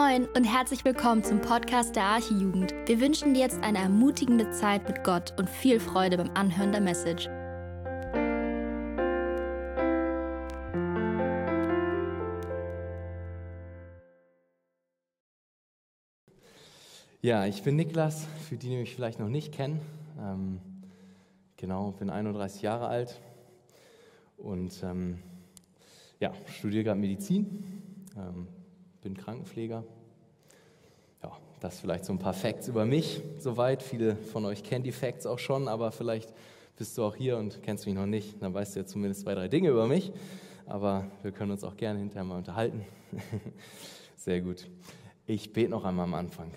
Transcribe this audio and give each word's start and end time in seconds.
Moin 0.00 0.26
und 0.34 0.44
herzlich 0.44 0.82
willkommen 0.86 1.22
zum 1.22 1.42
Podcast 1.42 1.94
der 1.94 2.04
Archijugend. 2.04 2.72
Wir 2.86 3.00
wünschen 3.02 3.34
dir 3.34 3.40
jetzt 3.40 3.62
eine 3.62 3.78
ermutigende 3.78 4.50
Zeit 4.50 4.88
mit 4.88 5.04
Gott 5.04 5.34
und 5.38 5.46
viel 5.46 5.78
Freude 5.78 6.16
beim 6.16 6.30
Anhören 6.30 6.72
der 6.72 6.80
Message. 6.80 7.26
Ja, 17.20 17.44
ich 17.44 17.62
bin 17.62 17.76
Niklas, 17.76 18.26
für 18.48 18.56
die, 18.56 18.70
die 18.70 18.76
mich 18.76 18.94
vielleicht 18.94 19.18
noch 19.18 19.28
nicht 19.28 19.52
kennen. 19.52 19.82
Ähm, 20.18 20.60
genau, 21.58 21.90
bin 21.90 22.08
31 22.08 22.62
Jahre 22.62 22.86
alt 22.86 23.20
und 24.38 24.82
ähm, 24.82 25.18
ja, 26.20 26.32
studiere 26.46 26.84
gerade 26.84 27.00
Medizin. 27.00 28.06
Ähm, 28.16 28.46
bin 29.00 29.16
Krankenpfleger. 29.16 29.84
Ja, 31.22 31.32
das 31.60 31.80
vielleicht 31.80 32.04
so 32.04 32.12
ein 32.12 32.18
paar 32.18 32.34
Facts 32.34 32.68
über 32.68 32.84
mich 32.84 33.22
soweit. 33.38 33.82
Viele 33.82 34.16
von 34.16 34.44
euch 34.44 34.62
kennen 34.62 34.84
die 34.84 34.92
Facts 34.92 35.26
auch 35.26 35.38
schon, 35.38 35.68
aber 35.68 35.92
vielleicht 35.92 36.32
bist 36.76 36.96
du 36.96 37.04
auch 37.04 37.16
hier 37.16 37.38
und 37.38 37.62
kennst 37.62 37.86
mich 37.86 37.94
noch 37.94 38.06
nicht. 38.06 38.42
Dann 38.42 38.52
weißt 38.54 38.74
du 38.74 38.80
ja 38.80 38.86
zumindest 38.86 39.22
zwei, 39.22 39.34
drei 39.34 39.48
Dinge 39.48 39.70
über 39.70 39.86
mich. 39.86 40.12
Aber 40.66 41.06
wir 41.22 41.32
können 41.32 41.50
uns 41.50 41.64
auch 41.64 41.76
gerne 41.76 41.98
hinterher 41.98 42.24
mal 42.24 42.38
unterhalten. 42.38 42.84
Sehr 44.16 44.40
gut. 44.40 44.68
Ich 45.26 45.52
bete 45.52 45.70
noch 45.70 45.84
einmal 45.84 46.04
am 46.04 46.14
Anfang. 46.14 46.50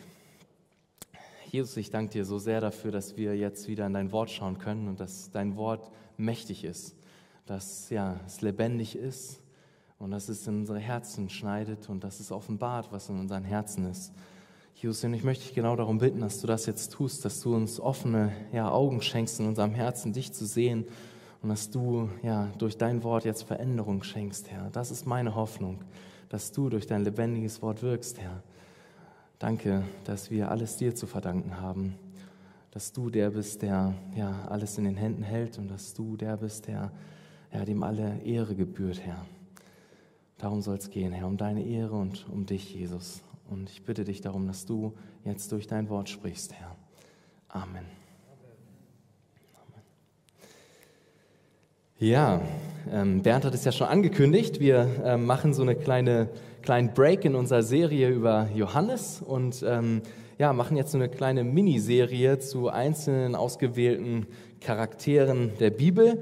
Jesus, 1.49 1.77
ich 1.77 1.91
danke 1.91 2.13
dir 2.13 2.25
so 2.25 2.39
sehr 2.39 2.61
dafür, 2.61 2.91
dass 2.91 3.16
wir 3.16 3.38
jetzt 3.38 3.67
wieder 3.67 3.85
in 3.85 3.94
dein 3.94 4.11
Wort 4.11 4.31
schauen 4.31 4.57
können 4.57 4.88
und 4.88 4.99
dass 4.99 5.30
dein 5.30 5.55
Wort 5.55 5.91
mächtig 6.17 6.63
ist, 6.63 6.95
dass 7.45 7.91
ja, 7.91 8.19
es 8.25 8.41
lebendig 8.41 8.95
ist 8.95 9.42
und 10.03 10.12
dass 10.12 10.27
es 10.27 10.45
in 10.48 10.59
unsere 10.59 10.80
Herzen 10.80 11.30
schneidet 11.30 11.88
und 11.88 12.03
dass 12.03 12.19
es 12.19 12.33
offenbart, 12.33 12.91
was 12.91 13.08
in 13.08 13.17
unseren 13.17 13.45
Herzen 13.45 13.89
ist. 13.89 14.11
Jesus, 14.75 15.02
und 15.05 15.14
ich 15.14 15.23
möchte 15.23 15.45
dich 15.45 15.55
genau 15.55 15.77
darum 15.77 15.97
bitten, 15.97 16.19
dass 16.19 16.41
du 16.41 16.47
das 16.47 16.66
jetzt 16.66 16.91
tust, 16.91 17.23
dass 17.23 17.39
du 17.39 17.55
uns 17.55 17.80
offene 17.80 18.33
ja, 18.52 18.69
Augen 18.69 19.02
schenkst 19.02 19.39
in 19.39 19.47
unserem 19.47 19.73
Herzen, 19.73 20.11
dich 20.11 20.33
zu 20.33 20.45
sehen 20.45 20.86
und 21.42 21.47
dass 21.47 21.69
du 21.69 22.09
ja, 22.22 22.52
durch 22.58 22.77
dein 22.77 23.02
Wort 23.03 23.23
jetzt 23.23 23.44
Veränderung 23.44 24.03
schenkst, 24.03 24.52
Herr. 24.52 24.69
Das 24.72 24.92
ist 24.92 25.05
meine 25.05 25.36
Hoffnung, 25.36 25.80
dass 26.27 26.52
du 26.52 26.70
durch 26.70 26.86
dein 26.86 27.05
lebendiges 27.05 27.61
Wort 27.61 27.81
wirkst, 27.81 28.20
Herr. 28.20 28.44
Danke, 29.39 29.83
dass 30.03 30.30
wir 30.30 30.52
alles 30.52 30.75
dir 30.75 30.95
zu 30.95 31.08
verdanken 31.08 31.61
haben, 31.61 31.95
dass 32.72 32.92
du 32.92 33.09
der 33.09 33.30
bist, 33.30 33.61
der 33.61 33.94
ja, 34.17 34.47
alles 34.49 34.77
in 34.77 34.83
den 34.83 34.97
Händen 34.97 35.23
hält 35.23 35.58
und 35.58 35.70
dass 35.70 35.94
du 35.94 36.17
der 36.17 36.36
bist, 36.36 36.67
der 36.67 36.92
ja, 37.53 37.64
dem 37.64 37.83
alle 37.83 38.20
Ehre 38.23 38.53
gebührt, 38.53 38.99
Herr. 38.99 39.25
Darum 40.44 40.59
soll 40.59 40.75
es 40.75 40.89
gehen, 40.89 41.13
Herr, 41.13 41.27
um 41.27 41.38
deine 41.38 41.63
Ehre 41.63 41.95
und 41.95 42.25
um 42.30 42.45
dich, 42.45 42.75
Jesus. 42.75 43.23
Und 43.49 43.69
ich 43.69 43.83
bitte 43.83 44.03
dich 44.03 44.19
darum, 44.19 44.45
dass 44.45 44.66
du 44.66 44.91
jetzt 45.23 45.49
durch 45.53 45.67
dein 45.67 45.88
Wort 45.88 46.09
sprichst, 46.09 46.52
Herr. 46.52 46.75
Amen. 47.47 47.86
Ja, 51.97 52.41
ähm, 52.91 53.21
Bernd 53.21 53.45
hat 53.45 53.53
es 53.53 53.64
ja 53.64 53.71
schon 53.71 53.88
angekündigt. 53.88 54.59
Wir 54.59 54.86
ähm, 55.05 55.25
machen 55.25 55.53
so 55.53 55.61
eine 55.61 55.75
kleine 55.75 56.27
kleinen 56.61 56.94
Break 56.94 57.23
in 57.23 57.36
unserer 57.36 57.64
Serie 57.64 58.09
über 58.09 58.49
Johannes 58.53 59.21
und 59.21 59.64
ähm, 59.66 60.02
ja, 60.39 60.52
machen 60.52 60.75
jetzt 60.75 60.91
so 60.91 60.97
eine 60.97 61.08
kleine 61.08 61.45
Miniserie 61.45 62.39
zu 62.39 62.67
einzelnen 62.67 63.36
ausgewählten 63.36 64.27
Charakteren 64.59 65.53
der 65.61 65.69
Bibel. 65.69 66.21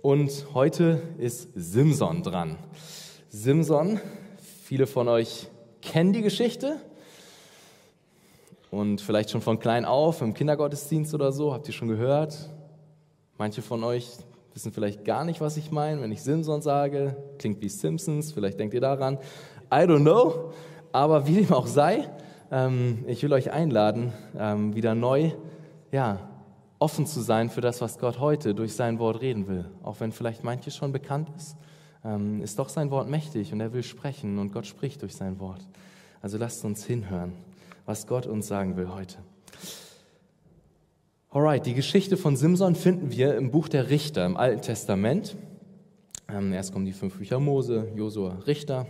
Und 0.00 0.46
heute 0.54 1.02
ist 1.18 1.50
Simson 1.54 2.22
dran. 2.22 2.56
Simson. 3.30 4.00
Viele 4.64 4.86
von 4.86 5.06
euch 5.06 5.48
kennen 5.82 6.14
die 6.14 6.22
Geschichte 6.22 6.76
und 8.70 9.02
vielleicht 9.02 9.30
schon 9.30 9.42
von 9.42 9.58
klein 9.58 9.84
auf 9.84 10.22
im 10.22 10.32
Kindergottesdienst 10.32 11.12
oder 11.12 11.30
so, 11.30 11.52
habt 11.52 11.68
ihr 11.68 11.74
schon 11.74 11.88
gehört. 11.88 12.48
Manche 13.36 13.60
von 13.60 13.84
euch 13.84 14.08
wissen 14.54 14.72
vielleicht 14.72 15.04
gar 15.04 15.24
nicht, 15.24 15.42
was 15.42 15.58
ich 15.58 15.70
meine, 15.70 16.00
wenn 16.00 16.10
ich 16.10 16.22
Simson 16.22 16.62
sage. 16.62 17.16
Klingt 17.38 17.60
wie 17.60 17.68
Simpsons, 17.68 18.32
vielleicht 18.32 18.58
denkt 18.58 18.72
ihr 18.72 18.80
daran. 18.80 19.18
I 19.70 19.84
don't 19.84 20.00
know, 20.00 20.52
aber 20.90 21.26
wie 21.26 21.42
dem 21.42 21.52
auch 21.52 21.66
sei, 21.66 22.08
ähm, 22.50 23.04
ich 23.06 23.22
will 23.22 23.34
euch 23.34 23.52
einladen, 23.52 24.14
ähm, 24.38 24.74
wieder 24.74 24.94
neu, 24.94 25.32
ja, 25.92 26.30
offen 26.78 27.04
zu 27.04 27.20
sein 27.20 27.50
für 27.50 27.60
das, 27.60 27.82
was 27.82 27.98
Gott 27.98 28.20
heute 28.20 28.54
durch 28.54 28.74
sein 28.74 28.98
Wort 28.98 29.20
reden 29.20 29.48
will. 29.48 29.66
Auch 29.82 30.00
wenn 30.00 30.12
vielleicht 30.12 30.44
manches 30.44 30.74
schon 30.74 30.92
bekannt 30.92 31.28
ist 31.36 31.58
ähm, 32.04 32.42
ist 32.42 32.58
doch 32.58 32.68
sein 32.68 32.90
Wort 32.90 33.08
mächtig 33.08 33.52
und 33.52 33.60
er 33.60 33.72
will 33.72 33.82
sprechen 33.82 34.38
und 34.38 34.52
Gott 34.52 34.66
spricht 34.66 35.02
durch 35.02 35.14
sein 35.14 35.38
Wort. 35.40 35.66
Also 36.20 36.38
lasst 36.38 36.64
uns 36.64 36.84
hinhören, 36.84 37.32
was 37.86 38.06
Gott 38.06 38.26
uns 38.26 38.48
sagen 38.48 38.76
will 38.76 38.88
heute. 38.88 39.18
Alright, 41.30 41.66
die 41.66 41.74
Geschichte 41.74 42.16
von 42.16 42.36
Simson 42.36 42.74
finden 42.74 43.10
wir 43.10 43.36
im 43.36 43.50
Buch 43.50 43.68
der 43.68 43.90
Richter 43.90 44.24
im 44.24 44.36
Alten 44.36 44.62
Testament. 44.62 45.36
Ähm, 46.28 46.52
erst 46.52 46.72
kommen 46.72 46.86
die 46.86 46.92
fünf 46.92 47.18
Bücher 47.18 47.38
Mose, 47.38 47.88
Josua, 47.94 48.38
Richter. 48.46 48.86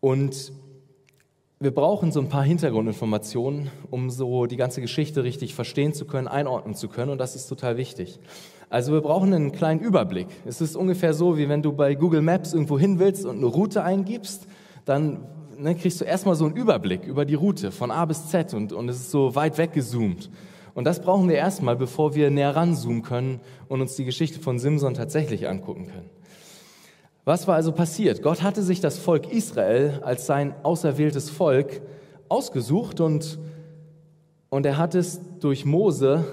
Und 0.00 0.52
wir 1.60 1.72
brauchen 1.72 2.12
so 2.12 2.20
ein 2.20 2.28
paar 2.28 2.44
Hintergrundinformationen, 2.44 3.70
um 3.90 4.10
so 4.10 4.46
die 4.46 4.56
ganze 4.56 4.80
Geschichte 4.80 5.24
richtig 5.24 5.54
verstehen 5.54 5.94
zu 5.94 6.04
können, 6.04 6.28
einordnen 6.28 6.74
zu 6.74 6.88
können. 6.88 7.10
Und 7.10 7.18
das 7.18 7.36
ist 7.36 7.46
total 7.48 7.76
wichtig. 7.76 8.18
Also 8.74 8.92
wir 8.92 9.02
brauchen 9.02 9.32
einen 9.32 9.52
kleinen 9.52 9.78
Überblick. 9.78 10.26
Es 10.44 10.60
ist 10.60 10.74
ungefähr 10.74 11.14
so, 11.14 11.38
wie 11.38 11.48
wenn 11.48 11.62
du 11.62 11.72
bei 11.72 11.94
Google 11.94 12.22
Maps 12.22 12.52
irgendwo 12.52 12.76
hin 12.76 12.98
willst 12.98 13.24
und 13.24 13.36
eine 13.36 13.46
Route 13.46 13.84
eingibst, 13.84 14.48
dann 14.84 15.28
ne, 15.56 15.76
kriegst 15.76 16.00
du 16.00 16.04
erstmal 16.04 16.34
so 16.34 16.44
einen 16.44 16.56
Überblick 16.56 17.06
über 17.06 17.24
die 17.24 17.36
Route 17.36 17.70
von 17.70 17.92
A 17.92 18.04
bis 18.04 18.30
Z 18.30 18.52
und, 18.52 18.72
und 18.72 18.88
es 18.88 18.96
ist 18.96 19.12
so 19.12 19.36
weit 19.36 19.58
weggezoomt. 19.58 20.28
Und 20.74 20.88
das 20.88 21.00
brauchen 21.00 21.28
wir 21.28 21.36
erstmal, 21.36 21.76
bevor 21.76 22.16
wir 22.16 22.32
näher 22.32 22.56
ranzoomen 22.56 23.02
können 23.02 23.38
und 23.68 23.80
uns 23.80 23.94
die 23.94 24.04
Geschichte 24.04 24.40
von 24.40 24.58
Simson 24.58 24.94
tatsächlich 24.94 25.46
angucken 25.48 25.86
können. 25.86 26.10
Was 27.24 27.46
war 27.46 27.54
also 27.54 27.70
passiert? 27.70 28.22
Gott 28.22 28.42
hatte 28.42 28.64
sich 28.64 28.80
das 28.80 28.98
Volk 28.98 29.30
Israel 29.32 30.00
als 30.02 30.26
sein 30.26 30.52
auserwähltes 30.64 31.30
Volk 31.30 31.80
ausgesucht 32.28 33.00
und, 33.00 33.38
und 34.48 34.66
er 34.66 34.78
hat 34.78 34.96
es 34.96 35.20
durch 35.38 35.64
Mose 35.64 36.24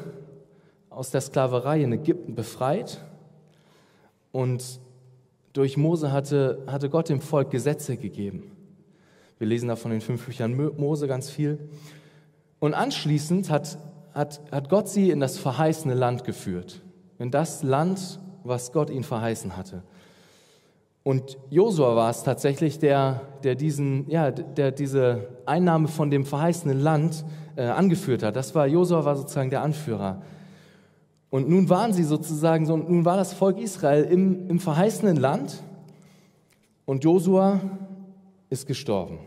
aus 0.91 1.09
der 1.09 1.21
Sklaverei 1.21 1.81
in 1.81 1.93
Ägypten 1.93 2.35
befreit 2.35 3.03
und 4.31 4.79
durch 5.53 5.77
Mose 5.77 6.11
hatte, 6.11 6.63
hatte 6.67 6.89
Gott 6.89 7.09
dem 7.09 7.21
Volk 7.21 7.49
Gesetze 7.49 7.97
gegeben. 7.97 8.51
Wir 9.39 9.47
lesen 9.47 9.69
da 9.69 9.75
von 9.75 9.91
den 9.91 10.01
fünf 10.01 10.25
Büchern 10.25 10.55
Mose 10.77 11.07
ganz 11.07 11.29
viel. 11.29 11.69
Und 12.59 12.73
anschließend 12.73 13.49
hat, 13.49 13.77
hat, 14.13 14.41
hat 14.51 14.69
Gott 14.69 14.87
sie 14.87 15.09
in 15.09 15.19
das 15.19 15.39
verheißene 15.39 15.95
Land 15.95 16.25
geführt. 16.25 16.81
In 17.17 17.31
das 17.31 17.63
Land, 17.63 18.19
was 18.43 18.71
Gott 18.71 18.89
ihnen 18.89 19.03
verheißen 19.03 19.57
hatte. 19.57 19.83
Und 21.03 21.37
Josua 21.49 21.95
war 21.95 22.11
es 22.11 22.23
tatsächlich, 22.23 22.77
der, 22.77 23.21
der, 23.43 23.55
diesen, 23.55 24.07
ja, 24.09 24.29
der 24.29 24.71
diese 24.71 25.29
Einnahme 25.45 25.87
von 25.87 26.11
dem 26.11 26.25
verheißenen 26.25 26.79
Land 26.79 27.25
äh, 27.55 27.63
angeführt 27.63 28.21
hat. 28.21 28.35
Das 28.35 28.53
war, 28.53 28.67
Josua 28.67 29.03
war 29.03 29.15
sozusagen 29.15 29.49
der 29.49 29.63
Anführer. 29.63 30.21
Und 31.31 31.49
nun 31.49 31.69
waren 31.69 31.93
sie 31.93 32.03
sozusagen 32.03 32.65
so, 32.65 32.75
nun 32.75 33.05
war 33.05 33.15
das 33.15 33.33
Volk 33.33 33.57
Israel 33.57 34.03
im, 34.03 34.49
im 34.49 34.59
verheißenen 34.59 35.15
Land 35.15 35.63
und 36.85 37.05
Josua 37.05 37.61
ist 38.49 38.67
gestorben. 38.67 39.19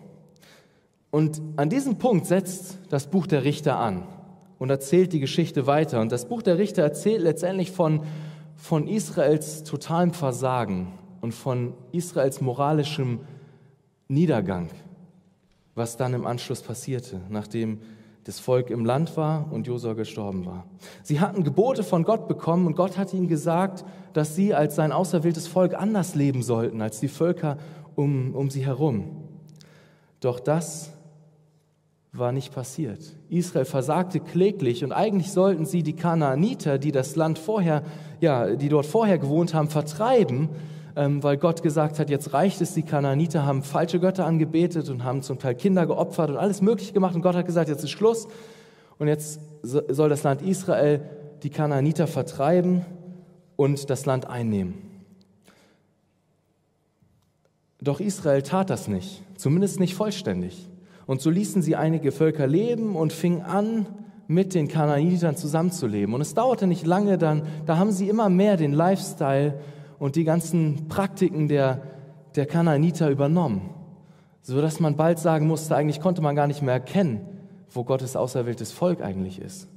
Und 1.10 1.40
an 1.56 1.70
diesem 1.70 1.96
Punkt 1.96 2.26
setzt 2.26 2.78
das 2.90 3.06
Buch 3.06 3.26
der 3.26 3.44
Richter 3.44 3.78
an 3.78 4.02
und 4.58 4.68
erzählt 4.68 5.14
die 5.14 5.20
Geschichte 5.20 5.66
weiter. 5.66 6.02
Und 6.02 6.12
das 6.12 6.28
Buch 6.28 6.42
der 6.42 6.58
Richter 6.58 6.82
erzählt 6.82 7.22
letztendlich 7.22 7.70
von, 7.70 8.02
von 8.54 8.86
Israels 8.86 9.62
totalem 9.64 10.12
Versagen 10.12 10.92
und 11.22 11.32
von 11.32 11.72
Israels 11.92 12.42
moralischem 12.42 13.20
Niedergang, 14.08 14.68
was 15.74 15.96
dann 15.96 16.12
im 16.12 16.26
Anschluss 16.26 16.60
passierte, 16.60 17.22
nachdem 17.30 17.80
das 18.24 18.40
Volk 18.40 18.70
im 18.70 18.84
Land 18.84 19.16
war 19.16 19.52
und 19.52 19.66
Josua 19.66 19.92
gestorben 19.92 20.46
war. 20.46 20.64
Sie 21.02 21.20
hatten 21.20 21.44
Gebote 21.44 21.82
von 21.82 22.04
Gott 22.04 22.26
bekommen 22.26 22.66
und 22.66 22.74
Gott 22.74 22.96
hat 22.96 23.12
ihnen 23.12 23.28
gesagt, 23.28 23.84
dass 24.14 24.34
sie 24.34 24.54
als 24.54 24.76
sein 24.76 24.92
auserwähltes 24.92 25.46
Volk 25.46 25.74
anders 25.74 26.14
leben 26.14 26.42
sollten 26.42 26.80
als 26.80 27.00
die 27.00 27.08
Völker 27.08 27.58
um, 27.94 28.34
um 28.34 28.50
sie 28.50 28.64
herum. 28.64 29.24
Doch 30.20 30.40
das 30.40 30.90
war 32.12 32.32
nicht 32.32 32.54
passiert. 32.54 33.00
Israel 33.28 33.64
versagte 33.64 34.20
kläglich 34.20 34.84
und 34.84 34.92
eigentlich 34.92 35.32
sollten 35.32 35.66
sie 35.66 35.82
die 35.82 35.96
Kanaaniter, 35.96 36.78
die 36.78 36.92
das 36.92 37.16
Land 37.16 37.38
vorher, 37.38 37.82
ja, 38.20 38.54
die 38.54 38.68
dort 38.68 38.86
vorher 38.86 39.18
gewohnt 39.18 39.52
haben, 39.52 39.68
vertreiben, 39.68 40.48
weil 40.94 41.36
Gott 41.36 41.62
gesagt 41.62 41.98
hat, 41.98 42.08
jetzt 42.08 42.32
reicht 42.32 42.60
es, 42.60 42.74
die 42.74 42.82
Kanaaniter 42.82 43.44
haben 43.44 43.62
falsche 43.62 43.98
Götter 43.98 44.26
angebetet 44.26 44.88
und 44.88 45.02
haben 45.02 45.22
zum 45.22 45.38
Teil 45.38 45.54
Kinder 45.54 45.86
geopfert 45.86 46.30
und 46.30 46.36
alles 46.36 46.62
Mögliche 46.62 46.92
gemacht 46.92 47.14
und 47.14 47.22
Gott 47.22 47.34
hat 47.34 47.46
gesagt, 47.46 47.68
jetzt 47.68 47.82
ist 47.82 47.90
Schluss 47.90 48.28
und 48.98 49.08
jetzt 49.08 49.40
soll 49.62 50.08
das 50.08 50.22
Land 50.22 50.42
Israel 50.42 51.00
die 51.42 51.50
Kanaaniter 51.50 52.06
vertreiben 52.06 52.84
und 53.56 53.90
das 53.90 54.06
Land 54.06 54.26
einnehmen. 54.26 54.74
Doch 57.80 58.00
Israel 58.00 58.42
tat 58.42 58.70
das 58.70 58.88
nicht, 58.88 59.22
zumindest 59.36 59.80
nicht 59.80 59.94
vollständig. 59.94 60.68
Und 61.06 61.20
so 61.20 61.28
ließen 61.28 61.60
sie 61.60 61.76
einige 61.76 62.12
Völker 62.12 62.46
leben 62.46 62.96
und 62.96 63.12
fingen 63.12 63.42
an, 63.42 63.86
mit 64.26 64.54
den 64.54 64.68
Kanaanitern 64.68 65.36
zusammenzuleben. 65.36 66.14
Und 66.14 66.22
es 66.22 66.32
dauerte 66.32 66.66
nicht 66.66 66.86
lange, 66.86 67.18
dann, 67.18 67.42
da 67.66 67.76
haben 67.76 67.92
sie 67.92 68.08
immer 68.08 68.30
mehr 68.30 68.56
den 68.56 68.72
Lifestyle 68.72 69.60
und 69.98 70.16
die 70.16 70.24
ganzen 70.24 70.88
Praktiken 70.88 71.48
der, 71.48 71.82
der 72.36 72.46
Kanaaniter 72.46 73.10
übernommen, 73.10 73.70
sodass 74.42 74.80
man 74.80 74.96
bald 74.96 75.18
sagen 75.18 75.46
musste, 75.46 75.76
eigentlich 75.76 76.00
konnte 76.00 76.22
man 76.22 76.36
gar 76.36 76.46
nicht 76.46 76.62
mehr 76.62 76.74
erkennen, 76.74 77.20
wo 77.70 77.84
Gottes 77.84 78.16
auserwähltes 78.16 78.72
Volk 78.72 79.02
eigentlich 79.02 79.40
ist. 79.40 79.68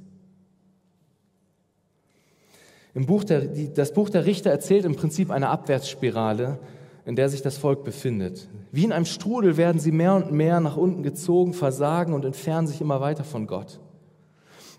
Im 2.94 3.06
Buch 3.06 3.24
der, 3.24 3.42
das 3.42 3.92
Buch 3.92 4.10
der 4.10 4.26
Richter 4.26 4.50
erzählt 4.50 4.84
im 4.84 4.96
Prinzip 4.96 5.30
eine 5.30 5.50
Abwärtsspirale, 5.50 6.58
in 7.04 7.16
der 7.16 7.28
sich 7.28 7.42
das 7.42 7.56
Volk 7.56 7.84
befindet. 7.84 8.48
Wie 8.72 8.84
in 8.84 8.92
einem 8.92 9.06
Strudel 9.06 9.56
werden 9.56 9.78
sie 9.78 9.92
mehr 9.92 10.14
und 10.14 10.32
mehr 10.32 10.60
nach 10.60 10.76
unten 10.76 11.02
gezogen, 11.02 11.54
versagen 11.54 12.12
und 12.12 12.24
entfernen 12.24 12.66
sich 12.66 12.80
immer 12.80 13.00
weiter 13.00 13.24
von 13.24 13.46
Gott. 13.46 13.80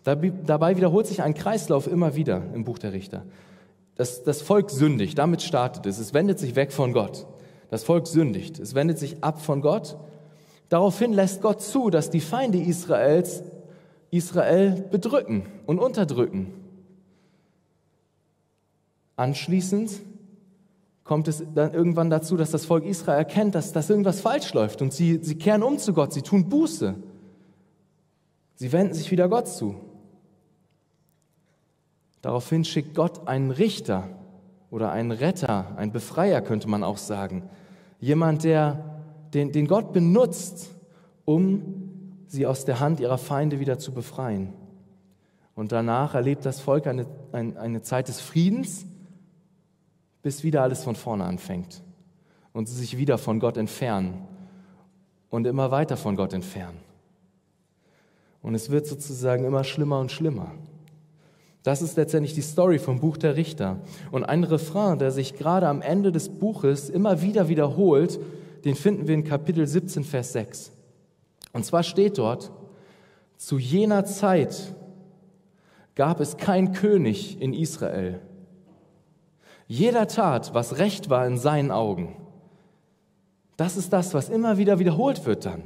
Dabei 0.04 0.78
wiederholt 0.78 1.08
sich 1.08 1.22
ein 1.22 1.34
Kreislauf 1.34 1.88
immer 1.88 2.16
wieder 2.16 2.44
im 2.54 2.64
Buch 2.66 2.78
der 2.78 2.94
Richter. 2.94 3.24
Das, 4.00 4.24
das 4.24 4.42
Volk 4.42 4.70
sündigt, 4.70 5.18
damit 5.18 5.42
startet 5.42 5.86
es. 5.86 6.00
Es 6.00 6.14
wendet 6.14 6.40
sich 6.40 6.56
weg 6.56 6.72
von 6.72 6.94
Gott. 6.94 7.28
Das 7.70 7.84
Volk 7.84 8.08
sündigt, 8.08 8.58
es 8.58 8.74
wendet 8.74 8.98
sich 8.98 9.26
ab 9.26 9.42
von 9.42 9.60
Gott. 9.60 9.98
Daraufhin 10.70 11.12
lässt 11.12 11.42
Gott 11.42 11.62
zu, 11.62 11.90
dass 11.90 12.10
die 12.10 12.22
Feinde 12.22 12.60
Israels 12.60 13.44
Israel 14.10 14.88
bedrücken 14.90 15.48
und 15.66 15.80
unterdrücken. 15.80 16.54
Anschließend 19.18 19.92
kommt 21.04 21.28
es 21.28 21.44
dann 21.54 21.74
irgendwann 21.74 22.10
dazu, 22.10 22.38
dass 22.38 22.52
das 22.52 22.64
Volk 22.64 22.86
Israel 22.86 23.18
erkennt, 23.18 23.54
dass, 23.54 23.74
dass 23.74 23.90
irgendwas 23.90 24.22
falsch 24.22 24.54
läuft 24.54 24.82
und 24.82 24.94
sie, 24.94 25.20
sie 25.22 25.36
kehren 25.36 25.62
um 25.62 25.78
zu 25.78 25.92
Gott, 25.92 26.14
sie 26.14 26.22
tun 26.22 26.48
Buße. 26.48 26.96
Sie 28.56 28.72
wenden 28.72 28.94
sich 28.94 29.12
wieder 29.12 29.28
Gott 29.28 29.50
zu. 29.50 29.76
Daraufhin 32.22 32.66
schickt 32.66 32.96
Gott 32.96 33.28
einen 33.28 33.52
Richter 33.52 34.10
oder 34.72 34.92
einen 34.92 35.12
Retter, 35.12 35.78
einen 35.78 35.92
Befreier 35.92 36.42
könnte 36.42 36.68
man 36.68 36.84
auch 36.84 36.98
sagen. 36.98 37.50
Jemand, 38.00 38.44
der, 38.44 39.02
den, 39.34 39.52
den 39.52 39.68
Gott 39.68 39.94
benutzt, 39.94 40.70
um 41.26 42.24
sie 42.28 42.46
aus 42.46 42.66
der 42.66 42.80
Hand 42.80 43.00
ihrer 43.00 43.18
Feinde 43.18 43.60
wieder 43.60 43.80
zu 43.80 43.94
befreien. 43.94 44.54
Und 45.56 45.72
danach 45.72 46.16
erlebt 46.16 46.46
das 46.46 46.62
Volk 46.62 46.88
eine, 46.88 47.06
eine, 47.32 47.60
eine 47.60 47.82
Zeit 47.82 48.08
des 48.08 48.22
Friedens, 48.22 48.86
bis 50.22 50.44
wieder 50.44 50.64
alles 50.64 50.84
von 50.84 50.96
vorne 50.96 51.26
anfängt 51.26 51.82
und 52.54 52.68
sie 52.68 52.76
sich 52.76 52.98
wieder 52.98 53.18
von 53.18 53.40
Gott 53.40 53.58
entfernen 53.58 54.28
und 55.30 55.48
immer 55.48 55.72
weiter 55.72 55.98
von 55.98 56.16
Gott 56.16 56.34
entfernen. 56.34 56.80
Und 58.42 58.56
es 58.56 58.70
wird 58.70 58.88
sozusagen 58.88 59.46
immer 59.46 59.64
schlimmer 59.64 60.00
und 60.00 60.12
schlimmer. 60.12 60.52
Das 61.64 61.82
ist 61.82 61.98
letztendlich 61.98 62.34
die 62.34 62.42
Story 62.42 62.80
vom 62.80 63.00
Buch 63.00 63.18
der 63.18 63.36
Richter. 63.36 63.82
Und 64.12 64.24
ein 64.24 64.44
Refrain, 64.44 64.98
der 64.98 65.12
sich 65.12 65.36
gerade 65.36 65.68
am 65.68 65.82
Ende 65.82 66.12
des 66.12 66.30
Buches 66.30 66.90
immer 66.90 67.22
wieder 67.22 67.50
wiederholt, 67.50 68.20
den 68.64 68.76
finden 68.76 69.08
wir 69.08 69.16
in 69.16 69.24
Kapitel 69.24 69.68
17, 69.68 70.04
Vers 70.04 70.34
6. 70.34 70.72
Und 71.54 71.66
zwar 71.66 71.84
steht 71.84 72.18
dort, 72.18 72.52
zu 73.38 73.58
jener 73.58 74.06
Zeit 74.06 74.76
gab 75.96 76.20
es 76.20 76.38
kein 76.38 76.72
König 76.72 77.42
in 77.42 77.54
Israel. 77.54 78.22
Jeder 79.68 80.08
tat, 80.08 80.54
was 80.54 80.78
recht 80.78 81.10
war 81.10 81.28
in 81.28 81.38
seinen 81.38 81.72
Augen. 81.72 82.16
Das 83.58 83.76
ist 83.76 83.92
das, 83.92 84.14
was 84.14 84.30
immer 84.30 84.58
wieder 84.58 84.80
wiederholt 84.80 85.26
wird 85.26 85.46
dann 85.46 85.64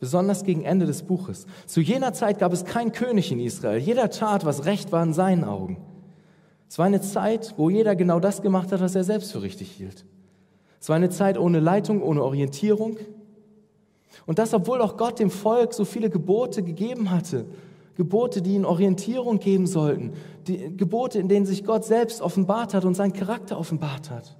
besonders 0.00 0.44
gegen 0.44 0.62
Ende 0.62 0.86
des 0.86 1.02
Buches. 1.02 1.46
Zu 1.66 1.80
jener 1.80 2.12
Zeit 2.12 2.38
gab 2.38 2.52
es 2.52 2.64
keinen 2.64 2.92
König 2.92 3.32
in 3.32 3.40
Israel. 3.40 3.78
Jeder 3.78 4.10
tat, 4.10 4.44
was 4.44 4.64
recht 4.64 4.92
war 4.92 5.02
in 5.02 5.12
seinen 5.12 5.44
Augen. 5.44 5.78
Es 6.68 6.78
war 6.78 6.86
eine 6.86 7.00
Zeit, 7.00 7.54
wo 7.56 7.70
jeder 7.70 7.96
genau 7.96 8.20
das 8.20 8.42
gemacht 8.42 8.72
hat, 8.72 8.80
was 8.80 8.94
er 8.94 9.04
selbst 9.04 9.32
für 9.32 9.42
richtig 9.42 9.70
hielt. 9.70 10.04
Es 10.80 10.88
war 10.88 10.96
eine 10.96 11.10
Zeit 11.10 11.38
ohne 11.38 11.60
Leitung, 11.60 12.02
ohne 12.02 12.22
Orientierung. 12.22 12.98
Und 14.26 14.38
das, 14.38 14.54
obwohl 14.54 14.80
auch 14.80 14.96
Gott 14.96 15.18
dem 15.18 15.30
Volk 15.30 15.72
so 15.72 15.84
viele 15.84 16.10
Gebote 16.10 16.62
gegeben 16.62 17.10
hatte. 17.10 17.46
Gebote, 17.96 18.42
die 18.42 18.54
ihnen 18.54 18.64
Orientierung 18.64 19.40
geben 19.40 19.66
sollten. 19.66 20.12
Die 20.46 20.76
Gebote, 20.76 21.18
in 21.18 21.28
denen 21.28 21.46
sich 21.46 21.64
Gott 21.64 21.84
selbst 21.84 22.20
offenbart 22.20 22.74
hat 22.74 22.84
und 22.84 22.94
seinen 22.94 23.12
Charakter 23.12 23.58
offenbart 23.58 24.10
hat. 24.10 24.36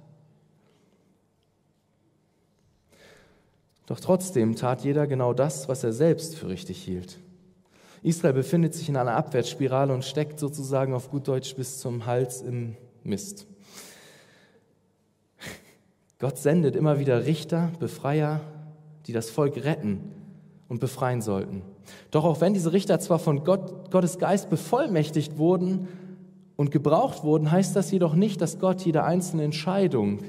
Doch 3.89 3.99
trotzdem 3.99 4.55
tat 4.55 4.83
jeder 4.83 5.07
genau 5.07 5.33
das, 5.33 5.67
was 5.67 5.83
er 5.83 5.93
selbst 5.93 6.35
für 6.35 6.47
richtig 6.47 6.79
hielt. 6.79 7.17
Israel 8.03 8.33
befindet 8.33 8.75
sich 8.75 8.87
in 8.87 8.95
einer 8.95 9.15
Abwärtsspirale 9.15 9.91
und 9.91 10.05
steckt 10.05 10.39
sozusagen 10.39 10.93
auf 10.93 11.09
gut 11.09 11.27
Deutsch 11.27 11.55
bis 11.55 11.79
zum 11.79 12.05
Hals 12.05 12.43
im 12.43 12.77
Mist. 13.03 13.47
Gott 16.19 16.37
sendet 16.37 16.75
immer 16.75 16.99
wieder 16.99 17.25
Richter, 17.25 17.71
Befreier, 17.79 18.41
die 19.07 19.11
das 19.11 19.31
Volk 19.31 19.57
retten 19.63 20.11
und 20.67 20.79
befreien 20.79 21.23
sollten. 21.23 21.63
Doch 22.11 22.25
auch 22.25 22.41
wenn 22.41 22.53
diese 22.53 22.71
Richter 22.71 22.99
zwar 22.99 23.17
von 23.17 23.43
Gott, 23.43 23.89
Gottes 23.89 24.19
Geist 24.19 24.51
bevollmächtigt 24.51 25.39
wurden 25.39 25.87
und 26.57 26.69
gebraucht 26.69 27.23
wurden, 27.23 27.49
heißt 27.49 27.75
das 27.75 27.89
jedoch 27.89 28.13
nicht, 28.13 28.39
dass 28.39 28.59
Gott 28.59 28.81
jede 28.81 29.03
einzelne 29.03 29.45
Entscheidung, 29.45 30.19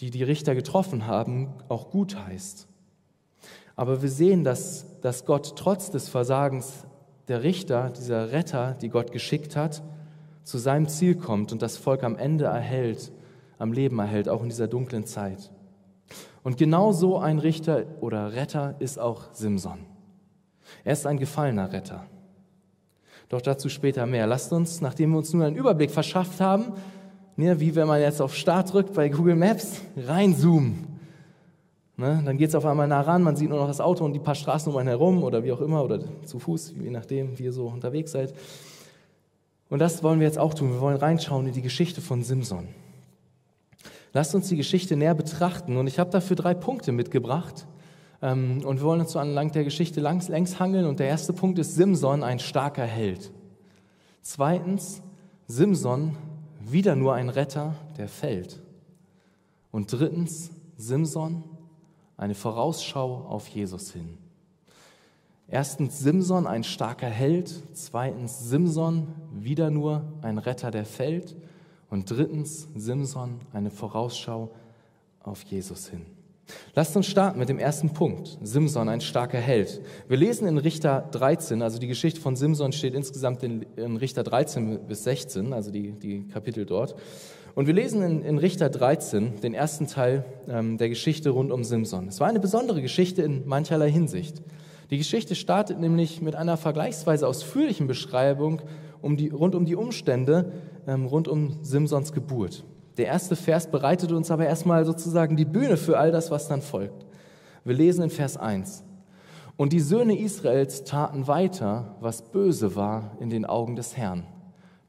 die 0.00 0.10
die 0.10 0.22
Richter 0.22 0.54
getroffen 0.54 1.06
haben, 1.06 1.48
auch 1.70 1.88
gut 1.88 2.18
heißt. 2.26 2.68
Aber 3.76 4.02
wir 4.02 4.08
sehen, 4.08 4.44
dass, 4.44 4.86
dass 5.00 5.24
Gott 5.24 5.56
trotz 5.56 5.90
des 5.90 6.08
Versagens 6.08 6.86
der 7.28 7.42
Richter, 7.42 7.90
dieser 7.90 8.32
Retter, 8.32 8.76
die 8.80 8.88
Gott 8.88 9.12
geschickt 9.12 9.56
hat, 9.56 9.82
zu 10.44 10.58
seinem 10.58 10.88
Ziel 10.88 11.14
kommt 11.14 11.52
und 11.52 11.62
das 11.62 11.76
Volk 11.76 12.02
am 12.04 12.16
Ende 12.16 12.44
erhält, 12.44 13.12
am 13.58 13.72
Leben 13.72 13.98
erhält, 13.98 14.28
auch 14.28 14.42
in 14.42 14.48
dieser 14.48 14.68
dunklen 14.68 15.06
Zeit. 15.06 15.50
Und 16.42 16.58
genau 16.58 16.92
so 16.92 17.18
ein 17.18 17.38
Richter 17.38 17.84
oder 18.00 18.34
Retter 18.34 18.74
ist 18.78 18.98
auch 18.98 19.32
Simson. 19.32 19.78
Er 20.84 20.92
ist 20.92 21.06
ein 21.06 21.18
gefallener 21.18 21.72
Retter. 21.72 22.06
Doch 23.30 23.40
dazu 23.40 23.70
später 23.70 24.04
mehr. 24.04 24.26
Lasst 24.26 24.52
uns, 24.52 24.82
nachdem 24.82 25.12
wir 25.12 25.18
uns 25.18 25.32
nun 25.32 25.42
einen 25.42 25.56
Überblick 25.56 25.90
verschafft 25.90 26.40
haben, 26.40 26.72
ne, 27.36 27.58
wie 27.58 27.74
wenn 27.74 27.88
man 27.88 28.00
jetzt 28.00 28.20
auf 28.20 28.34
Start 28.34 28.72
drückt 28.72 28.92
bei 28.92 29.08
Google 29.08 29.36
Maps, 29.36 29.80
reinzoomen 29.96 30.93
Ne? 31.96 32.22
Dann 32.24 32.36
geht 32.38 32.48
es 32.48 32.54
auf 32.54 32.66
einmal 32.66 32.88
nah 32.88 33.00
ran, 33.02 33.22
man 33.22 33.36
sieht 33.36 33.48
nur 33.48 33.58
noch 33.58 33.68
das 33.68 33.80
Auto 33.80 34.04
und 34.04 34.12
die 34.12 34.18
paar 34.18 34.34
Straßen 34.34 34.72
um 34.72 34.78
einen 34.78 34.88
herum 34.88 35.22
oder 35.22 35.44
wie 35.44 35.52
auch 35.52 35.60
immer 35.60 35.84
oder 35.84 36.00
zu 36.24 36.38
Fuß, 36.38 36.74
je 36.80 36.90
nachdem, 36.90 37.38
wie 37.38 37.44
ihr 37.44 37.52
so 37.52 37.68
unterwegs 37.68 38.12
seid. 38.12 38.34
Und 39.70 39.78
das 39.78 40.02
wollen 40.02 40.20
wir 40.20 40.26
jetzt 40.26 40.38
auch 40.38 40.54
tun. 40.54 40.72
Wir 40.72 40.80
wollen 40.80 40.96
reinschauen 40.96 41.46
in 41.46 41.52
die 41.52 41.62
Geschichte 41.62 42.00
von 42.00 42.22
Simson. 42.22 42.68
Lasst 44.12 44.34
uns 44.34 44.48
die 44.48 44.56
Geschichte 44.56 44.96
näher 44.96 45.14
betrachten 45.14 45.76
und 45.76 45.86
ich 45.86 45.98
habe 45.98 46.10
dafür 46.10 46.36
drei 46.36 46.54
Punkte 46.54 46.92
mitgebracht. 46.92 47.66
Ähm, 48.22 48.62
und 48.64 48.78
wir 48.78 48.86
wollen 48.86 49.00
uns 49.00 49.12
so 49.12 49.18
anlang 49.18 49.52
der 49.52 49.64
Geschichte 49.64 50.00
längs, 50.00 50.28
längs 50.28 50.60
hangeln. 50.60 50.86
Und 50.86 51.00
der 51.00 51.08
erste 51.08 51.32
Punkt 51.32 51.58
ist 51.58 51.74
Simson, 51.74 52.22
ein 52.22 52.38
starker 52.38 52.84
Held. 52.84 53.32
Zweitens, 54.22 55.02
Simson, 55.46 56.16
wieder 56.60 56.96
nur 56.96 57.14
ein 57.14 57.28
Retter, 57.28 57.74
der 57.98 58.08
fällt. 58.08 58.62
Und 59.70 59.92
drittens, 59.92 60.50
Simson, 60.76 61.44
eine 62.16 62.34
Vorausschau 62.34 63.26
auf 63.28 63.48
Jesus 63.48 63.92
hin. 63.92 64.18
Erstens 65.48 66.00
Simson, 66.00 66.46
ein 66.46 66.64
starker 66.64 67.08
Held. 67.08 67.62
Zweitens 67.74 68.48
Simson, 68.48 69.08
wieder 69.32 69.70
nur 69.70 70.04
ein 70.22 70.38
Retter, 70.38 70.70
der 70.70 70.84
fällt. 70.84 71.36
Und 71.90 72.10
drittens 72.10 72.68
Simson, 72.74 73.40
eine 73.52 73.70
Vorausschau 73.70 74.50
auf 75.22 75.42
Jesus 75.42 75.88
hin. 75.88 76.06
Lasst 76.74 76.96
uns 76.96 77.06
starten 77.06 77.38
mit 77.38 77.48
dem 77.48 77.58
ersten 77.58 77.90
Punkt. 77.90 78.38
Simson, 78.42 78.88
ein 78.88 79.00
starker 79.00 79.38
Held. 79.38 79.80
Wir 80.08 80.16
lesen 80.16 80.46
in 80.46 80.58
Richter 80.58 81.08
13, 81.12 81.62
also 81.62 81.78
die 81.78 81.86
Geschichte 81.86 82.20
von 82.20 82.36
Simson 82.36 82.72
steht 82.72 82.94
insgesamt 82.94 83.42
in, 83.42 83.96
Richter 83.96 84.22
13 84.22 84.86
bis 84.86 85.04
16, 85.04 85.52
also 85.52 85.70
die, 85.70 85.92
die 85.92 86.26
Kapitel 86.28 86.66
dort. 86.66 86.96
Und 87.54 87.68
wir 87.68 87.74
lesen 87.74 88.02
in, 88.02 88.22
in 88.22 88.38
Richter 88.38 88.68
13 88.68 89.40
den 89.40 89.54
ersten 89.54 89.86
Teil 89.86 90.24
ähm, 90.48 90.76
der 90.76 90.88
Geschichte 90.88 91.30
rund 91.30 91.52
um 91.52 91.62
Simson. 91.62 92.08
Es 92.08 92.18
war 92.18 92.28
eine 92.28 92.40
besondere 92.40 92.82
Geschichte 92.82 93.22
in 93.22 93.46
mancherlei 93.46 93.90
Hinsicht. 93.90 94.42
Die 94.90 94.98
Geschichte 94.98 95.34
startet 95.34 95.78
nämlich 95.78 96.20
mit 96.20 96.34
einer 96.34 96.56
vergleichsweise 96.56 97.28
ausführlichen 97.28 97.86
Beschreibung 97.86 98.60
um 99.00 99.16
die, 99.16 99.28
rund 99.28 99.54
um 99.54 99.66
die 99.66 99.76
Umstände 99.76 100.52
ähm, 100.86 101.06
rund 101.06 101.28
um 101.28 101.58
Simsons 101.62 102.12
Geburt. 102.12 102.64
Der 102.96 103.06
erste 103.06 103.36
Vers 103.36 103.68
bereitet 103.68 104.12
uns 104.12 104.30
aber 104.30 104.46
erstmal 104.46 104.84
sozusagen 104.84 105.36
die 105.36 105.44
Bühne 105.44 105.76
für 105.76 105.98
all 105.98 106.10
das, 106.10 106.30
was 106.30 106.48
dann 106.48 106.62
folgt. 106.62 107.06
Wir 107.64 107.74
lesen 107.74 108.02
in 108.02 108.10
Vers 108.10 108.36
1. 108.36 108.84
Und 109.56 109.72
die 109.72 109.80
Söhne 109.80 110.18
Israels 110.18 110.84
taten 110.84 111.28
weiter, 111.28 111.96
was 112.00 112.22
böse 112.22 112.74
war 112.74 113.16
in 113.20 113.30
den 113.30 113.46
Augen 113.46 113.76
des 113.76 113.96
Herrn. 113.96 114.26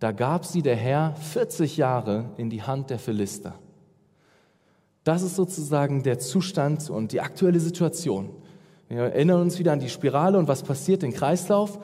Da 0.05 0.11
gab 0.11 0.45
sie 0.45 0.61
der 0.61 0.75
Herr 0.75 1.15
40 1.15 1.77
Jahre 1.77 2.25
in 2.37 2.51
die 2.51 2.61
Hand 2.61 2.91
der 2.91 2.99
Philister. 2.99 3.55
Das 5.03 5.23
ist 5.23 5.35
sozusagen 5.35 6.03
der 6.03 6.19
Zustand 6.19 6.91
und 6.91 7.11
die 7.11 7.21
aktuelle 7.21 7.59
Situation. 7.59 8.29
Wir 8.87 8.99
erinnern 8.99 9.41
uns 9.41 9.57
wieder 9.57 9.71
an 9.71 9.79
die 9.79 9.89
Spirale 9.89 10.37
und 10.37 10.47
was 10.47 10.61
passiert, 10.61 11.01
den 11.01 11.11
Kreislauf. 11.11 11.79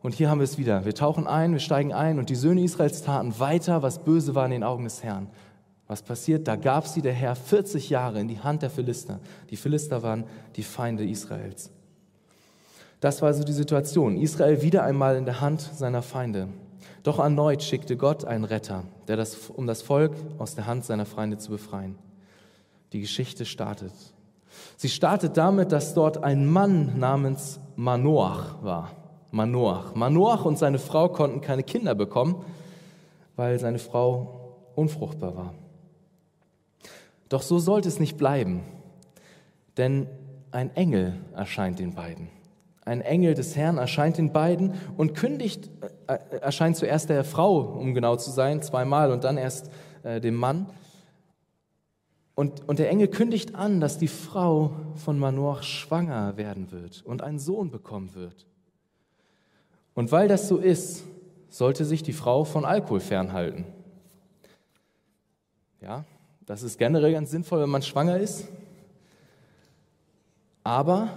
Und 0.00 0.14
hier 0.14 0.30
haben 0.30 0.38
wir 0.38 0.44
es 0.44 0.56
wieder. 0.56 0.86
Wir 0.86 0.94
tauchen 0.94 1.26
ein, 1.26 1.52
wir 1.52 1.58
steigen 1.58 1.92
ein 1.92 2.18
und 2.18 2.30
die 2.30 2.34
Söhne 2.34 2.62
Israels 2.62 3.02
taten 3.02 3.38
weiter, 3.38 3.82
was 3.82 3.98
böse 3.98 4.34
war 4.34 4.46
in 4.46 4.52
den 4.52 4.64
Augen 4.64 4.84
des 4.84 5.02
Herrn. 5.02 5.28
Was 5.86 6.00
passiert? 6.00 6.48
Da 6.48 6.56
gab 6.56 6.86
sie 6.86 7.02
der 7.02 7.12
Herr 7.12 7.36
40 7.36 7.90
Jahre 7.90 8.20
in 8.20 8.28
die 8.28 8.40
Hand 8.40 8.62
der 8.62 8.70
Philister. 8.70 9.20
Die 9.50 9.56
Philister 9.58 10.02
waren 10.02 10.24
die 10.56 10.62
Feinde 10.62 11.06
Israels. 11.06 11.70
Das 13.00 13.20
war 13.20 13.26
also 13.26 13.44
die 13.44 13.52
Situation. 13.52 14.16
Israel 14.16 14.62
wieder 14.62 14.82
einmal 14.82 15.16
in 15.16 15.26
der 15.26 15.42
Hand 15.42 15.60
seiner 15.60 16.00
Feinde. 16.00 16.48
Doch 17.06 17.20
erneut 17.20 17.62
schickte 17.62 17.96
Gott 17.96 18.24
einen 18.24 18.42
Retter, 18.42 18.82
der 19.06 19.16
das, 19.16 19.48
um 19.50 19.68
das 19.68 19.80
Volk 19.80 20.12
aus 20.38 20.56
der 20.56 20.66
Hand 20.66 20.84
seiner 20.84 21.06
Feinde 21.06 21.38
zu 21.38 21.52
befreien. 21.52 21.96
Die 22.92 23.00
Geschichte 23.00 23.44
startet. 23.44 23.92
Sie 24.76 24.88
startet 24.88 25.36
damit, 25.36 25.70
dass 25.70 25.94
dort 25.94 26.24
ein 26.24 26.46
Mann 26.46 26.98
namens 26.98 27.60
Manoach 27.76 28.60
war. 28.64 28.90
Manoach. 29.30 29.94
Manoach 29.94 30.44
und 30.44 30.58
seine 30.58 30.80
Frau 30.80 31.08
konnten 31.08 31.40
keine 31.40 31.62
Kinder 31.62 31.94
bekommen, 31.94 32.44
weil 33.36 33.60
seine 33.60 33.78
Frau 33.78 34.56
unfruchtbar 34.74 35.36
war. 35.36 35.54
Doch 37.28 37.42
so 37.42 37.60
sollte 37.60 37.86
es 37.86 38.00
nicht 38.00 38.16
bleiben, 38.16 38.64
denn 39.76 40.08
ein 40.50 40.74
Engel 40.74 41.14
erscheint 41.36 41.78
den 41.78 41.94
beiden. 41.94 42.30
Ein 42.84 43.00
Engel 43.00 43.34
des 43.34 43.54
Herrn 43.54 43.78
erscheint 43.78 44.18
den 44.18 44.32
beiden 44.32 44.74
und 44.96 45.14
kündigt, 45.14 45.70
erscheint 46.06 46.76
zuerst 46.76 47.08
der 47.08 47.24
Frau, 47.24 47.60
um 47.60 47.94
genau 47.94 48.16
zu 48.16 48.30
sein, 48.30 48.62
zweimal 48.62 49.10
und 49.10 49.24
dann 49.24 49.36
erst 49.36 49.70
äh, 50.02 50.20
dem 50.20 50.34
Mann. 50.34 50.66
Und, 52.34 52.68
und 52.68 52.78
der 52.78 52.90
Engel 52.90 53.08
kündigt 53.08 53.54
an, 53.54 53.80
dass 53.80 53.98
die 53.98 54.08
Frau 54.08 54.72
von 54.94 55.18
Manoach 55.18 55.62
schwanger 55.62 56.36
werden 56.36 56.70
wird 56.70 57.02
und 57.04 57.22
einen 57.22 57.38
Sohn 57.38 57.70
bekommen 57.70 58.14
wird. 58.14 58.46
Und 59.94 60.12
weil 60.12 60.28
das 60.28 60.46
so 60.46 60.58
ist, 60.58 61.04
sollte 61.48 61.86
sich 61.86 62.02
die 62.02 62.12
Frau 62.12 62.44
von 62.44 62.66
Alkohol 62.66 63.00
fernhalten. 63.00 63.64
Ja, 65.80 66.04
das 66.44 66.62
ist 66.62 66.78
generell 66.78 67.12
ganz 67.12 67.30
sinnvoll, 67.30 67.62
wenn 67.62 67.70
man 67.70 67.82
schwanger 67.82 68.18
ist. 68.18 68.48
Aber 70.62 71.08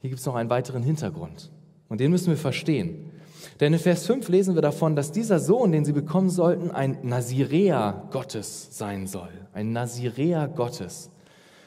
hier 0.00 0.10
gibt 0.10 0.18
es 0.18 0.26
noch 0.26 0.34
einen 0.34 0.50
weiteren 0.50 0.82
Hintergrund. 0.82 1.50
Und 1.88 2.00
den 2.00 2.10
müssen 2.10 2.28
wir 2.28 2.36
verstehen. 2.36 3.11
Denn 3.60 3.72
in 3.72 3.78
Vers 3.78 4.06
5 4.06 4.28
lesen 4.28 4.54
wir 4.54 4.62
davon, 4.62 4.96
dass 4.96 5.12
dieser 5.12 5.38
Sohn, 5.38 5.72
den 5.72 5.84
sie 5.84 5.92
bekommen 5.92 6.30
sollten, 6.30 6.70
ein 6.70 6.98
Naziräer 7.02 8.08
Gottes 8.10 8.68
sein 8.70 9.06
soll. 9.06 9.30
Ein 9.52 9.72
Naziräer 9.72 10.48
Gottes. 10.48 11.10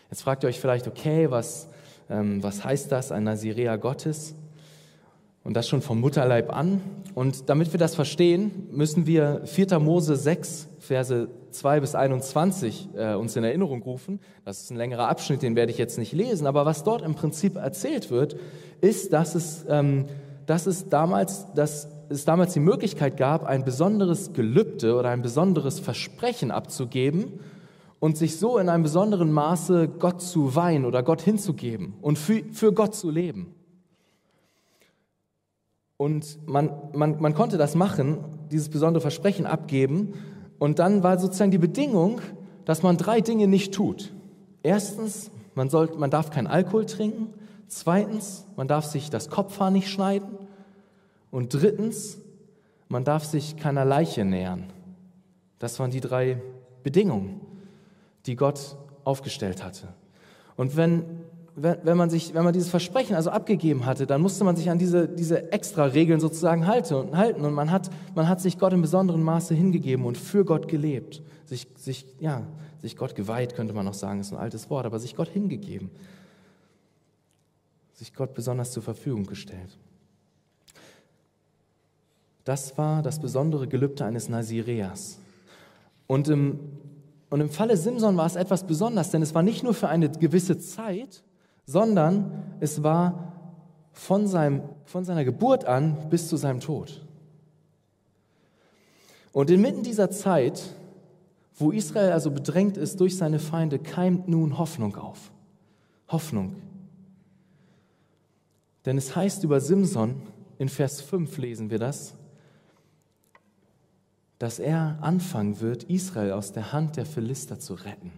Jetzt 0.10 0.24
fragt 0.24 0.44
ihr 0.44 0.50
euch 0.50 0.60
vielleicht, 0.60 0.88
okay, 0.88 1.30
was, 1.30 1.68
ähm, 2.10 2.42
was 2.44 2.64
heißt 2.64 2.92
das, 2.92 3.12
ein 3.12 3.24
Naziräer 3.24 3.78
Gottes? 3.78 4.36
Und 5.44 5.56
das 5.56 5.68
schon 5.68 5.82
vom 5.82 6.00
Mutterleib 6.02 6.52
an. 6.52 6.82
Und 7.14 7.50
damit 7.50 7.72
wir 7.72 7.78
das 7.78 7.94
verstehen, 7.94 8.68
müssen 8.72 9.06
wir 9.06 9.42
4. 9.46 9.78
Mose 9.80 10.16
6, 10.16 10.70
Verse 10.80 11.28
2 11.52 11.80
bis 11.80 11.96
21 11.96 12.90
äh, 12.96 13.14
uns 13.14 13.36
in 13.36 13.44
Erinnerung 13.44 13.82
rufen. 13.84 14.20
Das 14.44 14.62
ist 14.62 14.72
ein 14.72 14.78
längerer 14.78 15.08
Abschnitt, 15.08 15.42
den 15.42 15.56
werde 15.56 15.72
ich 15.72 15.78
jetzt 15.78 15.98
nicht 15.98 16.14
lesen. 16.14 16.48
Aber 16.48 16.66
was 16.66 16.84
dort 16.84 17.04
im 17.04 17.16
Prinzip 17.16 17.58
erzählt 17.58 18.10
wird, 18.10 18.36
ist, 18.82 19.14
dass 19.14 19.36
es, 19.36 19.66
ähm, 19.70 20.06
dass 20.46 20.68
es, 20.68 20.90
damals, 20.90 21.52
dass 21.54 21.90
es 22.10 22.26
damals 22.26 22.54
die 22.54 22.60
Möglichkeit 22.60 23.18
gab, 23.18 23.46
ein 23.46 23.66
besonderes 23.66 24.34
Gelübde 24.34 24.96
oder 24.96 25.10
ein 25.10 25.22
besonderes 25.22 25.80
Versprechen 25.80 26.52
abzugeben 26.52 27.40
und 28.00 28.18
sich 28.18 28.38
so 28.38 28.58
in 28.58 28.70
einem 28.70 28.84
besonderen 28.84 29.32
Maße 29.32 29.88
Gott 29.88 30.22
zu 30.22 30.56
weihen 30.56 30.86
oder 30.86 31.04
Gott 31.04 31.22
hinzugeben 31.22 31.94
und 32.02 32.18
für, 32.18 32.44
für 32.52 32.74
Gott 32.74 32.96
zu 32.96 33.10
leben. 33.10 33.56
Und 35.98 36.38
man, 36.46 36.72
man, 36.94 37.22
man 37.22 37.34
konnte 37.34 37.58
das 37.58 37.74
machen, 37.74 38.18
dieses 38.52 38.70
besondere 38.70 39.02
Versprechen 39.02 39.46
abgeben, 39.46 40.14
und 40.58 40.80
dann 40.80 41.04
war 41.04 41.20
sozusagen 41.20 41.52
die 41.52 41.58
Bedingung, 41.58 42.22
dass 42.64 42.82
man 42.84 42.98
drei 42.98 43.22
Dinge 43.22 43.48
nicht 43.48 43.74
tut. 43.74 44.14
Erstens, 44.64 45.32
man, 45.54 45.70
soll, 45.70 45.92
man 45.98 46.10
darf 46.10 46.30
keinen 46.32 46.48
Alkohol 46.48 46.86
trinken. 46.86 47.34
Zweitens, 47.68 48.46
man 48.56 48.68
darf 48.68 48.86
sich 48.86 49.10
das 49.10 49.30
Kopfhaar 49.30 49.72
nicht 49.72 49.90
schneiden. 49.90 50.38
Und 51.32 51.54
drittens, 51.54 52.18
man 52.88 53.04
darf 53.04 53.26
sich 53.26 53.58
keiner 53.58 53.86
Leiche 53.86 54.24
nähern. 54.24 54.72
Das 55.60 55.80
waren 55.80 55.92
die 55.92 56.02
drei 56.02 56.42
Bedingungen, 56.84 57.42
die 58.26 58.36
Gott 58.36 58.78
aufgestellt 59.04 59.64
hatte. 59.64 59.88
Und 60.56 60.78
wenn, 60.78 61.04
wenn, 61.56 61.98
man, 61.98 62.10
sich, 62.10 62.34
wenn 62.34 62.44
man 62.44 62.54
dieses 62.54 62.70
Versprechen 62.70 63.16
also 63.16 63.30
abgegeben 63.30 63.86
hatte, 63.86 64.06
dann 64.06 64.22
musste 64.22 64.44
man 64.44 64.56
sich 64.56 64.70
an 64.70 64.78
diese, 64.78 65.08
diese 65.08 65.52
Extra-Regeln 65.52 66.20
sozusagen 66.20 66.68
halten. 66.68 66.94
Und 66.94 67.54
man 67.54 67.72
hat, 67.72 67.90
man 68.14 68.28
hat 68.28 68.42
sich 68.42 68.58
Gott 68.58 68.74
in 68.74 68.82
besonderem 68.82 69.24
Maße 69.24 69.56
hingegeben 69.56 70.06
und 70.06 70.18
für 70.18 70.46
Gott 70.46 70.68
gelebt. 70.68 71.22
Sich, 71.46 71.68
sich, 71.76 72.06
ja, 72.20 72.44
sich 72.82 72.98
Gott 72.98 73.16
geweiht, 73.16 73.56
könnte 73.56 73.74
man 73.74 73.86
noch 73.86 73.94
sagen, 73.94 74.20
ist 74.20 74.32
ein 74.32 74.40
altes 74.40 74.70
Wort, 74.70 74.86
aber 74.86 75.00
sich 75.00 75.16
Gott 75.16 75.30
hingegeben. 75.30 75.90
Sich 77.96 78.14
Gott 78.14 78.34
besonders 78.34 78.72
zur 78.72 78.84
Verfügung 78.84 79.26
gestellt. 79.26 79.78
Das 82.44 82.78
war 82.78 83.02
das 83.02 83.20
besondere 83.20 83.68
Gelübde 83.68 84.06
eines 84.06 84.30
Nazireas. 84.30 85.18
Und 86.08 86.28
im, 86.28 86.60
und 87.30 87.42
im 87.42 87.50
Falle 87.50 87.76
Simson 87.76 88.18
war 88.18 88.28
es 88.28 88.36
etwas 88.36 88.68
Besonderes, 88.68 89.10
denn 89.10 89.24
es 89.24 89.34
war 89.34 89.42
nicht 89.42 89.64
nur 89.64 89.74
für 89.74 89.90
eine 89.90 90.10
gewisse 90.10 90.60
Zeit, 90.60 91.24
sondern 91.66 92.44
es 92.60 92.84
war 92.84 93.34
von, 93.94 94.28
seinem, 94.28 94.62
von 94.86 95.06
seiner 95.06 95.26
Geburt 95.26 95.66
an 95.66 96.10
bis 96.10 96.28
zu 96.28 96.38
seinem 96.38 96.60
Tod. 96.60 97.04
Und 99.32 99.50
inmitten 99.50 99.84
dieser 99.84 100.12
Zeit, 100.12 100.62
wo 101.56 101.72
Israel 101.72 102.12
also 102.12 102.30
bedrängt 102.30 102.78
ist 102.78 103.00
durch 103.00 103.18
seine 103.18 103.40
Feinde, 103.40 103.80
keimt 103.80 104.28
nun 104.28 104.58
Hoffnung 104.58 104.96
auf. 104.96 105.32
Hoffnung. 106.10 106.56
Denn 108.86 108.98
es 108.98 109.16
heißt 109.16 109.44
über 109.44 109.60
Simson, 109.60 110.22
in 110.58 110.70
Vers 110.70 111.02
5 111.02 111.38
lesen 111.38 111.70
wir 111.70 111.80
das, 111.80 112.14
dass 114.38 114.60
er 114.60 114.98
anfangen 115.02 115.60
wird, 115.62 115.84
Israel 115.86 116.34
aus 116.34 116.52
der 116.52 116.72
Hand 116.72 116.98
der 116.98 117.06
Philister 117.06 117.60
zu 117.60 117.74
retten. 117.74 118.12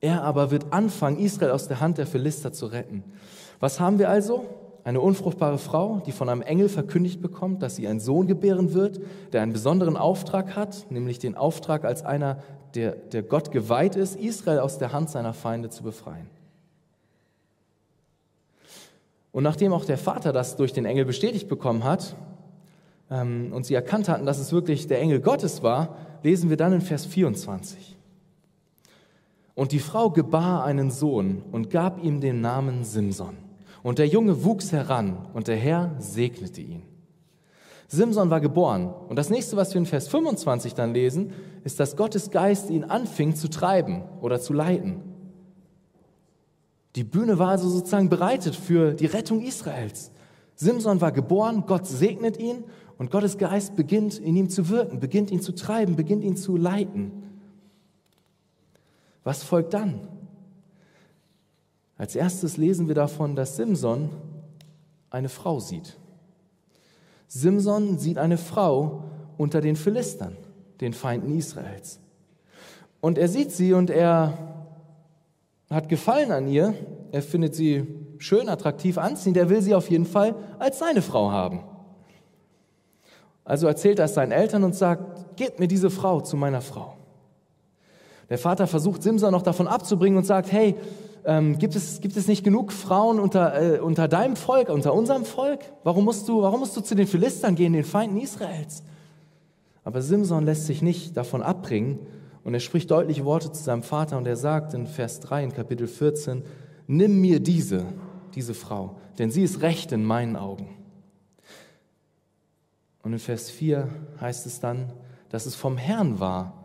Er 0.00 0.22
aber 0.22 0.50
wird 0.50 0.72
anfangen, 0.72 1.18
Israel 1.18 1.52
aus 1.52 1.68
der 1.68 1.80
Hand 1.80 1.98
der 1.98 2.06
Philister 2.06 2.52
zu 2.52 2.66
retten. 2.66 3.04
Was 3.60 3.80
haben 3.80 3.98
wir 3.98 4.08
also? 4.08 4.46
Eine 4.82 5.02
unfruchtbare 5.02 5.58
Frau, 5.58 6.00
die 6.06 6.12
von 6.12 6.30
einem 6.30 6.40
Engel 6.40 6.70
verkündigt 6.70 7.20
bekommt, 7.20 7.62
dass 7.62 7.76
sie 7.76 7.86
einen 7.86 8.00
Sohn 8.00 8.26
gebären 8.26 8.72
wird, 8.72 9.00
der 9.32 9.42
einen 9.42 9.52
besonderen 9.52 9.98
Auftrag 9.98 10.56
hat, 10.56 10.90
nämlich 10.90 11.18
den 11.18 11.36
Auftrag 11.36 11.84
als 11.84 12.02
einer, 12.02 12.42
der, 12.74 12.92
der 12.92 13.22
Gott 13.22 13.50
geweiht 13.50 13.94
ist, 13.94 14.16
Israel 14.16 14.60
aus 14.60 14.78
der 14.78 14.94
Hand 14.94 15.10
seiner 15.10 15.34
Feinde 15.34 15.68
zu 15.68 15.82
befreien. 15.82 16.28
Und 19.32 19.44
nachdem 19.44 19.72
auch 19.72 19.84
der 19.84 19.98
Vater 19.98 20.32
das 20.32 20.56
durch 20.56 20.72
den 20.72 20.84
Engel 20.84 21.04
bestätigt 21.04 21.48
bekommen 21.48 21.84
hat 21.84 22.16
ähm, 23.10 23.52
und 23.52 23.64
sie 23.64 23.74
erkannt 23.74 24.08
hatten, 24.08 24.26
dass 24.26 24.38
es 24.38 24.52
wirklich 24.52 24.86
der 24.86 25.00
Engel 25.00 25.20
Gottes 25.20 25.62
war, 25.62 25.96
lesen 26.22 26.50
wir 26.50 26.56
dann 26.56 26.72
in 26.72 26.80
Vers 26.80 27.06
24. 27.06 27.96
Und 29.54 29.72
die 29.72 29.78
Frau 29.78 30.10
gebar 30.10 30.64
einen 30.64 30.90
Sohn 30.90 31.42
und 31.52 31.70
gab 31.70 32.02
ihm 32.02 32.20
den 32.20 32.40
Namen 32.40 32.84
Simson. 32.84 33.36
Und 33.82 33.98
der 33.98 34.06
Junge 34.06 34.44
wuchs 34.44 34.72
heran 34.72 35.26
und 35.32 35.48
der 35.48 35.56
Herr 35.56 35.94
segnete 35.98 36.60
ihn. 36.60 36.82
Simson 37.88 38.30
war 38.30 38.40
geboren. 38.40 38.92
Und 39.08 39.16
das 39.16 39.30
nächste, 39.30 39.56
was 39.56 39.74
wir 39.74 39.80
in 39.80 39.86
Vers 39.86 40.06
25 40.08 40.74
dann 40.74 40.94
lesen, 40.94 41.32
ist, 41.64 41.80
dass 41.80 41.96
Gottes 41.96 42.30
Geist 42.30 42.70
ihn 42.70 42.84
anfing 42.84 43.34
zu 43.34 43.48
treiben 43.48 44.04
oder 44.20 44.40
zu 44.40 44.52
leiten. 44.52 45.09
Die 46.96 47.04
Bühne 47.04 47.38
war 47.38 47.50
also 47.50 47.68
sozusagen 47.68 48.08
bereitet 48.08 48.56
für 48.56 48.94
die 48.94 49.06
Rettung 49.06 49.42
Israels. 49.42 50.10
Simson 50.56 51.00
war 51.00 51.12
geboren, 51.12 51.64
Gott 51.66 51.86
segnet 51.86 52.36
ihn 52.38 52.64
und 52.98 53.10
Gottes 53.10 53.38
Geist 53.38 53.76
beginnt 53.76 54.18
in 54.18 54.36
ihm 54.36 54.50
zu 54.50 54.68
wirken, 54.68 55.00
beginnt 55.00 55.30
ihn 55.30 55.40
zu 55.40 55.54
treiben, 55.54 55.96
beginnt 55.96 56.24
ihn 56.24 56.36
zu 56.36 56.56
leiten. 56.56 57.12
Was 59.24 59.42
folgt 59.42 59.74
dann? 59.74 60.08
Als 61.96 62.16
erstes 62.16 62.56
lesen 62.56 62.88
wir 62.88 62.94
davon, 62.94 63.36
dass 63.36 63.56
Simson 63.56 64.10
eine 65.10 65.28
Frau 65.28 65.60
sieht. 65.60 65.96
Simson 67.28 67.98
sieht 67.98 68.18
eine 68.18 68.38
Frau 68.38 69.04
unter 69.38 69.60
den 69.60 69.76
Philistern, 69.76 70.36
den 70.80 70.92
Feinden 70.92 71.36
Israels. 71.36 72.00
Und 73.00 73.18
er 73.18 73.28
sieht 73.28 73.52
sie 73.52 73.72
und 73.72 73.88
er 73.88 74.49
hat 75.70 75.88
Gefallen 75.88 76.32
an 76.32 76.48
ihr. 76.48 76.74
Er 77.12 77.22
findet 77.22 77.54
sie 77.54 77.86
schön, 78.18 78.48
attraktiv, 78.48 78.98
anziehend. 78.98 79.36
Er 79.36 79.48
will 79.48 79.62
sie 79.62 79.74
auf 79.74 79.88
jeden 79.88 80.04
Fall 80.04 80.34
als 80.58 80.78
seine 80.78 81.00
Frau 81.00 81.30
haben. 81.30 81.60
Also 83.44 83.66
erzählt 83.66 83.98
er 83.98 84.04
es 84.04 84.14
seinen 84.14 84.32
Eltern 84.32 84.64
und 84.64 84.74
sagt, 84.74 85.36
gebt 85.36 85.58
mir 85.58 85.68
diese 85.68 85.90
Frau 85.90 86.20
zu 86.20 86.36
meiner 86.36 86.60
Frau. 86.60 86.96
Der 88.28 88.38
Vater 88.38 88.66
versucht 88.66 89.02
Simson 89.02 89.32
noch 89.32 89.42
davon 89.42 89.66
abzubringen 89.66 90.18
und 90.18 90.24
sagt, 90.24 90.52
hey, 90.52 90.76
ähm, 91.24 91.58
gibt, 91.58 91.74
es, 91.74 92.00
gibt 92.00 92.16
es 92.16 92.28
nicht 92.28 92.44
genug 92.44 92.72
Frauen 92.72 93.18
unter, 93.18 93.60
äh, 93.60 93.78
unter 93.80 94.08
deinem 94.08 94.36
Volk, 94.36 94.68
unter 94.68 94.94
unserem 94.94 95.24
Volk? 95.24 95.60
Warum 95.82 96.04
musst, 96.04 96.28
du, 96.28 96.42
warum 96.42 96.60
musst 96.60 96.76
du 96.76 96.80
zu 96.80 96.94
den 96.94 97.06
Philistern 97.06 97.56
gehen, 97.56 97.72
den 97.72 97.84
Feinden 97.84 98.18
Israels? 98.18 98.82
Aber 99.84 100.00
Simson 100.02 100.44
lässt 100.44 100.66
sich 100.66 100.82
nicht 100.82 101.16
davon 101.16 101.42
abbringen 101.42 101.98
und 102.44 102.54
er 102.54 102.60
spricht 102.60 102.90
deutliche 102.90 103.24
Worte 103.24 103.52
zu 103.52 103.62
seinem 103.62 103.82
Vater 103.82 104.16
und 104.18 104.26
er 104.26 104.36
sagt 104.36 104.74
in 104.74 104.86
Vers 104.86 105.20
3 105.20 105.44
in 105.44 105.52
Kapitel 105.52 105.86
14, 105.86 106.42
nimm 106.86 107.20
mir 107.20 107.40
diese, 107.40 107.86
diese 108.34 108.54
Frau, 108.54 108.96
denn 109.18 109.30
sie 109.30 109.42
ist 109.42 109.62
recht 109.62 109.92
in 109.92 110.04
meinen 110.04 110.36
Augen. 110.36 110.76
Und 113.02 113.12
in 113.12 113.18
Vers 113.18 113.50
4 113.50 113.88
heißt 114.20 114.46
es 114.46 114.60
dann, 114.60 114.92
dass 115.30 115.46
es 115.46 115.54
vom 115.54 115.76
Herrn 115.76 116.20
war, 116.20 116.60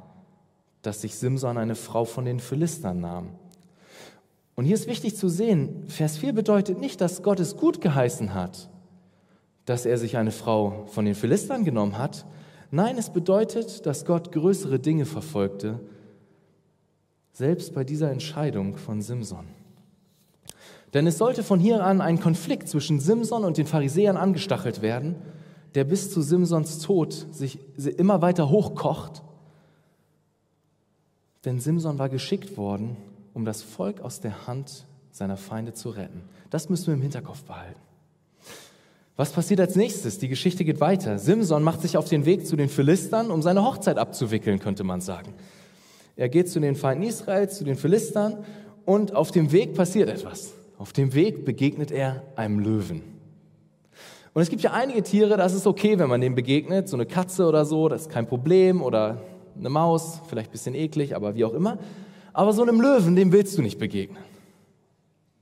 dass 0.82 1.02
sich 1.02 1.16
Simson 1.16 1.58
eine 1.58 1.76
Frau 1.76 2.06
von 2.06 2.26
den 2.26 2.40
Philistern 2.40 3.00
nahm. 3.00 3.32
Und 4.56 4.66
hier 4.66 4.76
ist 4.76 4.88
wichtig 4.88 5.18
zu 5.18 5.28
sehen, 5.28 5.86
Vers 5.88 6.18
4 6.18 6.34
bedeutet 6.34 6.80
nicht, 6.80 7.02
dass 7.02 7.24
Gott 7.24 7.40
es 7.40 7.58
gut 7.58 7.82
geheißen 7.82 8.34
hat, 8.34 8.70
dass 9.66 9.86
er 9.86 9.98
sich 9.98 10.18
eine 10.18 10.32
Frau 10.32 10.86
von 10.88 11.06
den 11.06 11.16
Philistern 11.16 11.66
genommen 11.66 11.98
hat. 11.98 12.26
Nein, 12.76 12.98
es 12.98 13.10
bedeutet, 13.10 13.86
dass 13.86 14.04
Gott 14.04 14.34
größere 14.34 14.80
Dinge 14.80 15.06
verfolgte, 15.06 15.80
selbst 17.32 17.74
bei 17.74 17.86
dieser 17.86 18.12
Entscheidung 18.12 18.76
von 18.76 19.02
Simson. 19.02 19.46
Denn 20.94 21.08
es 21.08 21.18
sollte 21.18 21.42
von 21.42 21.58
hier 21.58 21.86
an 21.86 22.02
ein 22.02 22.20
Konflikt 22.20 22.68
zwischen 22.68 23.00
Simson 23.00 23.46
und 23.46 23.56
den 23.56 23.66
Pharisäern 23.66 24.18
angestachelt 24.18 24.82
werden, 24.82 25.16
der 25.74 25.86
bis 25.86 26.12
zu 26.12 26.22
Simsons 26.22 26.80
Tod 26.80 27.14
sich 27.32 27.60
immer 27.78 28.22
weiter 28.22 28.50
hochkocht. 28.50 29.24
Denn 31.46 31.62
Simson 31.62 31.98
war 31.98 32.10
geschickt 32.10 32.58
worden, 32.58 32.98
um 33.34 33.46
das 33.46 33.62
Volk 33.62 34.02
aus 34.02 34.20
der 34.20 34.48
Hand 34.48 34.86
seiner 35.12 35.38
Feinde 35.38 35.72
zu 35.72 35.92
retten. 35.92 36.24
Das 36.50 36.68
müssen 36.68 36.88
wir 36.88 36.96
im 36.96 37.02
Hinterkopf 37.02 37.46
behalten. 37.46 37.80
Was 39.18 39.32
passiert 39.32 39.62
als 39.62 39.76
nächstes? 39.76 40.20
Die 40.20 40.28
Geschichte 40.28 40.66
geht 40.66 40.82
weiter. 40.82 41.18
Simson 41.20 41.64
macht 41.64 41.82
sich 41.82 41.96
auf 41.96 42.10
den 42.10 42.26
Weg 42.26 42.46
zu 42.46 42.58
den 42.58 42.68
Philistern, 42.68 43.32
um 43.32 43.42
seine 43.42 43.64
Hochzeit 43.64 43.98
abzuwickeln, 43.98 44.60
könnte 44.60 44.84
man 44.84 45.00
sagen. 45.00 45.34
Er 46.18 46.28
geht 46.28 46.50
zu 46.50 46.60
den 46.60 46.76
Feinden 46.76 47.04
Israels, 47.04 47.58
zu 47.58 47.64
den 47.64 47.78
Philistern 47.78 48.44
und 48.84 49.16
auf 49.16 49.32
dem 49.32 49.52
Weg 49.54 49.74
passiert 49.74 50.10
etwas. 50.10 50.54
Auf 50.78 50.92
dem 50.92 51.14
Weg 51.14 51.46
begegnet 51.46 51.92
er 51.92 52.24
einem 52.36 52.60
Löwen. 52.60 53.02
Und 54.34 54.42
es 54.42 54.50
gibt 54.50 54.64
ja 54.64 54.72
einige 54.72 55.02
Tiere, 55.02 55.38
das 55.38 55.54
ist 55.54 55.66
okay, 55.66 55.98
wenn 55.98 56.10
man 56.10 56.20
dem 56.20 56.36
begegnet, 56.36 56.90
so 56.90 56.98
eine 56.98 57.06
Katze 57.06 57.46
oder 57.46 57.64
so, 57.64 57.88
das 57.88 58.04
ist 58.04 58.10
kein 58.10 58.28
Problem, 58.28 58.82
oder 58.82 59.22
eine 59.58 59.70
Maus, 59.70 60.20
vielleicht 60.28 60.50
ein 60.50 60.52
bisschen 60.52 60.76
eklig, 60.76 61.16
aber 61.16 61.36
wie 61.36 61.46
auch 61.46 61.54
immer. 61.54 61.78
Aber 62.34 62.52
so 62.52 62.62
einem 62.62 62.82
Löwen, 62.82 63.16
dem 63.16 63.32
willst 63.32 63.58
du 63.58 63.62
nicht 63.62 63.80
begegnen. 63.80 64.22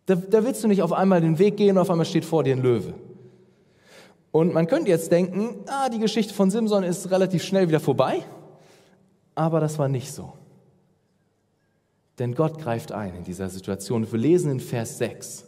Da, 0.06 0.14
da 0.14 0.46
willst 0.46 0.64
du 0.64 0.68
nicht 0.68 0.84
auf 0.84 0.94
einmal 0.94 1.22
den 1.22 1.40
Weg 1.40 1.58
gehen 1.58 1.78
und 1.78 1.82
auf 1.82 1.90
einmal 1.90 2.06
steht 2.06 2.24
vor 2.24 2.44
dir 2.44 2.56
ein 2.56 2.62
Löwe. 2.62 2.94
Und 4.34 4.52
man 4.52 4.66
könnte 4.66 4.90
jetzt 4.90 5.12
denken, 5.12 5.64
ah, 5.68 5.90
die 5.90 6.00
Geschichte 6.00 6.34
von 6.34 6.50
Simson 6.50 6.84
ist 6.84 7.12
relativ 7.12 7.44
schnell 7.44 7.68
wieder 7.68 7.80
vorbei. 7.80 8.24
Aber 9.36 9.60
das 9.60 9.78
war 9.78 9.88
nicht 9.88 10.12
so. 10.12 10.34
Denn 12.18 12.34
Gott 12.34 12.58
greift 12.58 12.92
ein 12.92 13.14
in 13.14 13.24
dieser 13.24 13.48
Situation. 13.50 14.12
Wir 14.12 14.18
lesen 14.18 14.50
in 14.50 14.60
Vers 14.60 14.98
6. 14.98 15.46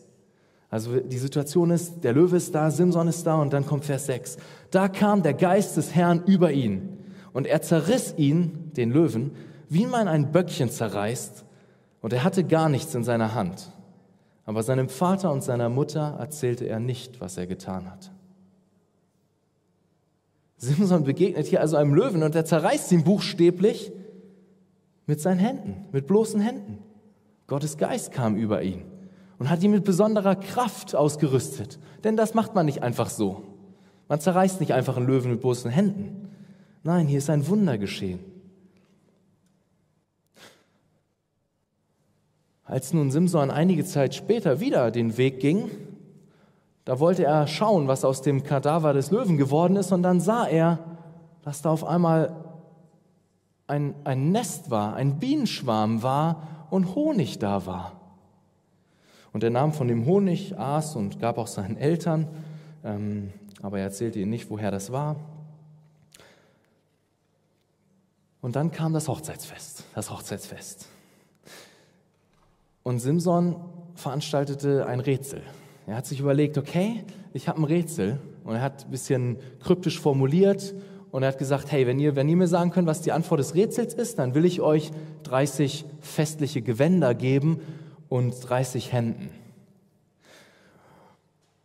Also 0.69 0.99
die 0.99 1.17
Situation 1.17 1.71
ist, 1.71 2.03
der 2.03 2.13
Löwe 2.13 2.37
ist 2.37 2.53
da, 2.53 2.69
Simson 2.69 3.07
ist 3.07 3.25
da 3.25 3.41
und 3.41 3.51
dann 3.53 3.65
kommt 3.65 3.85
Vers 3.85 4.05
6. 4.05 4.37
Da 4.69 4.87
kam 4.87 5.23
der 5.23 5.33
Geist 5.33 5.77
des 5.77 5.95
Herrn 5.95 6.21
über 6.27 6.51
ihn 6.51 6.99
und 7.33 7.47
er 7.47 7.63
zerriss 7.63 8.13
ihn, 8.17 8.71
den 8.77 8.91
Löwen, 8.91 9.31
wie 9.67 9.87
man 9.87 10.07
ein 10.07 10.31
Böckchen 10.31 10.69
zerreißt, 10.69 11.43
und 12.01 12.13
er 12.13 12.23
hatte 12.23 12.43
gar 12.43 12.69
nichts 12.69 12.93
in 12.93 13.03
seiner 13.03 13.33
Hand. 13.33 13.71
Aber 14.45 14.61
seinem 14.61 14.89
Vater 14.89 15.31
und 15.31 15.43
seiner 15.43 15.69
Mutter 15.69 16.17
erzählte 16.19 16.65
er 16.65 16.79
nicht, 16.79 17.19
was 17.19 17.35
er 17.35 17.47
getan 17.47 17.89
hat. 17.89 18.11
Simson 20.65 21.03
begegnet 21.03 21.47
hier 21.47 21.61
also 21.61 21.77
einem 21.77 21.93
Löwen 21.93 22.23
und 22.23 22.35
er 22.35 22.45
zerreißt 22.45 22.91
ihn 22.91 23.03
buchstäblich 23.03 23.91
mit 25.05 25.21
seinen 25.21 25.39
Händen, 25.39 25.85
mit 25.91 26.07
bloßen 26.07 26.41
Händen. 26.41 26.79
Gottes 27.47 27.77
Geist 27.77 28.11
kam 28.11 28.35
über 28.35 28.63
ihn 28.63 28.83
und 29.37 29.49
hat 29.49 29.61
ihn 29.63 29.71
mit 29.71 29.83
besonderer 29.83 30.35
Kraft 30.35 30.95
ausgerüstet. 30.95 31.79
Denn 32.03 32.17
das 32.17 32.33
macht 32.33 32.55
man 32.55 32.65
nicht 32.65 32.81
einfach 32.81 33.09
so. 33.09 33.43
Man 34.07 34.19
zerreißt 34.19 34.59
nicht 34.59 34.73
einfach 34.73 34.97
einen 34.97 35.07
Löwen 35.07 35.31
mit 35.31 35.41
bloßen 35.41 35.71
Händen. 35.71 36.29
Nein, 36.83 37.07
hier 37.07 37.17
ist 37.17 37.29
ein 37.29 37.47
Wunder 37.47 37.77
geschehen. 37.77 38.19
Als 42.63 42.93
nun 42.93 43.11
Simson 43.11 43.51
einige 43.51 43.85
Zeit 43.85 44.15
später 44.15 44.59
wieder 44.59 44.89
den 44.89 45.17
Weg 45.17 45.39
ging, 45.39 45.69
da 46.85 46.99
wollte 46.99 47.23
er 47.25 47.47
schauen, 47.47 47.87
was 47.87 48.05
aus 48.05 48.21
dem 48.21 48.43
Kadaver 48.43 48.93
des 48.93 49.11
Löwen 49.11 49.37
geworden 49.37 49.75
ist, 49.75 49.91
und 49.91 50.03
dann 50.03 50.19
sah 50.19 50.45
er, 50.45 50.79
dass 51.41 51.61
da 51.61 51.71
auf 51.71 51.83
einmal 51.83 52.35
ein, 53.67 53.95
ein 54.03 54.31
Nest 54.31 54.69
war, 54.69 54.95
ein 54.95 55.19
Bienenschwarm 55.19 56.03
war 56.03 56.67
und 56.69 56.95
Honig 56.95 57.39
da 57.39 57.65
war. 57.65 57.93
Und 59.33 59.43
er 59.43 59.49
nahm 59.49 59.73
von 59.73 59.87
dem 59.87 60.05
Honig, 60.05 60.57
aß 60.57 60.95
und 60.95 61.19
gab 61.19 61.37
auch 61.37 61.47
seinen 61.47 61.75
Eltern, 61.75 62.27
ähm, 62.83 63.33
aber 63.61 63.79
er 63.79 63.85
erzählte 63.85 64.19
ihnen 64.19 64.29
nicht, 64.29 64.49
woher 64.49 64.69
das 64.69 64.91
war. 64.91 65.15
Und 68.41 68.55
dann 68.55 68.71
kam 68.71 68.93
das 68.93 69.07
Hochzeitsfest, 69.07 69.83
das 69.95 70.11
Hochzeitsfest. 70.11 70.87
Und 72.83 72.99
Simson 72.99 73.55
veranstaltete 73.95 74.85
ein 74.85 74.99
Rätsel. 74.99 75.41
Er 75.87 75.95
hat 75.95 76.05
sich 76.05 76.19
überlegt, 76.19 76.57
okay, 76.57 77.03
ich 77.33 77.47
habe 77.47 77.61
ein 77.61 77.65
Rätsel. 77.65 78.19
Und 78.43 78.55
er 78.55 78.61
hat 78.61 78.85
ein 78.85 78.91
bisschen 78.91 79.37
kryptisch 79.59 79.99
formuliert 79.99 80.73
und 81.15 81.23
er 81.23 81.29
hat 81.29 81.37
gesagt, 81.37 81.71
hey, 81.71 81.87
wenn 81.87 81.97
ihr, 81.97 82.17
wenn 82.17 82.27
ihr 82.27 82.35
mir 82.35 82.47
sagen 82.47 82.71
könnt, 82.71 82.87
was 82.87 83.01
die 83.01 83.13
Antwort 83.13 83.39
des 83.39 83.55
Rätsels 83.55 83.93
ist, 83.93 84.19
dann 84.19 84.35
will 84.35 84.43
ich 84.43 84.59
euch 84.59 84.91
30 85.23 85.85
festliche 86.01 86.61
Gewänder 86.61 87.15
geben 87.15 87.61
und 88.09 88.33
30 88.49 88.91
Händen. 88.91 89.29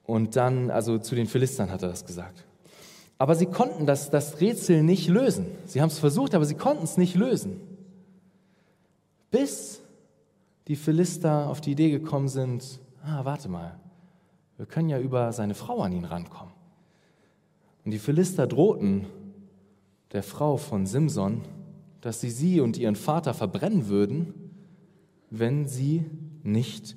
Und 0.04 0.36
dann, 0.36 0.70
also 0.70 0.98
zu 0.98 1.16
den 1.16 1.26
Philistern 1.26 1.72
hat 1.72 1.82
er 1.82 1.88
das 1.88 2.06
gesagt. 2.06 2.44
Aber 3.18 3.34
sie 3.34 3.46
konnten 3.46 3.86
das, 3.86 4.10
das 4.10 4.40
Rätsel 4.40 4.84
nicht 4.84 5.08
lösen. 5.08 5.46
Sie 5.66 5.80
haben 5.82 5.88
es 5.88 5.98
versucht, 5.98 6.36
aber 6.36 6.44
sie 6.44 6.54
konnten 6.54 6.84
es 6.84 6.96
nicht 6.96 7.16
lösen. 7.16 7.60
Bis 9.32 9.80
die 10.68 10.76
Philister 10.76 11.48
auf 11.48 11.60
die 11.60 11.72
Idee 11.72 11.90
gekommen 11.90 12.28
sind, 12.28 12.78
ah, 13.04 13.24
warte 13.24 13.48
mal, 13.48 13.79
wir 14.60 14.66
können 14.66 14.90
ja 14.90 15.00
über 15.00 15.32
seine 15.32 15.54
Frau 15.54 15.80
an 15.80 15.92
ihn 15.92 16.04
rankommen. 16.04 16.52
Und 17.82 17.92
die 17.92 17.98
Philister 17.98 18.46
drohten 18.46 19.06
der 20.12 20.22
Frau 20.22 20.58
von 20.58 20.84
Simson, 20.84 21.40
dass 22.02 22.20
sie 22.20 22.28
sie 22.28 22.60
und 22.60 22.76
ihren 22.76 22.94
Vater 22.94 23.32
verbrennen 23.32 23.88
würden, 23.88 24.34
wenn 25.30 25.66
sie 25.66 26.04
nicht 26.42 26.94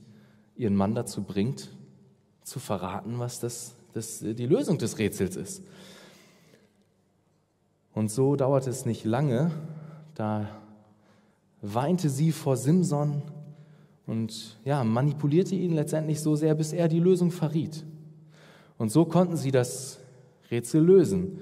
ihren 0.58 0.76
Mann 0.76 0.94
dazu 0.94 1.24
bringt, 1.24 1.70
zu 2.42 2.60
verraten, 2.60 3.18
was 3.20 3.40
das, 3.40 3.76
das, 3.94 4.20
die 4.20 4.46
Lösung 4.46 4.78
des 4.78 5.00
Rätsels 5.00 5.38
ist. 5.38 5.64
Und 7.94 8.12
so 8.12 8.36
dauerte 8.36 8.72
es 8.72 8.86
nicht 8.86 9.06
lange, 9.06 9.52
da 10.16 10.50
weinte 11.62 12.10
sie 12.10 12.34
vor 12.34 12.58
Simson 12.58 13.22
und 14.06 14.58
ja, 14.66 14.84
manipulierte 14.84 15.56
ihn 15.56 15.74
letztendlich 15.74 16.20
so 16.22 16.36
sehr, 16.36 16.56
bis 16.56 16.74
er 16.74 16.88
die 16.88 17.00
Lösung 17.00 17.32
verriet. 17.32 17.86
Und 18.78 18.92
so 18.92 19.06
konnten 19.06 19.38
sie 19.38 19.52
das 19.52 20.00
Rätsel 20.52 20.84
lösen. 20.84 21.40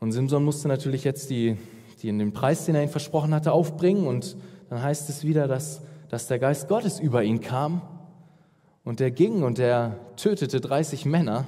Und 0.00 0.12
Simson 0.12 0.44
musste 0.44 0.68
natürlich 0.68 1.04
jetzt 1.04 1.30
die, 1.30 1.56
die 2.02 2.08
in 2.08 2.18
den 2.18 2.32
Preis, 2.32 2.66
den 2.66 2.74
er 2.74 2.82
ihm 2.82 2.88
versprochen 2.88 3.34
hatte, 3.34 3.52
aufbringen. 3.52 4.06
Und 4.06 4.36
dann 4.68 4.82
heißt 4.82 5.08
es 5.08 5.24
wieder, 5.24 5.48
dass, 5.48 5.82
dass 6.08 6.28
der 6.28 6.38
Geist 6.38 6.68
Gottes 6.68 7.00
über 7.00 7.24
ihn 7.24 7.40
kam. 7.40 7.82
Und 8.84 9.00
der 9.00 9.10
ging 9.10 9.42
und 9.42 9.58
der 9.58 9.98
tötete 10.16 10.60
30 10.60 11.04
Männer 11.04 11.46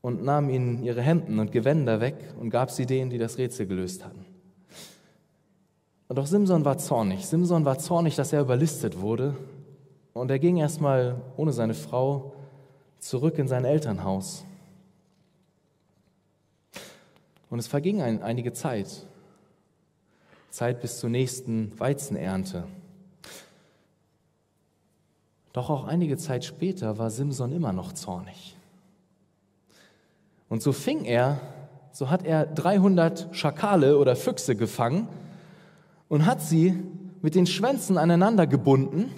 und 0.00 0.24
nahm 0.24 0.48
ihnen 0.50 0.82
ihre 0.82 1.02
Hemden 1.02 1.38
und 1.38 1.52
Gewänder 1.52 2.00
weg 2.00 2.16
und 2.40 2.50
gab 2.50 2.70
sie 2.70 2.86
denen, 2.86 3.10
die 3.10 3.18
das 3.18 3.38
Rätsel 3.38 3.66
gelöst 3.66 4.04
hatten. 4.04 4.25
Und 6.08 6.18
auch 6.18 6.26
Simson 6.26 6.64
war 6.64 6.78
zornig. 6.78 7.26
Simson 7.26 7.64
war 7.64 7.78
zornig, 7.78 8.14
dass 8.14 8.32
er 8.32 8.40
überlistet 8.40 9.00
wurde. 9.00 9.36
Und 10.12 10.30
er 10.30 10.38
ging 10.38 10.56
erstmal 10.56 11.20
ohne 11.36 11.52
seine 11.52 11.74
Frau 11.74 12.32
zurück 13.00 13.38
in 13.38 13.48
sein 13.48 13.64
Elternhaus. 13.64 14.44
Und 17.50 17.58
es 17.58 17.66
verging 17.66 18.02
ein, 18.02 18.22
einige 18.22 18.52
Zeit. 18.52 19.06
Zeit 20.50 20.80
bis 20.80 20.98
zur 21.00 21.10
nächsten 21.10 21.78
Weizenernte. 21.78 22.64
Doch 25.52 25.70
auch 25.70 25.84
einige 25.84 26.16
Zeit 26.16 26.44
später 26.44 26.98
war 26.98 27.10
Simson 27.10 27.52
immer 27.52 27.72
noch 27.72 27.92
zornig. 27.92 28.56
Und 30.48 30.62
so 30.62 30.72
fing 30.72 31.04
er, 31.04 31.40
so 31.92 32.10
hat 32.10 32.24
er 32.24 32.46
300 32.46 33.28
Schakale 33.32 33.98
oder 33.98 34.16
Füchse 34.16 34.54
gefangen 34.54 35.08
und 36.08 36.26
hat 36.26 36.40
sie 36.40 36.74
mit 37.22 37.34
den 37.34 37.46
Schwänzen 37.46 37.98
aneinander 37.98 38.46
gebunden 38.46 39.10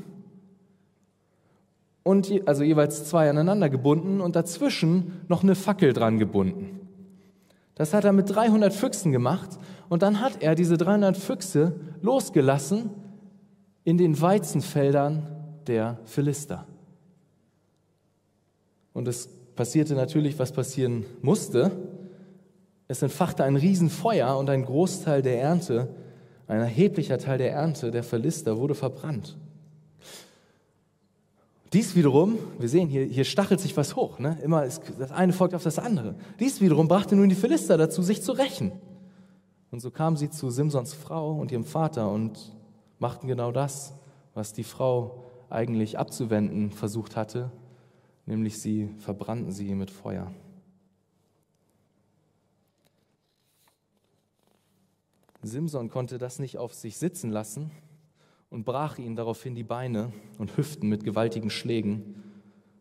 und 2.02 2.32
also 2.46 2.62
jeweils 2.62 3.04
zwei 3.08 3.28
aneinander 3.28 3.68
gebunden 3.68 4.20
und 4.20 4.34
dazwischen 4.34 5.12
noch 5.28 5.42
eine 5.42 5.54
Fackel 5.54 5.92
dran 5.92 6.18
gebunden. 6.18 6.80
Das 7.74 7.94
hat 7.94 8.04
er 8.04 8.12
mit 8.12 8.34
300 8.34 8.72
Füchsen 8.72 9.12
gemacht 9.12 9.58
und 9.88 10.02
dann 10.02 10.20
hat 10.20 10.42
er 10.42 10.54
diese 10.54 10.76
300 10.76 11.16
Füchse 11.16 11.78
losgelassen 12.00 12.90
in 13.84 13.98
den 13.98 14.20
Weizenfeldern 14.20 15.26
der 15.66 15.98
Philister. 16.04 16.66
Und 18.94 19.06
es 19.06 19.28
passierte 19.54 19.94
natürlich, 19.94 20.38
was 20.38 20.52
passieren 20.52 21.04
musste. 21.20 21.70
Es 22.88 23.02
entfachte 23.02 23.44
ein 23.44 23.56
Riesenfeuer 23.56 24.36
und 24.38 24.50
ein 24.50 24.64
Großteil 24.64 25.22
der 25.22 25.40
Ernte, 25.40 25.88
ein 26.48 26.60
erheblicher 26.60 27.18
Teil 27.18 27.38
der 27.38 27.52
Ernte 27.52 27.90
der 27.90 28.02
Philister 28.02 28.56
wurde 28.58 28.74
verbrannt. 28.74 29.36
Dies 31.74 31.94
wiederum, 31.94 32.38
wir 32.58 32.70
sehen 32.70 32.88
hier, 32.88 33.04
hier 33.04 33.24
stachelt 33.24 33.60
sich 33.60 33.76
was 33.76 33.94
hoch, 33.94 34.18
ne? 34.18 34.38
immer 34.42 34.64
ist, 34.64 34.82
das 34.98 35.12
eine 35.12 35.34
folgt 35.34 35.54
auf 35.54 35.62
das 35.62 35.78
andere. 35.78 36.14
Dies 36.40 36.62
wiederum 36.62 36.88
brachte 36.88 37.14
nun 37.14 37.28
die 37.28 37.34
Philister 37.34 37.76
dazu, 37.76 38.02
sich 38.02 38.22
zu 38.22 38.32
rächen. 38.32 38.72
Und 39.70 39.80
so 39.80 39.90
kamen 39.90 40.16
sie 40.16 40.30
zu 40.30 40.48
Simsons 40.48 40.94
Frau 40.94 41.32
und 41.32 41.52
ihrem 41.52 41.64
Vater 41.66 42.10
und 42.10 42.56
machten 42.98 43.28
genau 43.28 43.52
das, 43.52 43.92
was 44.32 44.54
die 44.54 44.64
Frau 44.64 45.24
eigentlich 45.50 45.98
abzuwenden 45.98 46.70
versucht 46.70 47.16
hatte, 47.16 47.50
nämlich 48.24 48.58
sie 48.58 48.88
verbrannten 48.98 49.52
sie 49.52 49.74
mit 49.74 49.90
Feuer. 49.90 50.32
Simson 55.48 55.88
konnte 55.90 56.18
das 56.18 56.38
nicht 56.38 56.58
auf 56.58 56.74
sich 56.74 56.96
sitzen 56.96 57.30
lassen 57.30 57.70
und 58.50 58.64
brach 58.64 58.98
ihnen 58.98 59.16
daraufhin 59.16 59.54
die 59.54 59.64
Beine 59.64 60.12
und 60.38 60.56
Hüften 60.56 60.88
mit 60.88 61.04
gewaltigen 61.04 61.50
Schlägen 61.50 62.22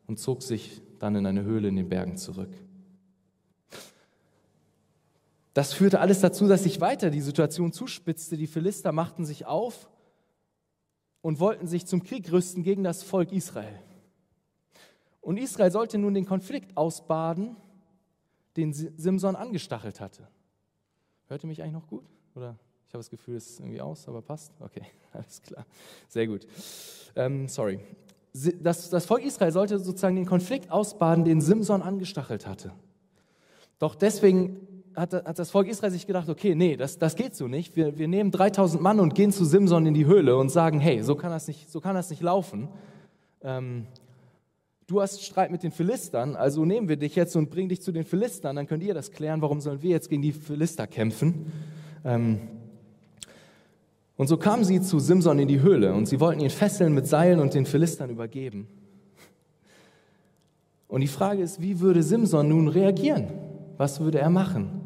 und 0.05 0.19
zog 0.19 0.43
sich 0.43 0.81
dann 0.99 1.15
in 1.15 1.25
eine 1.25 1.43
Höhle 1.43 1.67
in 1.67 1.75
den 1.75 1.89
Bergen 1.89 2.17
zurück. 2.17 2.51
Das 5.53 5.73
führte 5.73 5.99
alles 5.99 6.21
dazu, 6.21 6.47
dass 6.47 6.63
sich 6.63 6.81
weiter 6.81 7.09
die 7.09 7.21
Situation 7.21 7.73
zuspitzte. 7.73 8.37
Die 8.37 8.45
Philister 8.45 8.91
machten 8.91 9.25
sich 9.25 9.47
auf 9.47 9.89
und 11.21 11.39
wollten 11.39 11.67
sich 11.67 11.87
zum 11.87 12.03
Krieg 12.03 12.31
rüsten 12.31 12.61
gegen 12.61 12.83
das 12.83 13.01
Volk 13.01 13.31
Israel. 13.31 13.81
Und 15.19 15.37
Israel 15.37 15.71
sollte 15.71 15.97
nun 15.97 16.13
den 16.13 16.25
Konflikt 16.25 16.77
ausbaden, 16.77 17.57
den 18.55 18.71
Simson 18.71 19.35
angestachelt 19.35 19.99
hatte. 19.99 20.27
Hört 21.27 21.43
ihr 21.43 21.47
mich 21.47 21.61
eigentlich 21.61 21.73
noch 21.73 21.87
gut? 21.87 22.05
Oder 22.37 22.55
ich 22.87 22.93
habe 22.93 22.99
das 22.99 23.09
Gefühl, 23.09 23.35
es 23.35 23.49
ist 23.49 23.59
irgendwie 23.59 23.81
aus, 23.81 24.07
aber 24.07 24.21
passt? 24.21 24.51
Okay, 24.59 24.83
alles 25.13 25.41
klar. 25.41 25.65
Sehr 26.07 26.27
gut. 26.27 26.45
Ähm, 27.15 27.47
sorry. 27.47 27.79
Das, 28.61 28.91
das 28.91 29.07
Volk 29.07 29.25
Israel 29.25 29.51
sollte 29.51 29.79
sozusagen 29.79 30.15
den 30.15 30.27
Konflikt 30.27 30.69
ausbaden, 30.69 31.25
den 31.25 31.41
Simson 31.41 31.81
angestachelt 31.81 32.45
hatte. 32.45 32.71
Doch 33.79 33.95
deswegen 33.95 34.59
hat, 34.95 35.13
hat, 35.13 35.39
das 35.39 35.49
Volk 35.49 35.67
Israel 35.67 35.91
sich 35.91 36.05
gedacht, 36.05 36.29
okay, 36.29 36.53
nee, 36.53 36.77
das, 36.77 36.99
das 36.99 37.15
geht 37.15 37.35
so 37.35 37.47
nicht. 37.47 37.75
Wir, 37.75 37.97
wir 37.97 38.07
nehmen 38.07 38.29
3000 38.29 38.83
Mann 38.83 38.99
und 38.99 39.15
gehen 39.15 39.31
zu 39.31 39.43
Simson 39.43 39.87
in 39.87 39.95
die 39.95 40.05
Höhle 40.05 40.37
und 40.37 40.49
sagen, 40.49 40.79
hey, 40.79 41.01
so 41.01 41.15
kann 41.15 41.31
das 41.31 41.47
nicht, 41.47 41.71
so 41.71 41.81
kann 41.81 41.95
das 41.95 42.11
nicht 42.11 42.21
laufen. 42.21 42.69
Ähm, 43.41 43.87
du 44.85 45.01
hast 45.01 45.23
Streit 45.23 45.49
mit 45.49 45.63
den 45.63 45.71
Philistern, 45.71 46.35
also 46.35 46.65
nehmen 46.65 46.87
wir 46.87 46.97
dich 46.97 47.15
jetzt 47.15 47.35
und 47.35 47.49
bringen 47.49 47.69
dich 47.69 47.81
zu 47.81 47.91
den 47.91 48.05
Philistern, 48.05 48.55
dann 48.55 48.67
könnt 48.67 48.83
ihr 48.83 48.93
das 48.93 49.11
klären, 49.11 49.41
warum 49.41 49.59
sollen 49.59 49.81
wir 49.81 49.89
jetzt 49.89 50.09
gegen 50.09 50.21
die 50.21 50.33
Philister 50.33 50.85
kämpfen. 50.85 51.51
Ähm, 52.07 52.39
und 54.15 54.27
so 54.27 54.37
kamen 54.37 54.63
sie 54.63 54.81
zu 54.81 54.97
Simson 54.97 55.39
in 55.39 55.49
die 55.49 55.61
Höhle 55.61 55.93
und 55.93 56.07
sie 56.07 56.19
wollten 56.21 56.39
ihn 56.39 56.49
fesseln 56.49 56.93
mit 56.93 57.05
Seilen 57.05 57.39
und 57.39 57.53
den 57.53 57.65
Philistern 57.65 58.09
übergeben. 58.09 58.67
Und 60.87 61.01
die 61.01 61.07
Frage 61.07 61.41
ist, 61.43 61.61
wie 61.61 61.81
würde 61.81 62.01
Simson 62.01 62.47
nun 62.47 62.69
reagieren? 62.69 63.27
Was 63.75 63.99
würde 63.99 64.19
er 64.19 64.29
machen? 64.29 64.81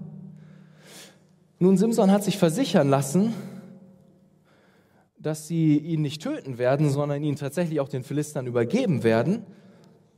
Nun, 1.59 1.77
Simson 1.77 2.11
hat 2.11 2.23
sich 2.23 2.39
versichern 2.39 2.89
lassen, 2.89 3.33
dass 5.19 5.47
sie 5.47 5.77
ihn 5.77 6.01
nicht 6.01 6.23
töten 6.23 6.57
werden, 6.57 6.89
sondern 6.89 7.23
ihn 7.23 7.35
tatsächlich 7.35 7.79
auch 7.79 7.87
den 7.87 8.01
Philistern 8.01 8.47
übergeben 8.47 9.03
werden. 9.03 9.43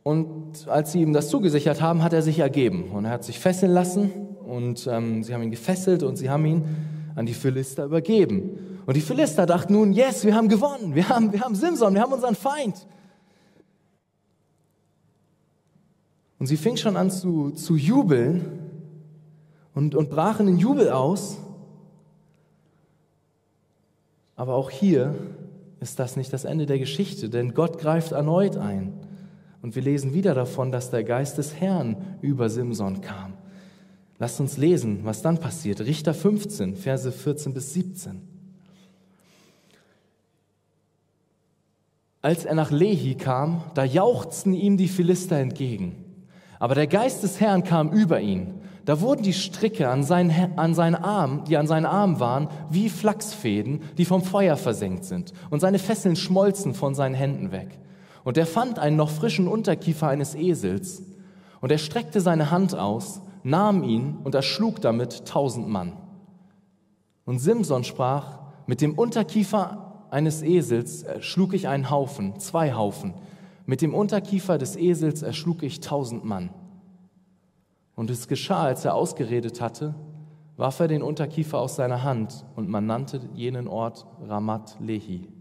Und 0.04 0.70
als 0.70 0.94
sie 0.94 1.02
ihm 1.02 1.12
das 1.12 1.28
zugesichert 1.28 1.82
haben, 1.82 2.02
hat 2.02 2.14
er 2.14 2.22
sich 2.22 2.40
ergeben 2.40 2.92
und 2.92 3.06
er 3.06 3.12
hat 3.12 3.26
sich 3.26 3.40
fesseln 3.40 3.74
lassen 3.74 4.12
und 4.46 4.88
ähm, 4.88 5.24
sie 5.24 5.34
haben 5.34 5.44
ihn 5.44 5.52
gefesselt 5.52 6.04
und 6.04 6.18
sie 6.18 6.30
haben 6.30 6.46
ihn 6.46 6.66
an 7.16 7.26
die 7.26 7.34
Philister 7.34 7.86
übergeben. 7.86 8.82
Und 8.86 8.96
die 8.96 9.02
Philister 9.02 9.46
dachten 9.46 9.74
nun, 9.74 9.94
yes, 9.94 10.26
wir 10.26 10.36
haben 10.36 10.50
gewonnen, 10.50 10.96
wir 10.96 11.10
haben, 11.10 11.32
wir 11.32 11.42
haben 11.42 11.56
Simson, 11.56 11.94
wir 11.94 12.02
haben 12.02 12.14
unseren 12.14 12.36
Feind. 12.36 12.88
Und 16.40 16.48
sie 16.48 16.58
fing 16.58 16.76
schon 16.76 16.98
an 16.98 17.10
zu, 17.10 17.52
zu 17.52 17.76
jubeln 17.76 18.60
und, 19.74 19.96
und 19.96 20.10
brachen 20.10 20.48
in 20.48 20.58
Jubel 20.58 20.90
aus. 20.90 21.38
Aber 24.36 24.56
auch 24.56 24.70
hier 24.70 25.16
ist 25.80 26.00
das 26.00 26.18
nicht 26.18 26.34
das 26.34 26.44
Ende 26.44 26.66
der 26.66 26.80
Geschichte, 26.80 27.30
denn 27.30 27.54
Gott 27.54 27.78
greift 27.78 28.12
erneut 28.12 28.58
ein. 28.58 28.94
Und 29.62 29.76
wir 29.76 29.82
lesen 29.82 30.14
wieder 30.14 30.34
davon, 30.34 30.72
dass 30.72 30.92
der 30.92 31.04
Geist 31.06 31.38
des 31.38 31.56
Herrn 31.56 32.18
über 32.22 32.50
Simson 32.50 33.00
kam. 33.00 33.36
Lasst 34.20 34.40
uns 34.40 34.58
lesen, 34.58 35.00
was 35.04 35.22
dann 35.22 35.40
passiert. 35.40 35.82
Richter 35.82 36.14
15, 36.14 36.76
Verse 36.76 37.12
14 37.12 37.54
bis 37.54 37.74
17. 37.74 38.22
Als 42.22 42.46
er 42.46 42.56
nach 42.56 42.72
Lehi 42.72 43.16
kam, 43.16 43.64
da 43.74 43.84
jauchzten 43.84 44.54
ihm 44.54 44.78
die 44.78 44.88
Philister 44.88 45.38
entgegen. 45.38 46.06
Aber 46.58 46.76
der 46.76 46.88
Geist 46.88 47.24
des 47.24 47.42
Herrn 47.42 47.64
kam 47.64 47.92
über 47.92 48.22
ihn. 48.22 48.62
Da 48.86 49.02
wurden 49.02 49.24
die 49.24 49.34
Stricke 49.34 49.90
an 49.90 50.04
seinen, 50.04 50.58
an 50.58 50.74
seinen 50.74 50.96
Arm, 50.96 51.44
die 51.46 51.58
an 51.58 51.68
seinen 51.68 51.86
Armen 51.86 52.20
waren, 52.22 52.48
wie 52.70 52.90
Flachsfäden, 52.90 53.82
die 53.98 54.06
vom 54.06 54.22
Feuer 54.22 54.56
versenkt 54.56 55.04
sind. 55.04 55.34
Und 55.50 55.60
seine 55.60 55.80
Fesseln 55.80 56.16
schmolzen 56.16 56.74
von 56.74 56.96
seinen 56.96 57.16
Händen 57.16 57.52
weg. 57.52 57.78
Und 58.24 58.38
er 58.38 58.46
fand 58.46 58.80
einen 58.80 58.96
noch 58.96 59.10
frischen 59.10 59.50
Unterkiefer 59.50 60.08
eines 60.08 60.36
Esels. 60.36 61.04
Und 61.60 61.72
er 61.72 61.78
streckte 61.78 62.22
seine 62.22 62.52
Hand 62.52 62.76
aus 62.76 63.22
nahm 63.44 63.84
ihn 63.84 64.18
und 64.24 64.36
erschlug 64.36 64.82
damit 64.82 65.26
tausend 65.26 65.68
Mann. 65.68 65.94
Und 67.26 67.40
Simson 67.40 67.84
sprach, 67.84 68.40
mit 68.66 68.82
dem 68.82 68.98
Unterkiefer 68.98 70.06
eines 70.10 70.42
Esels 70.42 71.04
erschlug 71.04 71.54
ich 71.54 71.68
einen 71.68 71.90
Haufen, 71.90 72.40
zwei 72.40 72.74
Haufen. 72.74 73.14
Mit 73.66 73.82
dem 73.82 73.94
Unterkiefer 73.94 74.58
des 74.58 74.76
Esels 74.76 75.22
erschlug 75.22 75.64
ich 75.64 75.80
tausend 75.80 76.24
Mann. 76.24 76.50
Und 77.96 78.10
es 78.10 78.28
geschah, 78.28 78.64
als 78.64 78.86
er 78.86 78.96
ausgeredet 78.96 79.62
hatte, 79.62 79.96
warf 80.56 80.80
er 80.80 80.88
den 80.88 81.02
Unterkiefer 81.02 81.60
aus 81.60 81.76
seiner 81.76 82.04
Hand 82.04 82.46
und 82.56 82.70
man 82.70 82.86
nannte 82.86 83.22
jenen 83.34 83.68
Ort 83.68 84.06
Ramat 84.22 84.78
Lehi. 84.80 85.33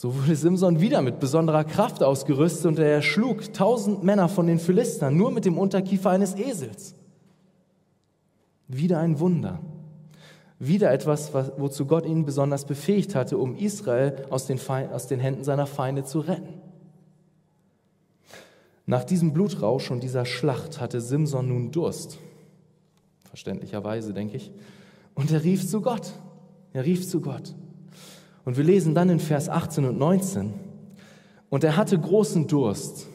So 0.00 0.14
wurde 0.14 0.34
Simson 0.34 0.80
wieder 0.80 1.02
mit 1.02 1.20
besonderer 1.20 1.62
Kraft 1.62 2.02
ausgerüstet 2.02 2.64
und 2.64 2.78
er 2.78 2.90
erschlug 2.90 3.52
tausend 3.52 4.02
Männer 4.02 4.30
von 4.30 4.46
den 4.46 4.58
Philistern 4.58 5.14
nur 5.14 5.30
mit 5.30 5.44
dem 5.44 5.58
Unterkiefer 5.58 6.08
eines 6.08 6.34
Esels. 6.36 6.94
Wieder 8.66 8.98
ein 8.98 9.18
Wunder. 9.18 9.60
Wieder 10.58 10.90
etwas, 10.90 11.34
wozu 11.34 11.84
Gott 11.84 12.06
ihn 12.06 12.24
besonders 12.24 12.64
befähigt 12.64 13.14
hatte, 13.14 13.36
um 13.36 13.54
Israel 13.54 14.24
aus 14.30 14.46
den, 14.46 14.56
Feind, 14.56 14.90
aus 14.90 15.06
den 15.06 15.20
Händen 15.20 15.44
seiner 15.44 15.66
Feinde 15.66 16.02
zu 16.02 16.20
retten. 16.20 16.62
Nach 18.86 19.04
diesem 19.04 19.34
Blutrausch 19.34 19.90
und 19.90 20.02
dieser 20.02 20.24
Schlacht 20.24 20.80
hatte 20.80 21.02
Simson 21.02 21.48
nun 21.48 21.72
Durst. 21.72 22.16
Verständlicherweise, 23.28 24.14
denke 24.14 24.38
ich. 24.38 24.50
Und 25.14 25.30
er 25.30 25.44
rief 25.44 25.68
zu 25.68 25.82
Gott. 25.82 26.14
Er 26.72 26.86
rief 26.86 27.06
zu 27.06 27.20
Gott. 27.20 27.54
Und 28.44 28.56
wir 28.56 28.64
lesen 28.64 28.94
dann 28.94 29.10
in 29.10 29.20
Vers 29.20 29.48
18 29.48 29.84
und 29.84 29.98
19, 29.98 30.54
und 31.50 31.64
er 31.64 31.76
hatte 31.76 31.98
großen 31.98 32.46
Durst. 32.46 33.08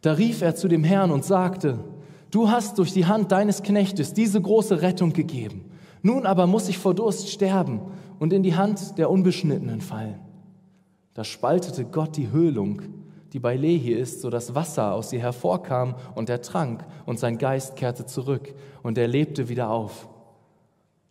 Da 0.00 0.12
rief 0.12 0.40
er 0.40 0.54
zu 0.54 0.68
dem 0.68 0.84
Herrn 0.84 1.10
und 1.10 1.24
sagte, 1.24 1.80
du 2.30 2.48
hast 2.48 2.78
durch 2.78 2.92
die 2.92 3.06
Hand 3.06 3.32
deines 3.32 3.62
Knechtes 3.62 4.14
diese 4.14 4.40
große 4.40 4.82
Rettung 4.82 5.12
gegeben. 5.12 5.64
Nun 6.00 6.26
aber 6.26 6.46
muss 6.46 6.68
ich 6.68 6.78
vor 6.78 6.94
Durst 6.94 7.28
sterben 7.28 7.80
und 8.20 8.32
in 8.32 8.44
die 8.44 8.54
Hand 8.54 8.98
der 8.98 9.10
Unbeschnittenen 9.10 9.80
fallen. 9.80 10.20
Da 11.14 11.24
spaltete 11.24 11.84
Gott 11.84 12.16
die 12.16 12.30
Höhlung, 12.30 12.82
die 13.32 13.40
bei 13.40 13.56
Lehi 13.56 13.92
ist, 13.92 14.20
so 14.20 14.30
dass 14.30 14.54
Wasser 14.54 14.94
aus 14.94 15.12
ihr 15.12 15.20
hervorkam 15.20 15.96
und 16.14 16.30
er 16.30 16.42
trank 16.42 16.84
und 17.04 17.18
sein 17.18 17.38
Geist 17.38 17.74
kehrte 17.74 18.06
zurück 18.06 18.54
und 18.82 18.96
er 18.96 19.08
lebte 19.08 19.48
wieder 19.48 19.70
auf. 19.70 20.08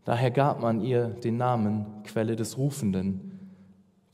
Daher 0.05 0.31
gab 0.31 0.61
man 0.61 0.79
ihr 0.81 1.07
den 1.07 1.37
Namen 1.37 1.85
Quelle 2.03 2.35
des 2.35 2.57
Rufenden, 2.57 3.34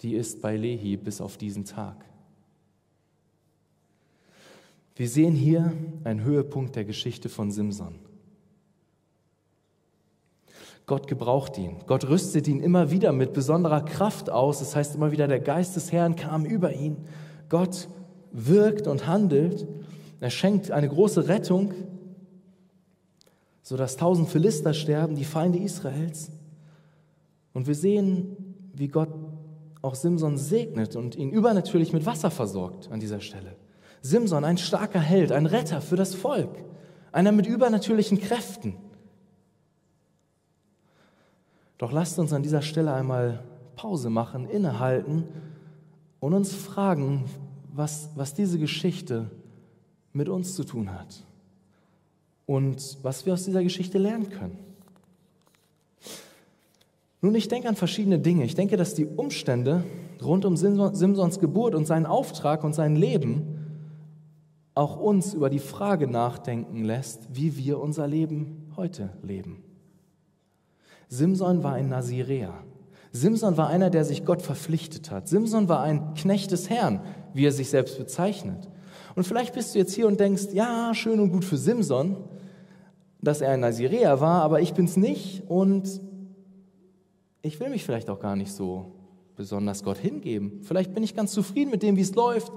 die 0.02 0.16
ist 0.16 0.42
bei 0.42 0.56
Lehi 0.56 0.98
bis 0.98 1.22
auf 1.22 1.38
diesen 1.38 1.66
Tag. 1.66 2.06
Wir 4.96 5.08
sehen 5.08 5.36
hier 5.36 5.74
einen 6.04 6.24
Höhepunkt 6.24 6.76
der 6.76 6.86
Geschichte 6.86 7.30
von 7.30 7.52
Simson. 7.52 8.00
Gott 10.86 11.08
gebraucht 11.08 11.58
ihn. 11.58 11.78
Gott 11.88 12.10
rüstet 12.10 12.48
ihn 12.48 12.60
immer 12.60 12.92
wieder 12.92 13.14
mit 13.14 13.34
besonderer 13.34 13.82
Kraft 13.82 14.30
aus. 14.30 14.60
Das 14.60 14.76
heißt 14.76 14.96
immer 14.96 15.12
wieder, 15.12 15.28
der 15.28 15.40
Geist 15.40 15.76
des 15.76 15.92
Herrn 15.92 16.16
kam 16.16 16.46
über 16.46 16.74
ihn. 16.74 16.98
Gott 17.50 17.88
wirkt 18.32 18.88
und 18.88 19.08
handelt. 19.08 19.68
Er 20.20 20.30
schenkt 20.30 20.70
eine 20.72 20.90
große 20.90 21.28
Rettung, 21.28 21.74
sodass 23.62 23.96
tausend 23.96 24.30
Philister 24.30 24.74
sterben, 24.74 25.16
die 25.16 25.24
Feinde 25.24 25.60
Israels. 25.60 26.32
Und 27.54 27.68
wir 27.68 27.76
sehen, 27.76 28.36
wie 28.74 28.88
Gott 28.88 29.21
auch 29.82 29.96
Simson 29.96 30.38
segnet 30.38 30.96
und 30.96 31.16
ihn 31.16 31.32
übernatürlich 31.32 31.94
mit 31.94 32.06
Wasser 32.06 32.32
versorgt 32.32 32.92
an 32.92 33.00
dieser 33.00 33.20
Stelle. 33.20 33.56
Simson, 34.02 34.44
ein 34.44 34.58
starker 34.58 35.00
Held, 35.00 35.32
ein 35.32 35.46
Retter 35.46 35.82
für 35.82 35.96
das 35.96 36.16
Volk, 36.16 36.64
einer 37.12 37.32
mit 37.32 37.48
übernatürlichen 37.48 38.20
Kräften. 38.20 38.76
Doch 41.78 41.92
lasst 41.92 42.20
uns 42.20 42.34
an 42.34 42.44
dieser 42.44 42.62
Stelle 42.62 42.94
einmal 42.94 43.44
Pause 43.76 44.10
machen, 44.10 44.48
innehalten 44.48 45.24
und 46.20 46.34
uns 46.34 46.54
fragen, 46.54 47.26
was, 47.74 48.10
was 48.16 48.34
diese 48.34 48.60
Geschichte 48.60 49.32
mit 50.14 50.30
uns 50.30 50.56
zu 50.56 50.64
tun 50.64 50.94
hat 50.94 51.26
und 52.46 52.98
was 53.02 53.26
wir 53.26 53.34
aus 53.34 53.46
dieser 53.46 53.64
Geschichte 53.64 53.98
lernen 53.98 54.30
können. 54.30 54.71
Nun, 57.22 57.36
ich 57.36 57.48
denke 57.48 57.70
an 57.70 57.76
verschiedene 57.76 58.20
Dinge. 58.20 58.44
Ich 58.44 58.56
denke, 58.56 58.78
dass 58.78 58.96
die 58.96 59.06
Umstände 59.06 59.84
rund 60.24 60.44
um 60.44 60.58
Simsons 60.58 61.40
Geburt 61.40 61.76
und 61.76 61.86
seinen 61.86 62.08
Auftrag 62.08 62.64
und 62.64 62.74
sein 62.74 62.96
Leben 62.96 63.60
auch 64.74 64.98
uns 64.98 65.34
über 65.34 65.50
die 65.50 65.60
Frage 65.60 66.08
nachdenken 66.08 66.84
lässt, 66.84 67.28
wie 67.32 67.58
wir 67.58 67.80
unser 67.80 68.08
Leben 68.08 68.72
heute 68.76 69.10
leben. 69.22 69.64
Simson 71.10 71.64
war 71.64 71.74
ein 71.74 71.90
Naziräer. 71.90 72.54
Simson 73.12 73.58
war 73.58 73.68
einer, 73.68 73.90
der 73.90 74.06
sich 74.06 74.26
Gott 74.26 74.42
verpflichtet 74.42 75.12
hat. 75.12 75.28
Simson 75.28 75.68
war 75.68 75.82
ein 75.82 76.14
Knecht 76.14 76.52
des 76.52 76.70
Herrn, 76.70 77.02
wie 77.34 77.46
er 77.46 77.52
sich 77.52 77.70
selbst 77.70 77.98
bezeichnet. 77.98 78.70
Und 79.16 79.26
vielleicht 79.26 79.54
bist 79.54 79.76
du 79.76 79.80
jetzt 79.80 79.94
hier 79.94 80.08
und 80.08 80.20
denkst, 80.20 80.54
ja, 80.54 80.94
schön 80.94 81.20
und 81.20 81.32
gut 81.32 81.44
für 81.44 81.58
Simson, 81.58 82.16
dass 83.22 83.42
er 83.42 83.52
ein 83.52 83.60
Naziräer 83.60 84.22
war, 84.22 84.42
aber 84.42 84.62
ich 84.62 84.74
bin's 84.74 84.96
nicht 84.96 85.44
und 85.50 86.02
ich 87.42 87.60
will 87.60 87.70
mich 87.70 87.84
vielleicht 87.84 88.10
auch 88.10 88.20
gar 88.20 88.36
nicht 88.36 88.52
so 88.52 88.92
besonders 89.36 89.84
Gott 89.84 89.98
hingeben. 89.98 90.62
Vielleicht 90.64 90.94
bin 90.94 91.04
ich 91.04 91.16
ganz 91.16 91.32
zufrieden 91.32 91.72
mit 91.72 91.84
dem, 91.84 91.96
wie 91.96 92.02
es 92.02 92.14
läuft, 92.14 92.52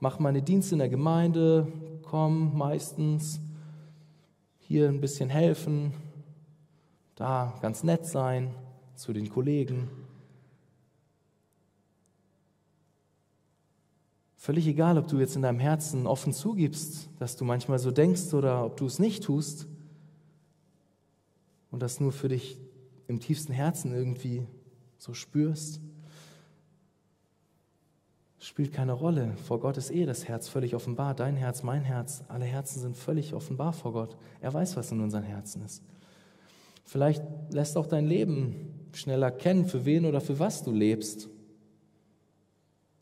mache 0.00 0.22
meine 0.22 0.42
Dienste 0.42 0.74
in 0.74 0.80
der 0.80 0.88
Gemeinde, 0.88 1.68
komme 2.02 2.50
meistens 2.54 3.40
hier 4.58 4.88
ein 4.88 5.00
bisschen 5.00 5.28
helfen, 5.28 5.92
da 7.14 7.54
ganz 7.62 7.84
nett 7.84 8.06
sein 8.06 8.52
zu 8.96 9.12
den 9.12 9.30
Kollegen. 9.30 9.88
Völlig 14.36 14.66
egal, 14.66 14.98
ob 14.98 15.08
du 15.08 15.18
jetzt 15.18 15.36
in 15.36 15.42
deinem 15.42 15.58
Herzen 15.58 16.06
offen 16.06 16.32
zugibst, 16.32 17.08
dass 17.18 17.36
du 17.36 17.44
manchmal 17.44 17.78
so 17.78 17.90
denkst 17.90 18.32
oder 18.34 18.64
ob 18.64 18.76
du 18.76 18.86
es 18.86 18.98
nicht 18.98 19.24
tust 19.24 19.66
und 21.70 21.80
das 21.82 22.00
nur 22.00 22.12
für 22.12 22.28
dich 22.28 22.58
im 23.08 23.20
tiefsten 23.20 23.52
Herzen 23.52 23.94
irgendwie 23.94 24.46
so 24.98 25.14
spürst, 25.14 25.80
spielt 28.38 28.72
keine 28.72 28.92
Rolle. 28.92 29.34
Vor 29.44 29.60
Gott 29.60 29.76
ist 29.76 29.90
eh 29.90 30.06
das 30.06 30.28
Herz 30.28 30.48
völlig 30.48 30.74
offenbar. 30.74 31.14
Dein 31.14 31.36
Herz, 31.36 31.62
mein 31.62 31.82
Herz, 31.82 32.22
alle 32.28 32.44
Herzen 32.44 32.80
sind 32.80 32.96
völlig 32.96 33.34
offenbar 33.34 33.72
vor 33.72 33.92
Gott. 33.92 34.16
Er 34.40 34.54
weiß, 34.54 34.76
was 34.76 34.92
in 34.92 35.00
unseren 35.00 35.24
Herzen 35.24 35.64
ist. 35.64 35.82
Vielleicht 36.84 37.22
lässt 37.50 37.76
auch 37.76 37.86
dein 37.86 38.06
Leben 38.06 38.88
schneller 38.92 39.32
kennen, 39.32 39.66
für 39.66 39.84
wen 39.84 40.04
oder 40.06 40.20
für 40.20 40.38
was 40.38 40.62
du 40.62 40.70
lebst. 40.70 41.28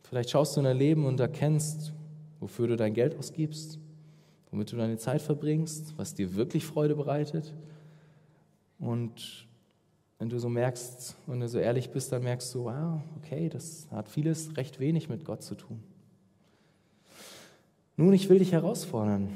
Vielleicht 0.02 0.30
schaust 0.30 0.56
du 0.56 0.60
in 0.60 0.64
dein 0.64 0.78
Leben 0.78 1.04
und 1.04 1.20
erkennst, 1.20 1.92
wofür 2.40 2.66
du 2.66 2.76
dein 2.76 2.94
Geld 2.94 3.16
ausgibst, 3.18 3.78
womit 4.50 4.72
du 4.72 4.76
deine 4.76 4.96
Zeit 4.96 5.20
verbringst, 5.20 5.94
was 5.98 6.14
dir 6.14 6.34
wirklich 6.34 6.64
Freude 6.64 6.94
bereitet. 6.94 7.54
Und 8.78 9.46
wenn 10.18 10.28
du 10.28 10.38
so 10.38 10.48
merkst, 10.48 11.16
wenn 11.26 11.40
du 11.40 11.48
so 11.48 11.58
ehrlich 11.58 11.90
bist, 11.90 12.12
dann 12.12 12.22
merkst 12.22 12.54
du, 12.54 12.64
wow, 12.64 13.00
okay, 13.16 13.48
das 13.48 13.86
hat 13.90 14.08
vieles 14.08 14.56
recht 14.56 14.78
wenig 14.78 15.08
mit 15.08 15.24
Gott 15.24 15.42
zu 15.42 15.54
tun. 15.54 15.82
Nun, 17.96 18.12
ich 18.12 18.28
will 18.28 18.38
dich 18.38 18.52
herausfordern. 18.52 19.30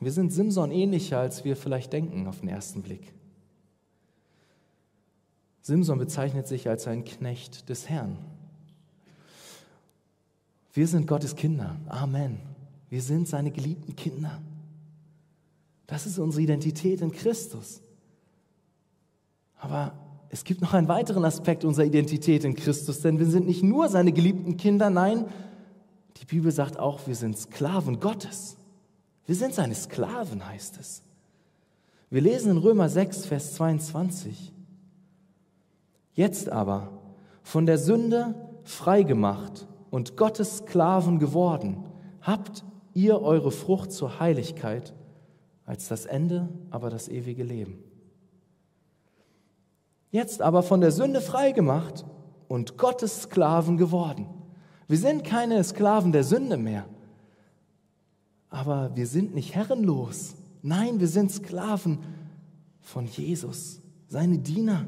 Wir 0.00 0.10
sind 0.10 0.32
Simson 0.32 0.72
ähnlicher, 0.72 1.18
als 1.18 1.44
wir 1.44 1.56
vielleicht 1.56 1.92
denken 1.92 2.26
auf 2.26 2.40
den 2.40 2.48
ersten 2.48 2.82
Blick. 2.82 3.12
Simson 5.60 5.98
bezeichnet 5.98 6.48
sich 6.48 6.68
als 6.68 6.88
ein 6.88 7.04
Knecht 7.04 7.68
des 7.68 7.88
Herrn. 7.88 8.18
Wir 10.72 10.88
sind 10.88 11.06
Gottes 11.06 11.36
Kinder. 11.36 11.76
Amen. 11.86 12.40
Wir 12.88 13.00
sind 13.00 13.28
seine 13.28 13.52
geliebten 13.52 13.94
Kinder. 13.94 14.40
Das 15.86 16.06
ist 16.06 16.18
unsere 16.18 16.42
Identität 16.42 17.00
in 17.00 17.12
Christus. 17.12 17.80
Aber 19.58 20.01
es 20.32 20.44
gibt 20.44 20.62
noch 20.62 20.72
einen 20.72 20.88
weiteren 20.88 21.26
Aspekt 21.26 21.62
unserer 21.62 21.84
Identität 21.84 22.42
in 22.44 22.54
Christus, 22.54 23.00
denn 23.00 23.18
wir 23.18 23.26
sind 23.26 23.46
nicht 23.46 23.62
nur 23.62 23.90
seine 23.90 24.12
geliebten 24.12 24.56
Kinder, 24.56 24.88
nein, 24.88 25.26
die 26.16 26.24
Bibel 26.24 26.50
sagt 26.50 26.78
auch, 26.78 27.06
wir 27.06 27.14
sind 27.14 27.36
Sklaven 27.36 28.00
Gottes. 28.00 28.56
Wir 29.26 29.34
sind 29.34 29.52
seine 29.52 29.74
Sklaven, 29.74 30.48
heißt 30.48 30.80
es. 30.80 31.02
Wir 32.08 32.22
lesen 32.22 32.52
in 32.52 32.56
Römer 32.56 32.88
6, 32.88 33.26
Vers 33.26 33.52
22. 33.54 34.54
Jetzt 36.14 36.48
aber, 36.48 36.88
von 37.42 37.66
der 37.66 37.76
Sünde 37.76 38.34
freigemacht 38.64 39.66
und 39.90 40.16
Gottes 40.16 40.58
Sklaven 40.58 41.18
geworden, 41.18 41.84
habt 42.22 42.64
ihr 42.94 43.20
eure 43.20 43.50
Frucht 43.50 43.92
zur 43.92 44.18
Heiligkeit, 44.18 44.94
als 45.66 45.88
das 45.88 46.06
Ende 46.06 46.48
aber 46.70 46.88
das 46.88 47.08
ewige 47.08 47.44
Leben. 47.44 47.91
Jetzt 50.12 50.42
aber 50.42 50.62
von 50.62 50.82
der 50.82 50.92
Sünde 50.92 51.22
freigemacht 51.22 52.04
und 52.46 52.76
Gottes 52.76 53.22
Sklaven 53.22 53.78
geworden. 53.78 54.26
Wir 54.86 54.98
sind 54.98 55.24
keine 55.24 55.64
Sklaven 55.64 56.12
der 56.12 56.22
Sünde 56.22 56.58
mehr, 56.58 56.84
aber 58.50 58.94
wir 58.94 59.06
sind 59.06 59.34
nicht 59.34 59.54
herrenlos. 59.54 60.34
Nein, 60.60 61.00
wir 61.00 61.08
sind 61.08 61.32
Sklaven 61.32 61.98
von 62.82 63.06
Jesus, 63.06 63.80
seine 64.06 64.38
Diener. 64.38 64.86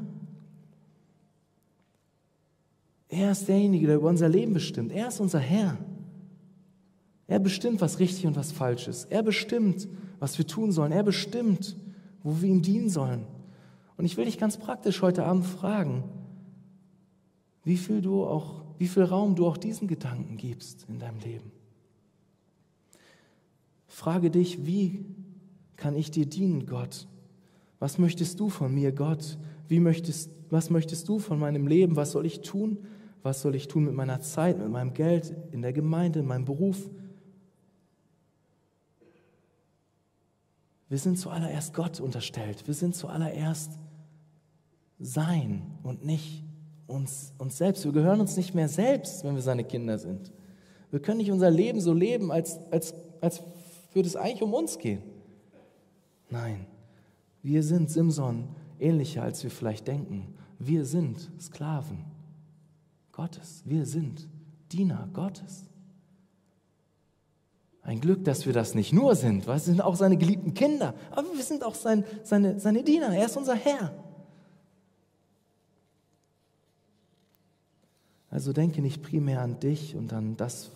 Er 3.09 3.31
ist 3.31 3.47
derjenige, 3.47 3.87
der 3.87 3.95
über 3.95 4.09
unser 4.09 4.29
Leben 4.29 4.53
bestimmt. 4.53 4.91
Er 4.91 5.07
ist 5.07 5.19
unser 5.19 5.39
Herr. 5.39 5.75
Er 7.25 7.39
bestimmt, 7.39 7.81
was 7.81 7.97
richtig 7.97 8.27
und 8.27 8.35
was 8.35 8.51
falsch 8.51 8.87
ist. 8.87 9.11
Er 9.11 9.23
bestimmt, 9.23 9.87
was 10.19 10.37
wir 10.37 10.45
tun 10.45 10.71
sollen. 10.71 10.91
Er 10.91 11.01
bestimmt, 11.01 11.75
wo 12.21 12.39
wir 12.39 12.49
ihm 12.49 12.61
dienen 12.61 12.89
sollen. 12.89 13.25
Und 13.97 14.05
ich 14.05 14.17
will 14.17 14.25
dich 14.25 14.37
ganz 14.37 14.57
praktisch 14.57 15.01
heute 15.01 15.25
Abend 15.25 15.45
fragen, 15.45 16.03
wie 17.63 17.77
viel, 17.77 18.01
du 18.01 18.23
auch, 18.23 18.63
wie 18.77 18.87
viel 18.87 19.03
Raum 19.03 19.35
du 19.35 19.47
auch 19.47 19.57
diesen 19.57 19.87
Gedanken 19.87 20.37
gibst 20.37 20.85
in 20.87 20.99
deinem 20.99 21.19
Leben. 21.19 21.51
Frage 23.87 24.29
dich, 24.29 24.65
wie 24.65 25.05
kann 25.77 25.95
ich 25.95 26.11
dir 26.11 26.25
dienen, 26.25 26.65
Gott? 26.65 27.07
Was 27.79 27.97
möchtest 27.97 28.39
du 28.39 28.49
von 28.49 28.73
mir, 28.73 28.91
Gott? 28.91 29.37
Wie 29.67 29.79
möchtest, 29.79 30.29
was 30.49 30.69
möchtest 30.69 31.07
du 31.07 31.19
von 31.19 31.39
meinem 31.39 31.67
Leben? 31.67 31.95
Was 31.95 32.11
soll 32.11 32.25
ich 32.25 32.41
tun? 32.41 32.79
Was 33.23 33.41
soll 33.41 33.55
ich 33.55 33.67
tun 33.67 33.85
mit 33.85 33.95
meiner 33.95 34.21
Zeit, 34.21 34.59
mit 34.59 34.69
meinem 34.69 34.93
Geld, 34.93 35.35
in 35.51 35.61
der 35.61 35.73
Gemeinde, 35.73 36.19
in 36.19 36.27
meinem 36.27 36.45
Beruf? 36.45 36.89
Wir 40.87 40.99
sind 40.99 41.17
zuallererst 41.17 41.73
Gott 41.73 41.99
unterstellt. 41.99 42.67
Wir 42.67 42.75
sind 42.75 42.95
zuallererst 42.95 43.71
sein 44.99 45.63
und 45.83 46.05
nicht 46.05 46.43
uns, 46.87 47.33
uns 47.37 47.57
selbst. 47.57 47.85
Wir 47.85 47.91
gehören 47.91 48.21
uns 48.21 48.37
nicht 48.37 48.53
mehr 48.53 48.69
selbst, 48.69 49.23
wenn 49.23 49.35
wir 49.35 49.41
seine 49.41 49.63
Kinder 49.63 49.97
sind. 49.97 50.31
Wir 50.91 51.01
können 51.01 51.17
nicht 51.17 51.31
unser 51.31 51.51
Leben 51.51 51.81
so 51.81 51.93
leben, 51.93 52.31
als, 52.31 52.59
als, 52.71 52.93
als 53.21 53.41
würde 53.93 54.07
es 54.07 54.15
eigentlich 54.15 54.41
um 54.41 54.53
uns 54.53 54.77
gehen. 54.77 55.01
Nein, 56.29 56.65
wir 57.41 57.63
sind 57.63 57.89
Simson 57.89 58.47
ähnlicher, 58.79 59.23
als 59.23 59.43
wir 59.43 59.51
vielleicht 59.51 59.87
denken. 59.87 60.35
Wir 60.59 60.85
sind 60.85 61.29
Sklaven 61.39 62.05
Gottes. 63.11 63.63
Wir 63.65 63.85
sind 63.85 64.27
Diener 64.71 65.09
Gottes. 65.13 65.65
Ein 67.81 68.01
Glück, 68.01 68.25
dass 68.25 68.45
wir 68.45 68.53
das 68.53 68.73
nicht 68.73 68.93
nur 68.93 69.15
sind, 69.15 69.45
weil 69.45 69.55
wir 69.55 69.59
sind 69.59 69.81
auch 69.81 69.95
seine 69.95 70.17
geliebten 70.17 70.55
Kinder, 70.55 70.95
aber 71.11 71.27
wir 71.35 71.43
sind 71.43 71.63
auch 71.63 71.75
sein, 71.75 72.03
seine, 72.23 72.59
seine 72.59 72.83
Diener. 72.83 73.15
Er 73.15 73.27
ist 73.27 73.37
unser 73.37 73.55
Herr. 73.55 73.93
Also 78.35 78.53
denke 78.53 78.81
nicht 78.81 79.01
primär 79.01 79.41
an 79.41 79.59
dich 79.59 79.95
und 79.95 80.13
an 80.13 80.35
das, 80.37 80.71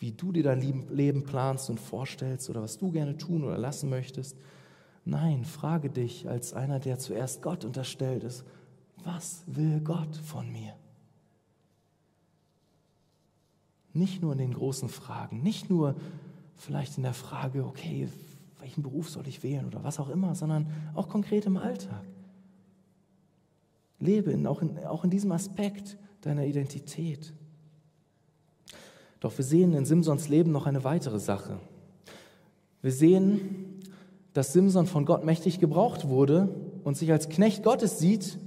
wie 0.00 0.12
du 0.12 0.32
dir 0.32 0.42
dein 0.42 0.88
Leben 0.88 1.24
planst 1.24 1.70
und 1.70 1.78
vorstellst 1.78 2.50
oder 2.50 2.62
was 2.62 2.78
du 2.78 2.90
gerne 2.90 3.18
tun 3.18 3.44
oder 3.44 3.58
lassen 3.58 3.90
möchtest, 3.90 4.36
Nein, 5.04 5.44
frage 5.44 5.90
dich 5.90 6.28
als 6.28 6.52
einer, 6.52 6.78
der 6.78 6.98
zuerst 6.98 7.42
Gott 7.42 7.64
unterstellt 7.64 8.22
ist, 8.22 8.44
was 9.02 9.42
will 9.46 9.80
Gott 9.80 10.16
von 10.16 10.50
mir? 10.50 10.74
Nicht 13.92 14.22
nur 14.22 14.32
in 14.32 14.38
den 14.38 14.54
großen 14.54 14.88
Fragen, 14.88 15.42
nicht 15.42 15.68
nur 15.68 15.96
vielleicht 16.56 16.96
in 16.96 17.02
der 17.02 17.14
Frage, 17.14 17.66
okay, 17.66 18.08
welchen 18.60 18.82
Beruf 18.82 19.10
soll 19.10 19.26
ich 19.26 19.42
wählen 19.42 19.66
oder 19.66 19.82
was 19.82 19.98
auch 19.98 20.08
immer, 20.08 20.36
sondern 20.36 20.68
auch 20.94 21.08
konkret 21.08 21.46
im 21.46 21.56
Alltag. 21.56 22.04
Lebe 23.98 24.30
in, 24.30 24.46
auch, 24.46 24.62
in, 24.62 24.78
auch 24.84 25.02
in 25.02 25.10
diesem 25.10 25.32
Aspekt 25.32 25.98
deiner 26.22 26.46
Identität. 26.46 27.32
Doch 29.20 29.36
wir 29.36 29.44
sehen 29.44 29.74
in 29.74 29.84
Simsons 29.84 30.28
Leben 30.28 30.50
noch 30.50 30.66
eine 30.66 30.82
weitere 30.84 31.18
Sache. 31.20 31.60
Wir 32.80 32.92
sehen, 32.92 33.80
dass 34.32 34.52
Simson 34.52 34.86
von 34.86 35.04
Gott 35.04 35.24
mächtig 35.24 35.60
gebraucht 35.60 36.08
wurde 36.08 36.48
und 36.84 36.96
sich 36.96 37.12
als 37.12 37.28
Knecht 37.28 37.62
Gottes 37.62 37.98
sieht 37.98 38.38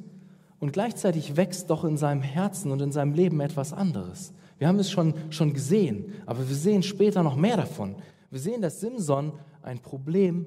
und 0.60 0.74
gleichzeitig 0.74 1.38
wächst 1.38 1.70
doch 1.70 1.84
in 1.84 1.98
seinem 1.98 2.22
Herzen 2.22 2.72
und 2.72 2.82
in 2.82 2.92
seinem 2.92 3.14
Leben 3.14 3.40
etwas 3.40 3.72
anderes. 3.72 4.34
Wir 4.58 4.68
haben 4.68 4.80
es 4.80 4.90
schon, 4.90 5.14
schon 5.30 5.54
gesehen, 5.54 6.14
aber 6.26 6.48
wir 6.48 6.56
sehen 6.56 6.84
später 6.84 7.24
noch 7.24 7.36
mehr 7.36 7.58
davon. 7.58 7.96
Wir 8.32 8.40
sehen, 8.40 8.62
dass 8.62 8.80
Simson 8.80 9.34
ein 9.62 9.80
Problem 9.80 10.46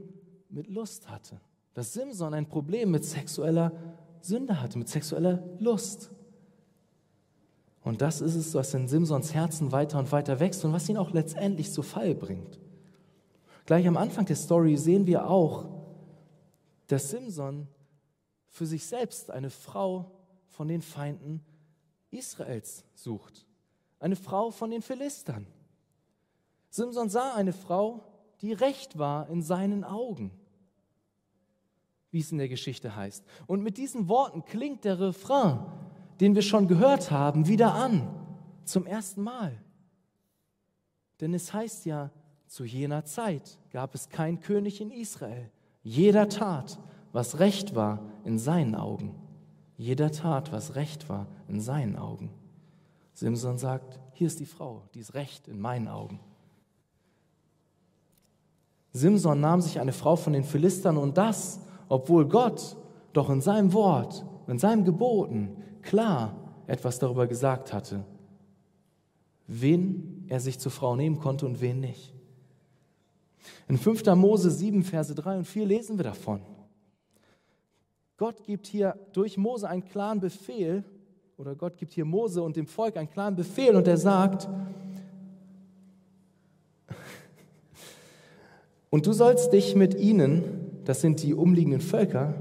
mit 0.50 0.68
Lust 0.68 1.08
hatte. 1.08 1.40
Dass 1.74 1.92
Simson 1.92 2.34
ein 2.34 2.46
Problem 2.46 2.90
mit 2.90 3.04
sexueller 3.04 3.72
Sünde 4.20 4.60
hatte, 4.60 4.78
mit 4.78 4.88
sexueller 4.88 5.42
Lust. 5.58 6.10
Und 7.82 8.02
das 8.02 8.20
ist 8.20 8.34
es, 8.34 8.54
was 8.54 8.74
in 8.74 8.88
Simsons 8.88 9.34
Herzen 9.34 9.72
weiter 9.72 9.98
und 9.98 10.12
weiter 10.12 10.40
wächst 10.40 10.64
und 10.64 10.72
was 10.72 10.88
ihn 10.88 10.96
auch 10.96 11.12
letztendlich 11.12 11.72
zu 11.72 11.82
Fall 11.82 12.14
bringt. 12.14 12.58
Gleich 13.66 13.86
am 13.86 13.96
Anfang 13.96 14.26
der 14.26 14.36
Story 14.36 14.76
sehen 14.76 15.06
wir 15.06 15.28
auch, 15.28 15.66
dass 16.86 17.10
Simson 17.10 17.68
für 18.48 18.66
sich 18.66 18.86
selbst 18.86 19.30
eine 19.30 19.50
Frau 19.50 20.10
von 20.46 20.68
den 20.68 20.82
Feinden 20.82 21.44
Israels 22.10 22.84
sucht. 22.94 23.46
Eine 24.00 24.16
Frau 24.16 24.50
von 24.50 24.70
den 24.70 24.82
Philistern. 24.82 25.46
Simson 26.70 27.08
sah 27.08 27.34
eine 27.34 27.52
Frau, 27.52 28.04
die 28.40 28.52
recht 28.52 28.98
war 28.98 29.28
in 29.28 29.42
seinen 29.42 29.84
Augen, 29.84 30.30
wie 32.10 32.20
es 32.20 32.32
in 32.32 32.38
der 32.38 32.48
Geschichte 32.48 32.94
heißt. 32.94 33.24
Und 33.46 33.62
mit 33.62 33.76
diesen 33.76 34.08
Worten 34.08 34.44
klingt 34.44 34.84
der 34.84 34.98
Refrain, 34.98 35.60
den 36.20 36.34
wir 36.34 36.42
schon 36.42 36.68
gehört 36.68 37.10
haben, 37.10 37.46
wieder 37.46 37.74
an, 37.74 38.08
zum 38.64 38.86
ersten 38.86 39.22
Mal. 39.22 39.52
Denn 41.20 41.34
es 41.34 41.52
heißt 41.52 41.86
ja, 41.86 42.10
zu 42.46 42.64
jener 42.64 43.04
Zeit 43.04 43.58
gab 43.70 43.94
es 43.94 44.08
kein 44.08 44.40
König 44.40 44.80
in 44.80 44.90
Israel. 44.90 45.50
Jeder 45.82 46.28
tat, 46.28 46.78
was 47.12 47.38
recht 47.38 47.74
war 47.74 48.00
in 48.24 48.38
seinen 48.38 48.74
Augen. 48.74 49.14
Jeder 49.76 50.10
tat, 50.10 50.52
was 50.52 50.74
recht 50.74 51.08
war 51.08 51.26
in 51.46 51.60
seinen 51.60 51.96
Augen. 51.96 52.30
Simson 53.14 53.58
sagt, 53.58 54.00
hier 54.12 54.26
ist 54.26 54.40
die 54.40 54.46
Frau, 54.46 54.82
die 54.94 55.00
ist 55.00 55.14
recht 55.14 55.48
in 55.48 55.60
meinen 55.60 55.88
Augen. 55.88 56.20
Simson 58.92 59.40
nahm 59.40 59.60
sich 59.60 59.78
eine 59.80 59.92
Frau 59.92 60.16
von 60.16 60.32
den 60.32 60.44
Philistern 60.44 60.96
und 60.96 61.16
das, 61.18 61.60
obwohl 61.88 62.26
Gott 62.26 62.76
doch 63.12 63.30
in 63.30 63.40
seinem 63.40 63.72
Wort, 63.72 64.24
in 64.48 64.58
seinem 64.58 64.84
Geboten 64.84 65.56
klar 65.82 66.34
etwas 66.66 66.98
darüber 66.98 67.26
gesagt 67.26 67.72
hatte, 67.72 68.04
wen 69.46 70.24
er 70.28 70.40
sich 70.40 70.58
zur 70.58 70.72
Frau 70.72 70.96
nehmen 70.96 71.18
konnte 71.18 71.46
und 71.46 71.60
wen 71.60 71.80
nicht. 71.80 72.14
In 73.68 73.78
5. 73.78 74.04
Mose 74.14 74.50
7, 74.50 74.82
Verse 74.82 75.14
3 75.14 75.38
und 75.38 75.44
4 75.44 75.66
lesen 75.66 75.98
wir 75.98 76.04
davon. 76.04 76.40
Gott 78.16 78.42
gibt 78.42 78.66
hier 78.66 78.98
durch 79.12 79.36
Mose 79.38 79.68
einen 79.68 79.84
klaren 79.84 80.20
Befehl, 80.20 80.84
oder 81.36 81.54
Gott 81.54 81.76
gibt 81.76 81.92
hier 81.92 82.04
Mose 82.04 82.42
und 82.42 82.56
dem 82.56 82.66
Volk 82.66 82.96
einen 82.96 83.08
klaren 83.08 83.36
Befehl 83.36 83.76
und 83.76 83.86
er 83.86 83.96
sagt, 83.96 84.48
und 88.90 89.06
du 89.06 89.12
sollst 89.12 89.52
dich 89.52 89.76
mit 89.76 89.94
ihnen, 89.94 90.42
das 90.84 91.00
sind 91.00 91.22
die 91.22 91.34
umliegenden 91.34 91.80
Völker, 91.80 92.34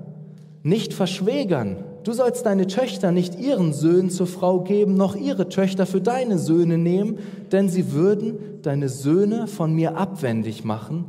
nicht 0.63 0.93
verschwägern. 0.93 1.83
Du 2.07 2.13
sollst 2.13 2.45
deine 2.45 2.67
Töchter 2.67 3.11
nicht 3.11 3.37
ihren 3.37 3.73
Söhnen 3.73 4.09
zur 4.09 4.27
Frau 4.27 4.61
geben, 4.61 4.93
noch 4.93 5.17
ihre 5.17 5.49
Töchter 5.49 5.85
für 5.85 5.99
deine 5.99 6.39
Söhne 6.39 6.77
nehmen, 6.77 7.19
denn 7.51 7.67
sie 7.67 7.91
würden 7.91 8.61
deine 8.61 8.87
Söhne 8.87 9.45
von 9.45 9.73
mir 9.73 9.97
abwendig 9.97 10.63
machen, 10.63 11.03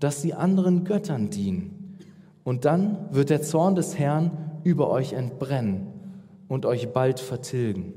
dass 0.00 0.22
sie 0.22 0.34
anderen 0.34 0.82
Göttern 0.82 1.30
dienen. 1.30 1.96
Und 2.42 2.64
dann 2.64 2.98
wird 3.12 3.30
der 3.30 3.42
Zorn 3.42 3.76
des 3.76 3.96
Herrn 3.96 4.32
über 4.64 4.90
euch 4.90 5.12
entbrennen 5.12 5.86
und 6.48 6.66
euch 6.66 6.88
bald 6.88 7.20
vertilgen. 7.20 7.94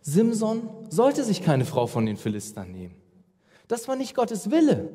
Simson 0.00 0.70
sollte 0.88 1.22
sich 1.22 1.42
keine 1.42 1.66
Frau 1.66 1.86
von 1.86 2.06
den 2.06 2.16
Philistern 2.16 2.72
nehmen. 2.72 2.94
Das 3.68 3.88
war 3.88 3.96
nicht 3.96 4.16
Gottes 4.16 4.50
Wille. 4.50 4.88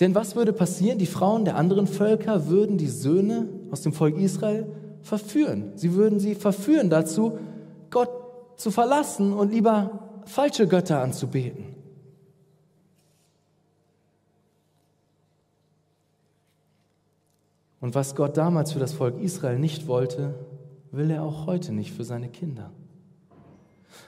Denn 0.00 0.14
was 0.14 0.34
würde 0.34 0.52
passieren? 0.52 0.98
Die 0.98 1.06
Frauen 1.06 1.44
der 1.44 1.56
anderen 1.56 1.86
Völker 1.86 2.48
würden 2.48 2.78
die 2.78 2.88
Söhne 2.88 3.48
aus 3.70 3.82
dem 3.82 3.92
Volk 3.92 4.16
Israel 4.18 4.66
verführen. 5.02 5.72
Sie 5.76 5.94
würden 5.94 6.18
sie 6.18 6.34
verführen 6.34 6.90
dazu, 6.90 7.38
Gott 7.90 8.10
zu 8.56 8.70
verlassen 8.70 9.32
und 9.32 9.52
lieber 9.52 10.22
falsche 10.24 10.66
Götter 10.66 11.00
anzubeten. 11.00 11.74
Und 17.80 17.94
was 17.94 18.16
Gott 18.16 18.36
damals 18.38 18.72
für 18.72 18.78
das 18.78 18.94
Volk 18.94 19.20
Israel 19.20 19.58
nicht 19.58 19.86
wollte, 19.86 20.34
will 20.90 21.10
er 21.10 21.22
auch 21.22 21.46
heute 21.46 21.72
nicht 21.72 21.92
für 21.92 22.04
seine 22.04 22.30
Kinder. 22.30 22.70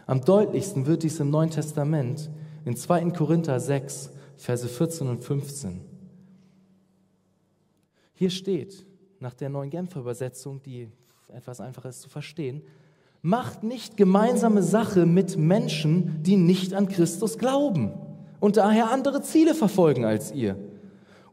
Am 0.07 0.25
deutlichsten 0.25 0.87
wird 0.87 1.03
dies 1.03 1.21
im 1.21 1.31
Neuen 1.31 1.51
Testament 1.51 2.31
in 2.65 2.75
2. 2.75 3.11
Korinther 3.11 3.61
6, 3.61 4.13
Verse 4.37 4.69
14 4.69 5.09
und 5.09 5.25
15. 5.25 5.81
Hier 8.15 8.31
steht, 8.31 8.87
nach 9.21 9.35
der 9.35 9.49
neuen 9.49 9.71
Genfer 9.71 10.01
Übersetzung, 10.01 10.63
die 10.63 10.89
etwas 11.29 11.61
einfacher 11.61 11.89
ist 11.89 12.03
zu 12.03 12.09
verstehen, 12.09 12.63
macht 13.23 13.63
nicht 13.63 13.97
gemeinsame 13.97 14.63
Sache 14.63 15.05
mit 15.05 15.37
Menschen, 15.37 16.23
die 16.23 16.37
nicht 16.37 16.75
an 16.75 16.89
Christus 16.89 17.39
glauben 17.39 17.93
und 18.41 18.57
daher 18.57 18.91
andere 18.91 19.23
Ziele 19.23 19.55
verfolgen 19.55 20.05
als 20.05 20.33
ihr. 20.33 20.57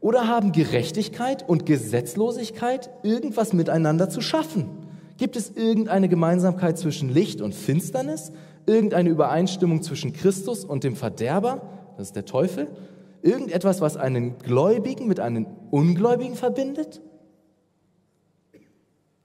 Oder 0.00 0.28
haben 0.28 0.52
Gerechtigkeit 0.52 1.48
und 1.48 1.64
Gesetzlosigkeit 1.64 2.90
irgendwas 3.02 3.52
miteinander 3.52 4.10
zu 4.10 4.20
schaffen? 4.20 4.68
Gibt 5.16 5.36
es 5.36 5.50
irgendeine 5.50 6.08
Gemeinsamkeit 6.08 6.76
zwischen 6.76 7.08
Licht 7.08 7.40
und 7.40 7.54
Finsternis? 7.54 8.32
Irgendeine 8.66 9.10
Übereinstimmung 9.10 9.82
zwischen 9.82 10.12
Christus 10.12 10.64
und 10.64 10.84
dem 10.84 10.96
Verderber? 10.96 11.62
Das 11.96 12.08
ist 12.08 12.16
der 12.16 12.24
Teufel. 12.24 12.68
Irgendetwas, 13.24 13.80
was 13.80 13.96
einen 13.96 14.36
Gläubigen 14.36 15.08
mit 15.08 15.18
einem 15.18 15.46
Ungläubigen 15.70 16.36
verbindet? 16.36 17.00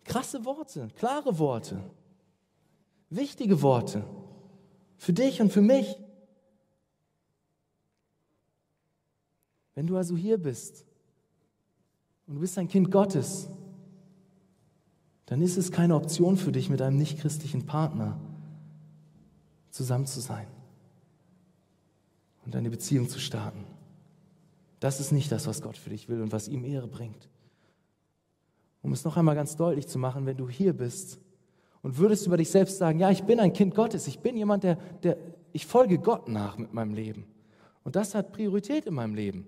Krasse 0.06 0.46
Worte, 0.46 0.88
klare 0.96 1.38
Worte, 1.38 1.84
wichtige 3.10 3.62
Worte 3.62 4.06
für 4.98 5.12
dich 5.12 5.42
und 5.42 5.52
für 5.52 5.62
mich. 5.62 6.00
Wenn 9.76 9.86
du 9.86 9.98
also 9.98 10.16
hier 10.16 10.38
bist 10.38 10.86
und 12.26 12.36
du 12.36 12.40
bist 12.40 12.58
ein 12.58 12.70
Kind 12.70 12.92
Gottes, 12.92 13.50
dann 15.26 15.42
ist 15.42 15.58
es 15.58 15.74
keine 15.74 15.96
Option 15.96 16.38
für 16.38 16.54
dich, 16.54 16.70
mit 16.70 16.82
einem 16.82 16.98
nichtchristlichen 16.98 17.66
Partner 17.66 18.18
zusammen 19.72 20.06
zu 20.06 20.22
sein 20.22 20.48
und 22.46 22.56
eine 22.56 22.70
Beziehung 22.70 23.10
zu 23.10 23.20
starten. 23.20 23.66
Das 24.80 25.00
ist 25.00 25.12
nicht 25.12 25.32
das, 25.32 25.48
was 25.48 25.62
Gott 25.62 25.78
für 25.78 25.90
dich 25.90 26.08
will 26.08 26.22
und 26.22 26.32
was 26.32 26.48
ihm 26.48 26.64
Ehre 26.64 26.88
bringt. 26.88 27.30
Um 28.82 28.94
es 28.94 29.04
noch 29.04 29.18
einmal 29.18 29.36
ganz 29.36 29.56
deutlich 29.56 29.88
zu 29.88 30.00
machen, 30.00 30.26
wenn 30.26 30.38
du 30.38 30.48
hier 30.48 30.74
bist 30.74 31.20
und 31.82 31.98
würdest 31.98 32.26
über 32.28 32.38
dich 32.38 32.50
selbst 32.50 32.78
sagen, 32.78 33.00
ja, 33.00 33.12
ich 33.12 33.24
bin 33.24 33.40
ein 33.40 33.54
Kind 33.54 33.76
Gottes, 33.76 34.08
ich 34.08 34.20
bin 34.20 34.38
jemand, 34.38 34.64
der, 34.64 34.76
der 35.04 35.18
ich 35.52 35.66
folge 35.66 36.00
Gott 36.00 36.30
nach 36.30 36.58
mit 36.58 36.74
meinem 36.74 36.94
Leben. 36.94 37.26
Und 37.84 37.96
das 37.96 38.16
hat 38.16 38.32
Priorität 38.32 38.86
in 38.86 38.94
meinem 38.94 39.16
Leben. 39.16 39.48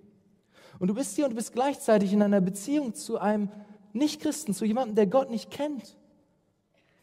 Und 0.79 0.87
du 0.87 0.93
bist 0.93 1.15
hier 1.15 1.25
und 1.25 1.31
du 1.31 1.35
bist 1.35 1.53
gleichzeitig 1.53 2.11
in 2.11 2.21
einer 2.21 2.41
Beziehung 2.41 2.93
zu 2.93 3.19
einem 3.19 3.49
Nichtchristen, 3.93 4.53
zu 4.53 4.65
jemandem, 4.65 4.95
der 4.95 5.07
Gott 5.07 5.29
nicht 5.29 5.51
kennt. 5.51 5.97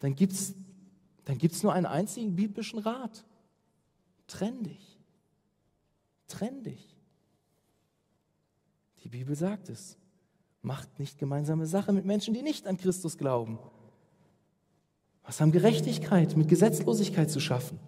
Dann 0.01 0.15
gibt 0.15 0.33
es 0.33 0.55
dann 1.29 1.37
gibt's 1.37 1.63
nur 1.63 1.75
einen 1.75 1.85
einzigen 1.85 2.35
biblischen 2.37 2.79
Rat. 2.79 3.27
Trenn 4.29 4.63
dich. 4.63 4.99
Trenn 6.27 6.63
dich. 6.63 6.98
Die 9.05 9.09
Bibel 9.09 9.35
sagt 9.35 9.69
es. 9.69 9.97
Macht 10.63 10.99
nicht 10.99 11.19
gemeinsame 11.19 11.67
Sache 11.67 11.93
mit 11.93 12.05
Menschen, 12.05 12.35
die 12.35 12.43
nicht 12.43 12.67
an 12.67 12.77
Christus 12.77 13.17
glauben. 13.17 13.59
Was 15.23 15.41
haben 15.41 15.53
Gerechtigkeit 15.53 16.37
mit 16.37 16.49
Gesetzlosigkeit 16.49 17.31
zu 17.31 17.39
schaffen? 17.39 17.79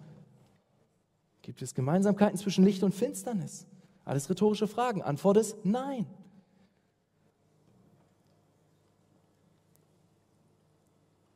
Gibt 1.41 1.61
es 1.61 1.73
Gemeinsamkeiten 1.73 2.37
zwischen 2.37 2.63
Licht 2.63 2.83
und 2.83 2.93
Finsternis? 2.93 3.65
Alles 4.05 4.29
rhetorische 4.29 4.67
Fragen. 4.67 5.01
Antwort 5.01 5.37
ist 5.37 5.57
nein. 5.65 6.05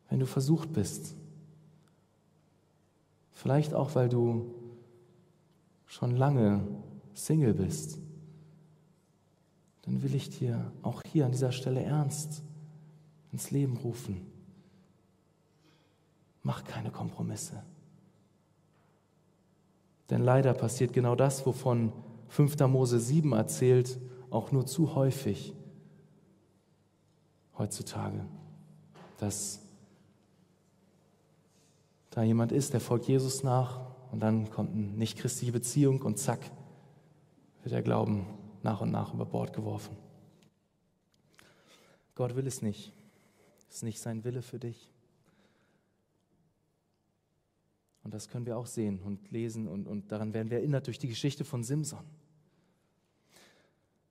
Wenn 0.10 0.20
du 0.20 0.26
versucht 0.26 0.72
bist, 0.72 1.16
vielleicht 3.32 3.74
auch 3.74 3.96
weil 3.96 4.08
du 4.08 4.54
schon 5.86 6.16
lange 6.16 6.66
Single 7.14 7.54
bist, 7.54 8.00
dann 9.86 10.02
will 10.02 10.16
ich 10.16 10.30
dir 10.30 10.72
auch 10.82 11.02
hier 11.12 11.26
an 11.26 11.32
dieser 11.32 11.52
Stelle 11.52 11.84
ernst 11.84 12.42
ins 13.32 13.52
Leben 13.52 13.78
rufen. 13.78 14.26
Mach 16.42 16.64
keine 16.64 16.92
Kompromisse. 16.92 17.64
Denn 20.10 20.22
leider 20.22 20.54
passiert 20.54 20.94
genau 20.94 21.16
das, 21.16 21.46
wovon 21.46 21.92
5. 22.30 22.60
Mose 22.68 23.00
7 23.00 23.34
erzählt, 23.34 24.00
auch 24.30 24.52
nur 24.52 24.66
zu 24.66 24.96
häufig 24.96 25.54
heutzutage, 27.58 28.26
dass 29.18 29.62
da 32.10 32.24
jemand 32.24 32.52
ist, 32.52 32.74
der 32.74 32.82
folgt 32.82 33.08
Jesus 33.08 33.44
nach 33.44 33.82
und 34.12 34.20
dann 34.20 34.50
kommt 34.50 34.72
eine 34.74 34.84
nicht-christliche 34.84 35.52
Beziehung 35.52 36.02
und 36.02 36.18
zack, 36.18 36.40
wird 37.64 37.74
der 37.74 37.82
Glauben 37.82 38.26
nach 38.66 38.82
und 38.82 38.92
nach 38.92 39.14
über 39.14 39.26
Bord 39.26 39.54
geworfen. 39.54 39.96
Gott 42.16 42.36
will 42.36 42.48
es 42.48 42.62
nicht. 42.62 42.92
Es 43.70 43.78
ist 43.78 43.84
nicht 43.84 44.00
sein 44.00 44.24
Wille 44.24 44.42
für 44.42 44.60
dich. 44.60 44.92
Und 48.04 48.14
das 48.14 48.28
können 48.28 48.46
wir 48.46 48.58
auch 48.58 48.66
sehen 48.66 49.02
und 49.02 49.32
lesen 49.32 49.68
und, 49.68 49.88
und 49.88 50.12
daran 50.12 50.34
werden 50.34 50.50
wir 50.50 50.58
erinnert 50.58 50.88
durch 50.88 51.00
die 51.00 51.08
Geschichte 51.08 51.46
von 51.46 51.64
Simson. 51.64 52.04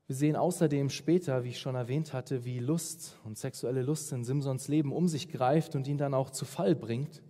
Wir 0.06 0.16
sehen 0.16 0.36
außerdem 0.36 0.90
später, 0.90 1.44
wie 1.44 1.50
ich 1.50 1.58
schon 1.58 1.74
erwähnt 1.74 2.12
hatte, 2.12 2.44
wie 2.44 2.58
Lust 2.58 3.16
und 3.24 3.38
sexuelle 3.38 3.82
Lust 3.82 4.12
in 4.12 4.24
Simsons 4.24 4.68
Leben 4.68 4.92
um 4.92 5.08
sich 5.08 5.30
greift 5.30 5.74
und 5.74 5.88
ihn 5.88 5.98
dann 5.98 6.14
auch 6.14 6.30
zu 6.30 6.44
Fall 6.44 6.74
bringt. 6.74 7.22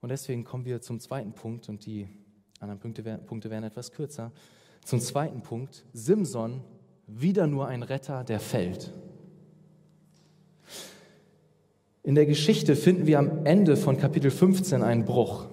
Und 0.00 0.10
deswegen 0.10 0.44
kommen 0.44 0.64
wir 0.64 0.80
zum 0.80 1.00
zweiten 1.00 1.32
Punkt 1.32 1.68
und 1.68 1.84
die 1.84 2.08
anderen 2.60 2.78
Punkte, 2.78 3.02
Punkte 3.18 3.50
werden 3.50 3.64
etwas 3.64 3.90
kürzer. 3.90 4.32
Zum 4.88 5.00
zweiten 5.00 5.42
Punkt, 5.42 5.84
Simson 5.92 6.62
wieder 7.06 7.46
nur 7.46 7.68
ein 7.68 7.82
Retter, 7.82 8.24
der 8.24 8.40
fällt. 8.40 8.90
In 12.02 12.14
der 12.14 12.24
Geschichte 12.24 12.74
finden 12.74 13.06
wir 13.06 13.18
am 13.18 13.44
Ende 13.44 13.76
von 13.76 13.98
Kapitel 13.98 14.30
15 14.30 14.82
einen 14.82 15.04
Bruch. 15.04 15.44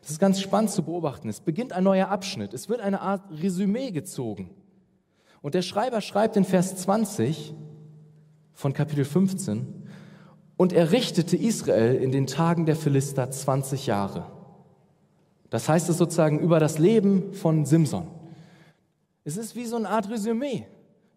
Das 0.00 0.12
ist 0.12 0.18
ganz 0.18 0.40
spannend 0.40 0.70
zu 0.70 0.82
beobachten. 0.82 1.28
Es 1.28 1.40
beginnt 1.40 1.74
ein 1.74 1.84
neuer 1.84 2.08
Abschnitt. 2.08 2.54
Es 2.54 2.70
wird 2.70 2.80
eine 2.80 3.02
Art 3.02 3.20
Resümee 3.30 3.90
gezogen. 3.90 4.48
Und 5.42 5.52
der 5.52 5.60
Schreiber 5.60 6.00
schreibt 6.00 6.38
in 6.38 6.44
Vers 6.44 6.74
20 6.74 7.52
von 8.54 8.72
Kapitel 8.72 9.04
15, 9.04 9.66
und 10.56 10.72
er 10.72 10.90
richtete 10.90 11.36
Israel 11.36 11.96
in 11.96 12.12
den 12.12 12.26
Tagen 12.26 12.64
der 12.64 12.76
Philister 12.76 13.30
20 13.30 13.86
Jahre. 13.86 14.24
Das 15.50 15.68
heißt 15.68 15.90
es 15.90 15.98
sozusagen 15.98 16.38
über 16.38 16.60
das 16.60 16.78
Leben 16.78 17.34
von 17.34 17.66
Simson. 17.66 18.16
Es 19.28 19.36
ist 19.36 19.54
wie 19.54 19.66
so 19.66 19.76
eine 19.76 19.90
Art 19.90 20.08
Resümee. 20.08 20.64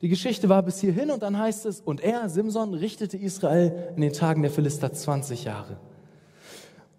Die 0.01 0.09
Geschichte 0.09 0.49
war 0.49 0.61
bis 0.63 0.81
hierhin 0.81 1.11
und 1.11 1.23
dann 1.23 1.39
heißt 1.39 1.65
es, 1.65 1.79
und 1.79 2.01
er, 2.01 2.27
Simson, 2.27 2.73
richtete 2.73 3.15
Israel 3.15 3.93
in 3.95 4.01
den 4.01 4.11
Tagen 4.11 4.41
der 4.41 4.51
Philister 4.51 4.91
20 4.91 5.45
Jahre. 5.45 5.77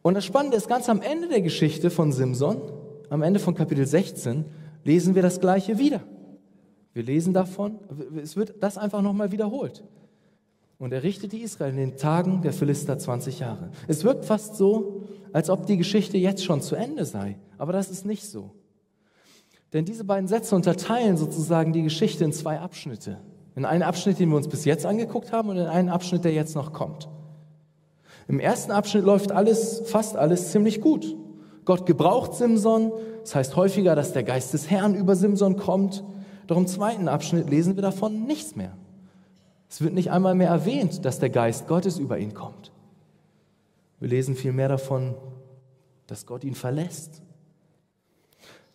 Und 0.01 0.15
das 0.15 0.25
Spannende 0.25 0.57
ist, 0.57 0.69
ganz 0.69 0.89
am 0.89 1.03
Ende 1.03 1.29
der 1.29 1.43
Geschichte 1.43 1.91
von 1.91 2.13
Simson, 2.13 2.63
am 3.11 3.21
Ende 3.21 3.41
von 3.41 3.55
Kapitel 3.55 3.85
16, 3.85 4.47
lesen 4.85 5.15
wir 5.15 5.21
das 5.21 5.39
Gleiche 5.39 5.77
wieder. 5.77 6.01
Wir 6.95 7.03
lesen 7.03 7.35
davon, 7.35 7.79
es 8.17 8.35
wird 8.35 8.55
das 8.63 8.79
einfach 8.79 9.03
nochmal 9.03 9.33
wiederholt. 9.33 9.85
Und 10.79 10.95
er 10.95 11.03
richtete 11.03 11.37
Israel 11.37 11.73
in 11.73 11.77
den 11.77 11.97
Tagen 11.99 12.41
der 12.41 12.55
Philister 12.55 12.99
20 12.99 13.39
Jahre. 13.39 13.71
Es 13.87 14.03
wirkt 14.03 14.25
fast 14.25 14.57
so, 14.57 15.03
als 15.35 15.51
ob 15.51 15.67
die 15.67 15.77
Geschichte 15.77 16.17
jetzt 16.17 16.43
schon 16.43 16.63
zu 16.63 16.75
Ende 16.75 17.05
sei. 17.05 17.37
Aber 17.59 17.75
das 17.75 17.91
ist 17.91 18.07
nicht 18.07 18.25
so. 18.25 18.53
Denn 19.73 19.85
diese 19.85 20.05
beiden 20.05 20.29
Sätze 20.29 20.55
unterteilen 20.55 21.17
sozusagen 21.17 21.73
die 21.73 21.83
Geschichte 21.83 22.25
in 22.25 22.33
zwei 22.33 22.61
Abschnitte. 22.61 23.19
In 23.55 23.65
einen 23.65 23.83
Abschnitt, 23.83 24.19
den 24.19 24.29
wir 24.31 24.37
uns 24.37 24.49
bis 24.49 24.65
jetzt 24.65 24.87
angeguckt 24.87 25.33
haben 25.33 25.49
und 25.49 25.57
in 25.57 25.67
einen 25.67 25.89
Abschnitt, 25.89 26.25
der 26.25 26.33
jetzt 26.33 26.55
noch 26.55 26.73
kommt. 26.73 27.09
Im 28.29 28.41
ersten 28.41 28.71
Abschnitt 28.71 29.05
läuft 29.05 29.33
alles, 29.33 29.83
fast 29.87 30.17
alles 30.17 30.53
ziemlich 30.53 30.81
gut. 30.81 31.17
Gott 31.65 31.87
gebraucht 31.87 32.35
Simson. 32.35 32.93
Das 33.23 33.35
heißt 33.35 33.57
häufiger, 33.57 33.95
dass 33.95 34.13
der 34.13 34.25
Geist 34.25 34.53
des 34.53 34.71
Herrn 34.71 34.95
über 34.95 35.17
Simson 35.17 35.57
kommt. 35.57 36.05
Doch 36.47 36.57
im 36.57 36.67
zweiten 36.67 37.09
Abschnitt 37.09 37.51
lesen 37.51 37.77
wir 37.77 37.83
davon 37.83 38.27
nichts 38.27 38.57
mehr. 38.57 38.77
Es 39.69 39.81
wird 39.81 39.95
nicht 39.95 40.11
einmal 40.11 40.35
mehr 40.35 40.51
erwähnt, 40.51 41.05
dass 41.05 41.19
der 41.19 41.31
Geist 41.31 41.67
Gottes 41.67 41.99
über 41.99 42.19
ihn 42.19 42.35
kommt. 42.35 42.73
Wir 44.01 44.09
lesen 44.09 44.35
vielmehr 44.35 44.69
davon, 44.69 45.15
dass 46.07 46.27
Gott 46.27 46.45
ihn 46.45 46.55
verlässt. 46.55 47.23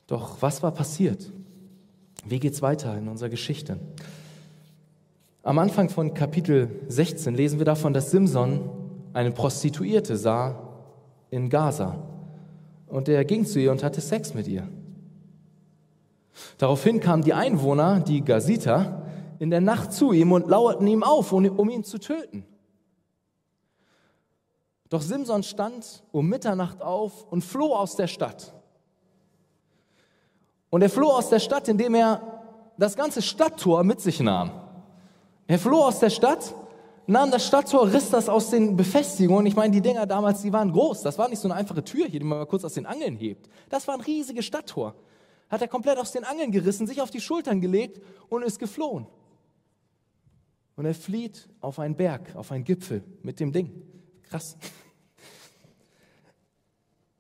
Doch 0.08 0.42
was 0.42 0.64
war 0.64 0.72
passiert? 0.72 1.32
Wie 2.26 2.40
geht 2.40 2.54
es 2.54 2.62
weiter 2.62 2.98
in 2.98 3.08
unserer 3.08 3.30
Geschichte? 3.30 3.80
Am 5.44 5.60
Anfang 5.60 5.90
von 5.90 6.14
Kapitel 6.14 6.82
16 6.88 7.36
lesen 7.36 7.60
wir 7.60 7.66
davon, 7.66 7.94
dass 7.94 8.12
Simson 8.12 8.70
eine 9.14 9.32
Prostituierte 9.32 10.18
sah 10.18 10.62
in 11.30 11.50
Gaza. 11.50 12.04
Und 12.88 13.10
er 13.10 13.24
ging 13.26 13.46
zu 13.46 13.60
ihr 13.60 13.72
und 13.72 13.84
hatte 13.84 14.02
Sex 14.02 14.34
mit 14.34 14.48
ihr. 14.48 14.68
Daraufhin 16.58 17.00
kamen 17.00 17.24
die 17.24 17.34
Einwohner, 17.34 18.00
die 18.00 18.24
Gaziter, 18.24 19.06
in 19.40 19.50
der 19.50 19.62
Nacht 19.62 19.94
zu 19.94 20.14
ihm 20.14 20.32
und 20.32 20.48
lauerten 20.48 20.88
ihm 20.88 21.04
auf, 21.04 21.32
um 21.32 21.70
ihn 21.70 21.84
zu 21.84 22.00
töten. 22.00 22.46
Doch 24.90 25.02
Simson 25.02 25.44
stand 25.44 26.04
um 26.12 26.30
Mitternacht 26.30 26.82
auf 26.82 27.26
und 27.30 27.44
floh 27.44 27.74
aus 27.74 27.96
der 27.96 28.08
Stadt. 28.08 28.57
Und 30.70 30.82
er 30.82 30.90
floh 30.90 31.10
aus 31.10 31.30
der 31.30 31.40
Stadt, 31.40 31.68
indem 31.68 31.96
er 31.96 32.22
das 32.78 32.96
ganze 32.96 33.22
Stadttor 33.22 33.84
mit 33.84 34.02
sich 34.02 34.20
nahm. 34.20 34.52
Er 35.48 35.60
floh 35.60 35.84
aus 35.84 36.00
der 36.00 36.10
Stadt, 36.10 36.54
nahm 37.08 37.32
das 37.32 37.48
Stadttor, 37.48 37.92
riss 37.92 38.10
das 38.10 38.28
aus 38.28 38.50
den 38.50 38.76
Befestigungen. 38.76 39.46
Ich 39.46 39.56
meine, 39.56 39.72
die 39.72 39.82
Dinger 39.82 40.06
damals, 40.06 40.42
die 40.42 40.52
waren 40.52 40.72
groß. 40.72 41.02
Das 41.02 41.18
war 41.18 41.30
nicht 41.30 41.40
so 41.40 41.48
eine 41.48 41.56
einfache 41.56 41.84
Tür 41.84 42.06
hier, 42.06 42.20
die 42.20 42.26
man 42.26 42.40
mal 42.40 42.46
kurz 42.46 42.66
aus 42.66 42.74
den 42.74 42.86
Angeln 42.86 43.16
hebt. 43.16 43.50
Das 43.70 43.88
war 43.88 43.96
ein 43.96 44.02
riesiges 44.02 44.46
Stadttor. 44.46 44.94
Hat 45.50 45.62
er 45.62 45.70
komplett 45.70 45.98
aus 45.98 46.12
den 46.12 46.26
Angeln 46.26 46.52
gerissen, 46.52 46.86
sich 46.86 47.02
auf 47.02 47.10
die 47.10 47.22
Schultern 47.22 47.62
gelegt 47.62 48.02
und 48.28 48.44
ist 48.44 48.60
geflohen. 48.60 49.08
Und 50.76 50.86
er 50.86 50.94
flieht 50.94 51.48
auf 51.62 51.80
einen 51.80 51.96
Berg, 51.96 52.36
auf 52.36 52.52
einen 52.52 52.66
Gipfel 52.66 53.04
mit 53.24 53.40
dem 53.40 53.54
Ding. 53.54 53.72
Krass. 54.24 54.58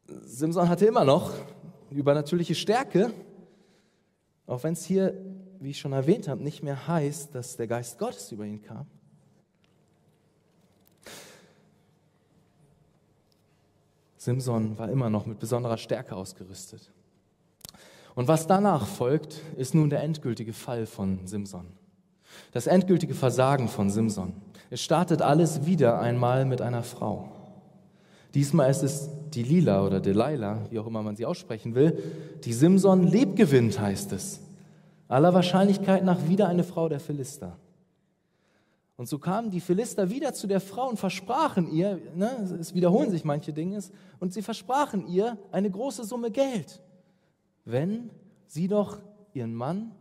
Simson 0.05 0.67
hatte 0.67 0.85
immer 0.85 1.05
noch 1.05 1.31
übernatürliche 1.89 2.53
Stärke, 2.53 3.13
auch 4.47 4.63
wenn 4.63 4.73
es 4.73 4.85
hier, 4.85 5.13
wie 5.59 5.71
ich 5.71 5.79
schon 5.79 5.93
erwähnt 5.93 6.27
habe, 6.27 6.41
nicht 6.41 6.63
mehr 6.63 6.87
heißt, 6.87 7.35
dass 7.35 7.57
der 7.57 7.67
Geist 7.67 7.99
Gottes 7.99 8.31
über 8.31 8.45
ihn 8.45 8.61
kam. 8.61 8.87
Simson 14.17 14.77
war 14.77 14.89
immer 14.89 15.09
noch 15.09 15.25
mit 15.25 15.39
besonderer 15.39 15.77
Stärke 15.77 16.15
ausgerüstet. 16.15 16.91
Und 18.15 18.27
was 18.27 18.47
danach 18.47 18.87
folgt, 18.87 19.41
ist 19.57 19.75
nun 19.75 19.89
der 19.89 20.01
endgültige 20.01 20.53
Fall 20.53 20.85
von 20.85 21.27
Simson. 21.27 21.67
Das 22.51 22.67
endgültige 22.67 23.13
Versagen 23.13 23.67
von 23.67 23.89
Simson. 23.89 24.33
Es 24.69 24.81
startet 24.81 25.21
alles 25.21 25.65
wieder 25.65 25.99
einmal 25.99 26.45
mit 26.45 26.61
einer 26.61 26.83
Frau. 26.83 27.31
Diesmal 28.33 28.69
ist 28.69 28.83
es 28.83 29.09
die 29.33 29.43
Lila 29.43 29.85
oder 29.85 29.99
Delilah, 29.99 30.67
wie 30.69 30.79
auch 30.79 30.87
immer 30.87 31.03
man 31.03 31.15
sie 31.15 31.25
aussprechen 31.25 31.75
will, 31.75 32.01
die 32.43 32.53
Simson 32.53 33.07
Leb 33.07 33.35
gewinnt, 33.35 33.79
heißt 33.79 34.11
es. 34.13 34.39
Aller 35.07 35.33
Wahrscheinlichkeit 35.33 36.03
nach 36.03 36.27
wieder 36.27 36.47
eine 36.47 36.63
Frau 36.63 36.89
der 36.89 36.99
Philister. 36.99 37.57
Und 38.97 39.07
so 39.07 39.19
kamen 39.19 39.51
die 39.51 39.59
Philister 39.61 40.09
wieder 40.09 40.33
zu 40.33 40.47
der 40.47 40.59
Frau 40.59 40.89
und 40.89 40.97
versprachen 40.97 41.71
ihr, 41.71 42.01
ne, 42.15 42.57
es 42.59 42.73
wiederholen 42.73 43.11
sich 43.11 43.23
manche 43.23 43.53
Dinge, 43.53 43.79
und 44.19 44.33
sie 44.33 44.41
versprachen 44.41 45.07
ihr 45.07 45.37
eine 45.51 45.69
große 45.69 46.03
Summe 46.03 46.31
Geld, 46.31 46.81
wenn 47.63 48.09
sie 48.47 48.67
doch 48.67 48.97
ihren 49.33 49.53
Mann 49.53 49.91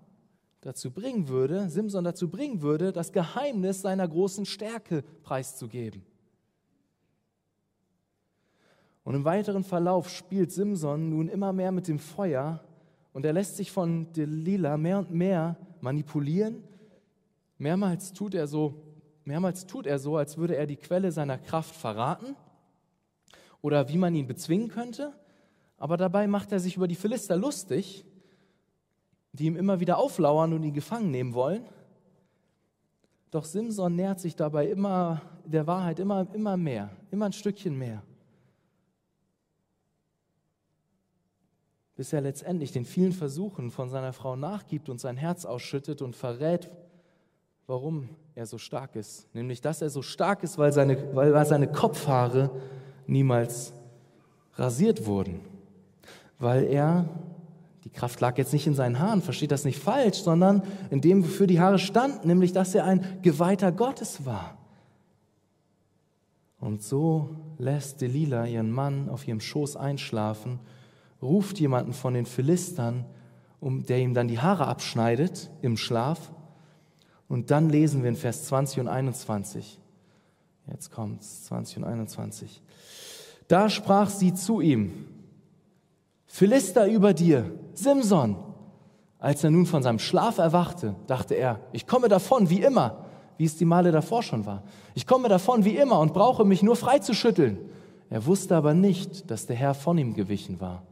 dazu 0.62 0.90
bringen 0.90 1.28
würde, 1.28 1.68
Simson 1.68 2.04
dazu 2.04 2.30
bringen 2.30 2.62
würde, 2.62 2.90
das 2.90 3.12
Geheimnis 3.12 3.82
seiner 3.82 4.08
großen 4.08 4.46
Stärke 4.46 5.04
preiszugeben. 5.22 6.02
Und 9.06 9.14
im 9.14 9.24
weiteren 9.24 9.64
Verlauf 9.64 10.10
spielt 10.10 10.52
Simson 10.52 11.08
nun 11.08 11.28
immer 11.28 11.54
mehr 11.54 11.72
mit 11.72 11.88
dem 11.88 11.98
Feuer 11.98 12.60
und 13.14 13.24
er 13.24 13.32
lässt 13.32 13.56
sich 13.56 13.72
von 13.72 14.12
Delilah 14.12 14.76
mehr 14.76 14.98
und 14.98 15.10
mehr 15.10 15.56
manipulieren. 15.80 16.62
Mehrmals 17.56 18.12
tut 18.12 18.34
er 18.34 18.46
so, 18.46 18.74
mehrmals 19.24 19.66
tut 19.66 19.86
er 19.86 19.98
so, 19.98 20.18
als 20.18 20.36
würde 20.36 20.56
er 20.56 20.66
die 20.66 20.76
Quelle 20.76 21.10
seiner 21.10 21.38
Kraft 21.38 21.74
verraten 21.74 22.36
oder 23.62 23.88
wie 23.88 23.96
man 23.96 24.14
ihn 24.14 24.26
bezwingen 24.26 24.68
könnte. 24.68 25.14
Aber 25.78 25.96
dabei 25.96 26.26
macht 26.26 26.52
er 26.52 26.60
sich 26.60 26.76
über 26.76 26.88
die 26.88 26.94
Philister 26.94 27.36
lustig 27.36 28.04
die 29.36 29.46
ihm 29.46 29.56
immer 29.56 29.80
wieder 29.80 29.98
auflauern 29.98 30.52
und 30.52 30.62
ihn 30.62 30.72
gefangen 30.72 31.10
nehmen 31.10 31.34
wollen. 31.34 31.64
Doch 33.30 33.44
Simson 33.44 33.94
nähert 33.94 34.20
sich 34.20 34.34
dabei 34.34 34.68
immer 34.68 35.20
der 35.44 35.66
Wahrheit 35.66 35.98
immer, 35.98 36.26
immer 36.32 36.56
mehr, 36.56 36.90
immer 37.10 37.26
ein 37.26 37.32
Stückchen 37.32 37.76
mehr. 37.76 38.02
Bis 41.96 42.12
er 42.12 42.20
letztendlich 42.20 42.72
den 42.72 42.84
vielen 42.84 43.12
Versuchen 43.12 43.70
von 43.70 43.88
seiner 43.88 44.12
Frau 44.12 44.36
nachgibt 44.36 44.88
und 44.88 45.00
sein 45.00 45.16
Herz 45.16 45.44
ausschüttet 45.44 46.02
und 46.02 46.14
verrät, 46.14 46.70
warum 47.66 48.10
er 48.34 48.46
so 48.46 48.58
stark 48.58 48.94
ist. 48.96 49.34
Nämlich, 49.34 49.60
dass 49.60 49.82
er 49.82 49.90
so 49.90 50.02
stark 50.02 50.42
ist, 50.42 50.58
weil 50.58 50.72
seine, 50.72 51.14
weil 51.16 51.46
seine 51.46 51.66
Kopfhaare 51.66 52.50
niemals 53.06 53.72
rasiert 54.54 55.06
wurden. 55.06 55.40
Weil 56.38 56.64
er 56.64 57.08
die 57.86 57.90
Kraft 57.90 58.20
lag 58.20 58.36
jetzt 58.36 58.52
nicht 58.52 58.66
in 58.66 58.74
seinen 58.74 58.98
Haaren, 58.98 59.22
versteht 59.22 59.52
das 59.52 59.64
nicht 59.64 59.78
falsch, 59.78 60.18
sondern 60.18 60.64
in 60.90 61.00
dem, 61.00 61.22
wofür 61.22 61.46
die 61.46 61.60
Haare 61.60 61.78
standen, 61.78 62.26
nämlich 62.26 62.52
dass 62.52 62.74
er 62.74 62.84
ein 62.84 63.20
Geweihter 63.22 63.70
Gottes 63.70 64.26
war. 64.26 64.58
Und 66.58 66.82
so 66.82 67.30
lässt 67.58 68.00
Delila 68.00 68.44
ihren 68.44 68.72
Mann 68.72 69.08
auf 69.08 69.28
ihrem 69.28 69.38
Schoß 69.38 69.76
einschlafen, 69.76 70.58
ruft 71.22 71.58
jemanden 71.58 71.92
von 71.92 72.14
den 72.14 72.26
Philistern, 72.26 73.04
um, 73.60 73.84
der 73.86 73.98
ihm 73.98 74.14
dann 74.14 74.28
die 74.28 74.40
Haare 74.40 74.66
abschneidet 74.66 75.50
im 75.62 75.76
Schlaf. 75.76 76.32
Und 77.28 77.50
dann 77.50 77.70
lesen 77.70 78.02
wir 78.02 78.10
in 78.10 78.16
Vers 78.16 78.44
20 78.44 78.80
und 78.80 78.88
21. 78.88 79.80
Jetzt 80.70 80.90
kommt 80.90 81.20
es, 81.20 81.44
20 81.44 81.78
und 81.78 81.84
21. 81.84 82.62
Da 83.48 83.70
sprach 83.70 84.10
sie 84.10 84.34
zu 84.34 84.60
ihm, 84.60 85.06
Philister 86.26 86.86
über 86.86 87.14
dir, 87.14 87.50
Simson. 87.74 88.36
Als 89.18 89.42
er 89.42 89.50
nun 89.50 89.66
von 89.66 89.82
seinem 89.82 89.98
Schlaf 89.98 90.38
erwachte, 90.38 90.94
dachte 91.06 91.34
er, 91.34 91.60
ich 91.72 91.86
komme 91.86 92.08
davon 92.08 92.50
wie 92.50 92.60
immer, 92.60 93.06
wie 93.38 93.44
es 93.44 93.56
die 93.56 93.64
Male 93.64 93.90
davor 93.90 94.22
schon 94.22 94.44
war. 94.44 94.62
Ich 94.94 95.06
komme 95.06 95.28
davon 95.28 95.64
wie 95.64 95.76
immer 95.76 96.00
und 96.00 96.12
brauche 96.12 96.44
mich 96.44 96.62
nur 96.62 96.76
freizuschütteln. 96.76 97.58
Er 98.10 98.26
wusste 98.26 98.56
aber 98.56 98.74
nicht, 98.74 99.30
dass 99.30 99.46
der 99.46 99.56
Herr 99.56 99.74
von 99.74 99.98
ihm 99.98 100.14
gewichen 100.14 100.60
war. 100.60 100.82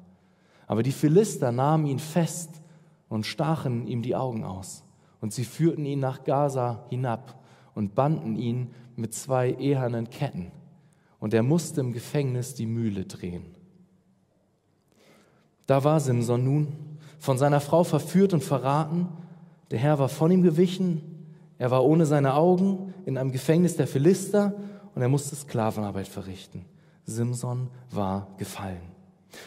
Aber 0.67 0.83
die 0.83 0.93
Philister 0.93 1.53
nahmen 1.53 1.87
ihn 1.87 1.99
fest 1.99 2.62
und 3.09 3.27
stachen 3.27 3.87
ihm 3.87 4.03
die 4.03 4.17
Augen 4.17 4.45
aus. 4.45 4.85
Und 5.21 5.33
sie 5.33 5.45
führten 5.45 5.85
ihn 5.85 6.01
nach 6.01 6.25
Gaza 6.25 6.85
hinab 6.89 7.43
und 7.75 7.95
banden 7.95 8.37
ihn 8.37 8.71
mit 8.97 9.15
zwei 9.15 9.53
ehernen 9.53 10.11
Ketten. 10.11 10.53
Und 11.19 11.35
er 11.35 11.43
musste 11.43 11.81
im 11.81 11.93
Gefängnis 11.93 12.55
die 12.55 12.67
Mühle 12.67 13.05
drehen. 13.05 13.45
Da 15.67 15.83
war 15.85 16.01
Simson 16.01 16.45
nun, 16.45 16.69
von 17.19 17.39
seiner 17.39 17.61
Frau 17.61 17.85
verführt 17.85 18.35
und 18.35 18.45
verraten. 18.45 19.09
Der 19.71 19.79
Herr 19.79 19.99
war 19.99 20.11
von 20.11 20.31
ihm 20.31 20.43
gewichen. 20.43 21.01
Er 21.57 21.71
war 21.71 21.85
ohne 21.85 22.05
seine 22.05 22.35
Augen 22.35 22.93
in 23.07 23.17
einem 23.17 23.33
Gefängnis 23.33 23.77
der 23.77 23.87
Philister 23.87 24.53
und 24.95 25.01
er 25.01 25.09
musste 25.09 25.35
Sklavenarbeit 25.35 26.09
verrichten. 26.09 26.67
Simson 27.07 27.69
war 27.91 28.29
gefallen. 28.37 28.93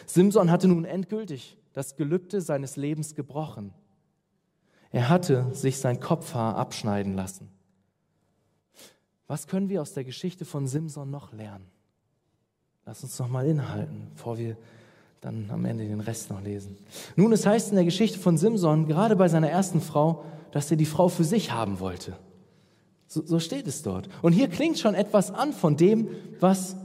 Simson 0.06 0.50
hatte 0.50 0.68
nun 0.68 0.84
endgültig 0.84 1.56
das 1.72 1.96
Gelübde 1.96 2.40
seines 2.40 2.76
Lebens 2.76 3.14
gebrochen. 3.14 3.72
Er 4.90 5.08
hatte 5.08 5.46
sich 5.52 5.78
sein 5.78 6.00
Kopfhaar 6.00 6.56
abschneiden 6.56 7.14
lassen. 7.14 7.48
Was 9.26 9.46
können 9.46 9.68
wir 9.68 9.82
aus 9.82 9.92
der 9.92 10.04
Geschichte 10.04 10.44
von 10.44 10.66
Simson 10.66 11.10
noch 11.10 11.32
lernen? 11.32 11.66
Lass 12.86 13.02
uns 13.02 13.18
noch 13.18 13.28
mal 13.28 13.46
inhalten, 13.46 14.08
bevor 14.14 14.38
wir 14.38 14.56
dann 15.20 15.50
am 15.50 15.64
Ende 15.66 15.86
den 15.86 16.00
Rest 16.00 16.30
noch 16.30 16.40
lesen. 16.40 16.78
Nun, 17.16 17.32
es 17.32 17.44
heißt 17.44 17.70
in 17.70 17.76
der 17.76 17.84
Geschichte 17.84 18.18
von 18.18 18.38
Simson, 18.38 18.86
gerade 18.86 19.16
bei 19.16 19.28
seiner 19.28 19.50
ersten 19.50 19.80
Frau, 19.80 20.24
dass 20.52 20.70
er 20.70 20.78
die 20.78 20.86
Frau 20.86 21.08
für 21.08 21.24
sich 21.24 21.52
haben 21.52 21.80
wollte. 21.80 22.16
So, 23.06 23.24
so 23.26 23.38
steht 23.40 23.66
es 23.66 23.82
dort. 23.82 24.08
Und 24.22 24.32
hier 24.32 24.48
klingt 24.48 24.78
schon 24.78 24.94
etwas 24.94 25.30
an 25.30 25.52
von 25.52 25.76
dem, 25.76 26.08
was, 26.40 26.76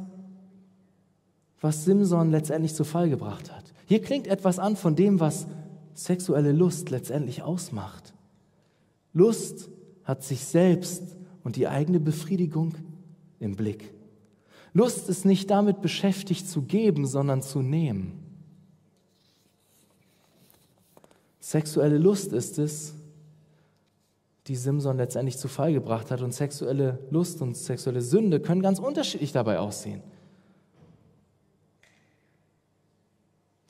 was 1.64 1.86
Simson 1.86 2.30
letztendlich 2.30 2.76
zu 2.76 2.84
Fall 2.84 3.10
gebracht 3.10 3.50
hat. 3.50 3.64
Hier 3.86 4.02
klingt 4.02 4.28
etwas 4.28 4.60
an 4.60 4.76
von 4.76 4.98
dem, 4.98 5.22
was 5.22 5.48
sexuelle 5.94 6.52
Lust 6.52 6.90
letztendlich 6.90 7.42
ausmacht. 7.42 8.14
Lust 9.14 9.70
hat 10.04 10.24
sich 10.24 10.44
selbst 10.44 11.16
und 11.42 11.56
die 11.56 11.70
eigene 11.70 12.02
Befriedigung 12.02 12.76
im 13.40 13.56
Blick. 13.56 13.94
Lust 14.74 15.08
ist 15.08 15.24
nicht 15.24 15.50
damit 15.50 15.82
beschäftigt 15.82 16.50
zu 16.50 16.64
geben, 16.64 17.06
sondern 17.06 17.42
zu 17.42 17.62
nehmen. 17.62 18.20
Sexuelle 21.40 21.98
Lust 21.98 22.34
ist 22.34 22.60
es, 22.60 22.94
die 24.48 24.58
Simson 24.58 24.98
letztendlich 24.98 25.38
zu 25.38 25.48
Fall 25.48 25.72
gebracht 25.72 26.12
hat. 26.12 26.22
Und 26.22 26.34
sexuelle 26.34 27.00
Lust 27.10 27.42
und 27.42 27.56
sexuelle 27.56 28.02
Sünde 28.02 28.42
können 28.42 28.62
ganz 28.62 28.80
unterschiedlich 28.80 29.32
dabei 29.32 29.60
aussehen. 29.60 30.02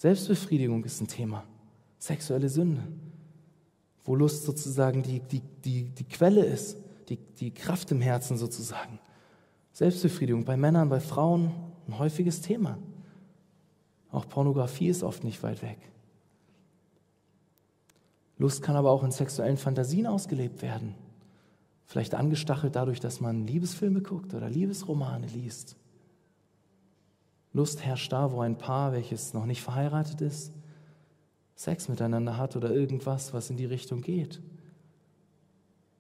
Selbstbefriedigung 0.04 0.84
ist 0.84 1.00
ein 1.00 1.08
Thema. 1.08 1.46
Sexuelle 1.98 2.50
Sünde. 2.50 2.84
Wo 4.04 4.16
Lust 4.16 4.44
sozusagen 4.44 5.02
die, 5.02 5.22
die, 5.22 5.40
die, 5.64 5.86
die 5.86 6.04
Quelle 6.04 6.44
ist, 6.44 6.76
die, 7.08 7.16
die 7.16 7.54
Kraft 7.54 7.90
im 7.90 8.02
Herzen 8.02 8.38
sozusagen. 8.38 9.00
Selbstbefriedigung 9.72 10.44
bei 10.44 10.58
Männern, 10.58 10.90
bei 10.90 11.00
Frauen 11.00 11.54
ein 11.88 12.00
häufiges 12.00 12.42
Thema. 12.42 12.78
Auch 14.12 14.28
Pornografie 14.28 14.90
ist 14.90 15.04
oft 15.04 15.24
nicht 15.24 15.42
weit 15.42 15.62
weg. 15.62 15.78
Lust 18.38 18.62
kann 18.62 18.76
aber 18.76 18.92
auch 18.92 19.06
in 19.06 19.12
sexuellen 19.12 19.56
Fantasien 19.56 20.06
ausgelebt 20.06 20.62
werden. 20.62 20.96
Vielleicht 21.86 22.14
angestachelt 22.14 22.76
dadurch, 22.76 23.00
dass 23.00 23.22
man 23.22 23.48
Liebesfilme 23.48 24.02
guckt 24.02 24.34
oder 24.34 24.50
Liebesromane 24.50 25.28
liest. 25.28 25.78
Lust 27.54 27.86
herrscht 27.86 28.12
da, 28.12 28.32
wo 28.32 28.42
ein 28.42 28.58
Paar, 28.58 28.92
welches 28.92 29.34
noch 29.34 29.46
nicht 29.46 29.62
verheiratet 29.62 30.22
ist, 30.22 30.52
Sex 31.56 31.88
miteinander 31.88 32.38
hat 32.38 32.56
oder 32.56 32.72
irgendwas, 32.72 33.34
was 33.34 33.50
in 33.50 33.58
die 33.58 33.66
Richtung 33.66 34.02
geht. 34.02 34.42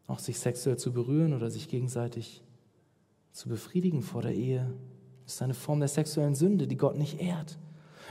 Auch 0.08 0.20
sich 0.20 0.39
sexuell 0.39 0.78
zu 0.78 0.91
berühren 0.91 1.34
oder 1.34 1.49
sich 1.49 1.70
gegenseitig 1.70 2.43
zu 3.32 3.49
befriedigen 3.49 4.01
vor 4.01 4.22
der 4.22 4.34
Ehe 4.34 4.74
ist 5.26 5.41
eine 5.41 5.54
Form 5.54 5.80
der 5.80 5.88
sexuellen 5.88 6.36
Sünde, 6.36 6.68
die 6.68 6.78
Gott 6.78 6.97
nicht 6.97 7.22
ehrt. 7.22 7.58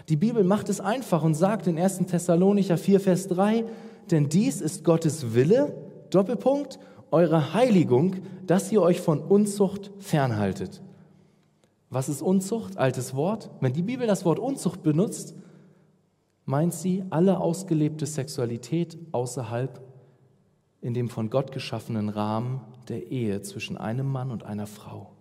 Die 0.08 0.16
Bibel 0.16 0.44
macht 0.44 0.68
es 0.68 0.80
einfach 0.80 1.22
und 1.22 1.34
sagt 1.34 1.66
in 1.66 1.78
1. 1.78 1.98
Thessalonicher 2.06 2.78
4, 2.78 3.00
Vers 3.00 3.28
3, 3.28 3.64
denn 4.10 4.28
dies 4.28 4.60
ist 4.60 4.84
Gottes 4.84 5.34
Wille, 5.34 5.74
Doppelpunkt, 6.10 6.78
eure 7.10 7.52
Heiligung, 7.52 8.16
dass 8.46 8.72
ihr 8.72 8.82
euch 8.82 9.00
von 9.00 9.20
Unzucht 9.20 9.90
fernhaltet. 9.98 10.82
Was 11.92 12.08
ist 12.08 12.22
Unzucht? 12.22 12.78
Altes 12.78 13.14
Wort. 13.14 13.50
Wenn 13.60 13.74
die 13.74 13.82
Bibel 13.82 14.06
das 14.06 14.24
Wort 14.24 14.38
Unzucht 14.38 14.82
benutzt, 14.82 15.34
meint 16.46 16.72
sie 16.72 17.04
alle 17.10 17.38
ausgelebte 17.38 18.06
Sexualität 18.06 18.96
außerhalb 19.12 19.78
in 20.80 20.94
dem 20.94 21.10
von 21.10 21.28
Gott 21.28 21.52
geschaffenen 21.52 22.08
Rahmen 22.08 22.62
der 22.88 23.10
Ehe 23.10 23.42
zwischen 23.42 23.76
einem 23.76 24.10
Mann 24.10 24.30
und 24.30 24.42
einer 24.42 24.66
Frau. 24.66 25.12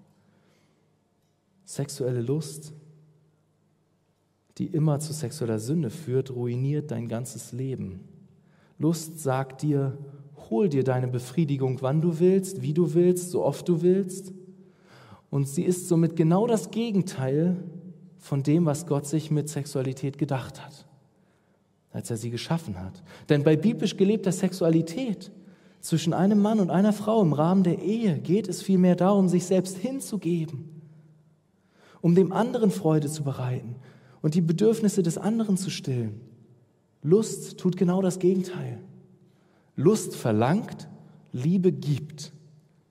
Sexuelle 1.65 2.21
Lust, 2.21 2.71
die 4.57 4.67
immer 4.67 5.01
zu 5.01 5.11
sexueller 5.11 5.59
Sünde 5.59 5.89
führt, 5.89 6.31
ruiniert 6.31 6.91
dein 6.91 7.09
ganzes 7.09 7.51
Leben. 7.51 8.07
Lust 8.77 9.19
sagt 9.19 9.61
dir, 9.61 9.97
hol 10.49 10.69
dir 10.69 10.85
deine 10.85 11.09
Befriedigung, 11.09 11.81
wann 11.81 11.99
du 11.99 12.21
willst, 12.21 12.61
wie 12.61 12.73
du 12.73 12.93
willst, 12.93 13.29
so 13.29 13.43
oft 13.43 13.67
du 13.67 13.81
willst. 13.81 14.31
Und 15.31 15.47
sie 15.47 15.63
ist 15.63 15.87
somit 15.87 16.15
genau 16.15 16.45
das 16.45 16.69
Gegenteil 16.69 17.63
von 18.19 18.43
dem, 18.43 18.65
was 18.65 18.85
Gott 18.85 19.07
sich 19.07 19.31
mit 19.31 19.49
Sexualität 19.49 20.19
gedacht 20.19 20.63
hat, 20.63 20.85
als 21.91 22.11
er 22.11 22.17
sie 22.17 22.29
geschaffen 22.29 22.79
hat. 22.79 23.01
Denn 23.29 23.43
bei 23.43 23.55
biblisch 23.55 23.97
gelebter 23.97 24.33
Sexualität 24.33 25.31
zwischen 25.79 26.13
einem 26.13 26.39
Mann 26.39 26.59
und 26.59 26.69
einer 26.69 26.93
Frau 26.93 27.21
im 27.21 27.33
Rahmen 27.33 27.63
der 27.63 27.79
Ehe 27.79 28.19
geht 28.19 28.47
es 28.47 28.61
vielmehr 28.61 28.95
darum, 28.95 29.29
sich 29.29 29.45
selbst 29.45 29.77
hinzugeben, 29.77 30.69
um 32.01 32.13
dem 32.13 32.33
anderen 32.33 32.69
Freude 32.69 33.09
zu 33.09 33.23
bereiten 33.23 33.77
und 34.21 34.35
die 34.35 34.41
Bedürfnisse 34.41 35.01
des 35.01 35.17
anderen 35.17 35.57
zu 35.57 35.69
stillen. 35.69 36.19
Lust 37.03 37.57
tut 37.57 37.77
genau 37.77 38.01
das 38.01 38.19
Gegenteil. 38.19 38.79
Lust 39.77 40.13
verlangt, 40.15 40.89
Liebe 41.31 41.71
gibt. 41.71 42.33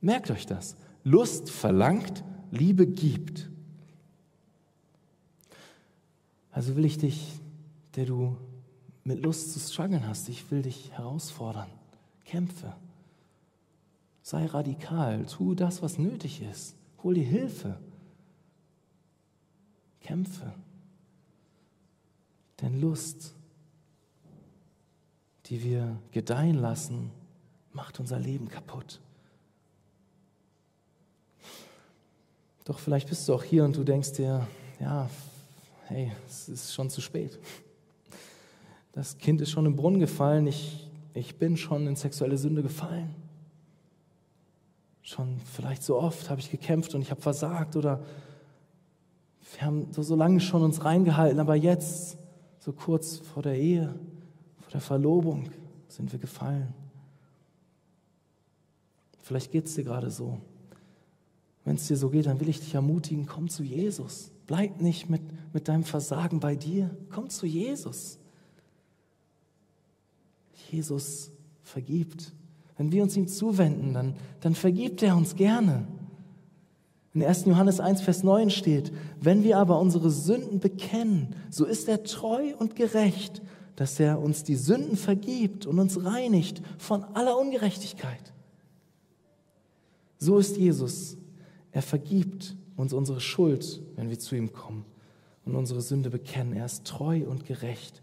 Merkt 0.01 0.31
euch 0.31 0.47
das. 0.47 0.77
Lust 1.05 1.51
verlangt, 1.51 2.25
Liebe 2.51 2.87
gibt. 2.87 3.49
Also 6.51 6.77
will 6.77 6.85
ich 6.85 6.99
dich, 6.99 7.39
der 7.97 8.07
du 8.07 8.37
mit 9.05 9.23
Lust 9.23 9.53
zu 9.53 9.61
strugglen 9.61 10.07
hast, 10.07 10.29
ich 10.29 10.51
will 10.51 10.63
dich 10.63 10.93
herausfordern. 10.93 11.71
Kämpfe. 12.25 12.75
Sei 14.23 14.47
radikal. 14.47 15.27
Tu 15.27 15.55
das, 15.55 15.83
was 15.83 15.99
nötig 15.99 16.43
ist. 16.43 16.77
Hol 17.03 17.15
dir 17.15 17.25
Hilfe. 17.25 17.79
Kämpfe. 20.01 20.53
Denn 22.61 22.81
Lust 22.81 23.35
die 25.51 25.65
wir 25.65 25.99
gedeihen 26.13 26.57
lassen, 26.57 27.11
macht 27.73 27.99
unser 27.99 28.19
Leben 28.19 28.49
kaputt. 28.49 29.01
Doch 32.71 32.79
vielleicht 32.79 33.09
bist 33.09 33.29
du 33.29 33.35
auch 33.35 33.43
hier 33.43 33.65
und 33.65 33.75
du 33.75 33.83
denkst 33.83 34.13
dir, 34.13 34.47
ja, 34.79 35.11
hey, 35.89 36.13
es 36.29 36.49
ist 36.49 36.73
schon 36.73 36.89
zu 36.89 37.01
spät. 37.01 37.37
Das 38.93 39.19
Kind 39.19 39.41
ist 39.41 39.51
schon 39.51 39.67
im 39.67 39.75
Brunnen 39.75 39.99
gefallen, 39.99 40.47
ich, 40.47 40.89
ich 41.13 41.37
bin 41.37 41.57
schon 41.57 41.89
in 41.89 41.97
sexuelle 41.97 42.39
Sünde 42.39 42.63
gefallen. 42.63 43.13
Schon 45.03 45.41
vielleicht 45.53 45.83
so 45.83 45.99
oft 45.99 46.31
habe 46.31 46.41
ich 46.41 46.49
gekämpft 46.53 46.95
und 46.95 47.03
ich 47.03 47.11
habe 47.11 47.21
versagt 47.21 47.75
oder 47.75 48.05
wir 49.53 49.67
haben 49.67 49.89
so, 49.91 50.05
so 50.05 50.15
lange 50.15 50.39
schon 50.39 50.63
uns 50.63 50.85
reingehalten, 50.85 51.41
aber 51.41 51.57
jetzt, 51.57 52.19
so 52.61 52.73
kurz 52.73 53.17
vor 53.17 53.43
der 53.43 53.57
Ehe, 53.57 53.97
vor 54.61 54.71
der 54.71 54.81
Verlobung, 54.81 55.51
sind 55.89 56.13
wir 56.13 56.21
gefallen. 56.21 56.73
Vielleicht 59.23 59.51
geht 59.51 59.67
es 59.67 59.75
dir 59.75 59.83
gerade 59.83 60.13
so. 60.13 60.41
Wenn 61.65 61.77
es 61.77 61.87
dir 61.87 61.97
so 61.97 62.09
geht, 62.09 62.27
dann 62.27 62.41
will 62.41 62.49
ich 62.49 62.61
dich 62.61 62.75
ermutigen, 62.75 63.27
komm 63.27 63.49
zu 63.49 63.63
Jesus. 63.63 64.31
Bleib 64.47 64.81
nicht 64.81 65.11
mit, 65.11 65.23
mit 65.53 65.69
deinem 65.69 65.85
Versagen 65.85 66.41
bei 66.41 66.57
dir. 66.57 66.97
Komm 67.11 67.29
zu 67.29 67.47
Jesus. 67.47 68.19
Jesus 70.71 71.31
vergibt. 71.63 72.33
Wenn 72.77 72.93
wir 72.93 73.03
uns 73.03 73.17
ihm 73.17 73.29
zuwenden, 73.29 73.95
dann, 73.95 74.15
dann 74.41 74.55
vergibt 74.55 75.03
er 75.03 75.17
uns 75.17 75.37
gerne. 75.37 75.87
In 77.13 77.23
1. 77.23 77.45
Johannes 77.47 77.81
1, 77.81 78.01
Vers 78.03 78.23
9 78.23 78.51
steht, 78.51 78.93
wenn 79.21 79.43
wir 79.43 79.59
aber 79.59 79.81
unsere 79.81 80.11
Sünden 80.11 80.61
bekennen, 80.61 81.35
so 81.51 81.65
ist 81.65 81.89
er 81.89 82.05
treu 82.05 82.55
und 82.59 82.77
gerecht, 82.77 83.43
dass 83.77 83.99
er 83.99 84.21
uns 84.21 84.45
die 84.45 84.57
Sünden 84.57 84.97
vergibt 84.97 85.67
und 85.67 85.79
uns 85.79 86.05
reinigt 86.05 86.63
von 86.79 87.03
aller 87.03 87.39
Ungerechtigkeit. 87.39 88.33
So 90.19 90.39
ist 90.39 90.57
Jesus. 90.57 91.17
Er 91.73 91.83
vergibt 91.83 92.57
uns 92.77 92.93
unsere 92.93 93.21
Schuld, 93.21 93.81
wenn 93.97 94.11
wir 94.11 94.19
zu 94.19 94.35
ihm 94.35 94.53
kommen 94.53 94.85
und 95.45 95.55
unsere 95.55 95.81
Sünde 95.81 96.11
bekennen. 96.11 96.53
Er 96.55 96.67
ist 96.67 96.85
treu 96.85 97.25
und 97.27 97.47
gerecht. 97.47 98.03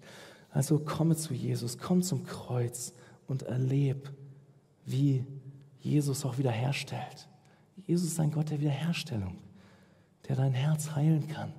Also 0.52 0.80
komme 0.80 1.16
zu 1.16 1.34
Jesus, 1.34 1.78
komm 1.78 2.02
zum 2.02 2.26
Kreuz 2.26 2.94
und 3.28 3.44
erleb, 3.44 4.10
wie 4.86 5.26
Jesus 5.80 6.26
auch 6.26 6.38
wiederherstellt. 6.38 7.28
Jesus 7.86 8.10
ist 8.10 8.20
ein 8.20 8.32
Gott 8.32 8.50
der 8.50 8.60
Wiederherstellung, 8.60 9.38
der 10.28 10.36
dein 10.36 10.54
Herz 10.54 10.96
heilen 10.96 11.28
kann, 11.28 11.54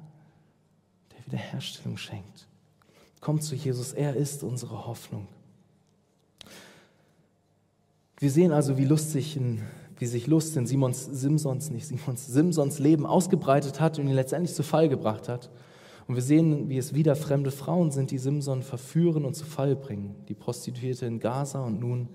der 1.16 1.26
Wiederherstellung 1.26 1.96
schenkt. 1.96 2.46
Komm 3.20 3.40
zu 3.40 3.54
Jesus, 3.54 3.92
er 3.92 4.14
ist 4.14 4.42
unsere 4.42 4.86
Hoffnung. 4.86 5.26
Wir 8.18 8.30
sehen 8.30 8.52
also, 8.52 8.76
wie 8.76 8.84
lustig, 8.84 9.36
in, 9.36 9.62
wie 9.98 10.06
sich 10.06 10.26
Lust 10.26 10.56
in 10.56 10.66
Simons 10.66 11.04
Simsons, 11.04 11.70
nicht 11.70 11.86
Simons 11.86 12.26
Simsons 12.26 12.78
Leben 12.78 13.04
ausgebreitet 13.04 13.80
hat 13.80 13.98
und 13.98 14.06
ihn 14.06 14.14
letztendlich 14.14 14.54
zu 14.54 14.62
Fall 14.62 14.88
gebracht 14.88 15.28
hat. 15.28 15.50
Und 16.06 16.14
wir 16.14 16.22
sehen, 16.22 16.70
wie 16.70 16.78
es 16.78 16.94
wieder 16.94 17.16
fremde 17.16 17.50
Frauen 17.50 17.90
sind, 17.90 18.10
die 18.10 18.18
Simson 18.18 18.62
verführen 18.62 19.24
und 19.24 19.34
zu 19.34 19.44
Fall 19.44 19.76
bringen. 19.76 20.14
Die 20.28 20.34
Prostituierte 20.34 21.04
in 21.04 21.18
Gaza 21.18 21.62
und 21.62 21.80
nun 21.80 22.08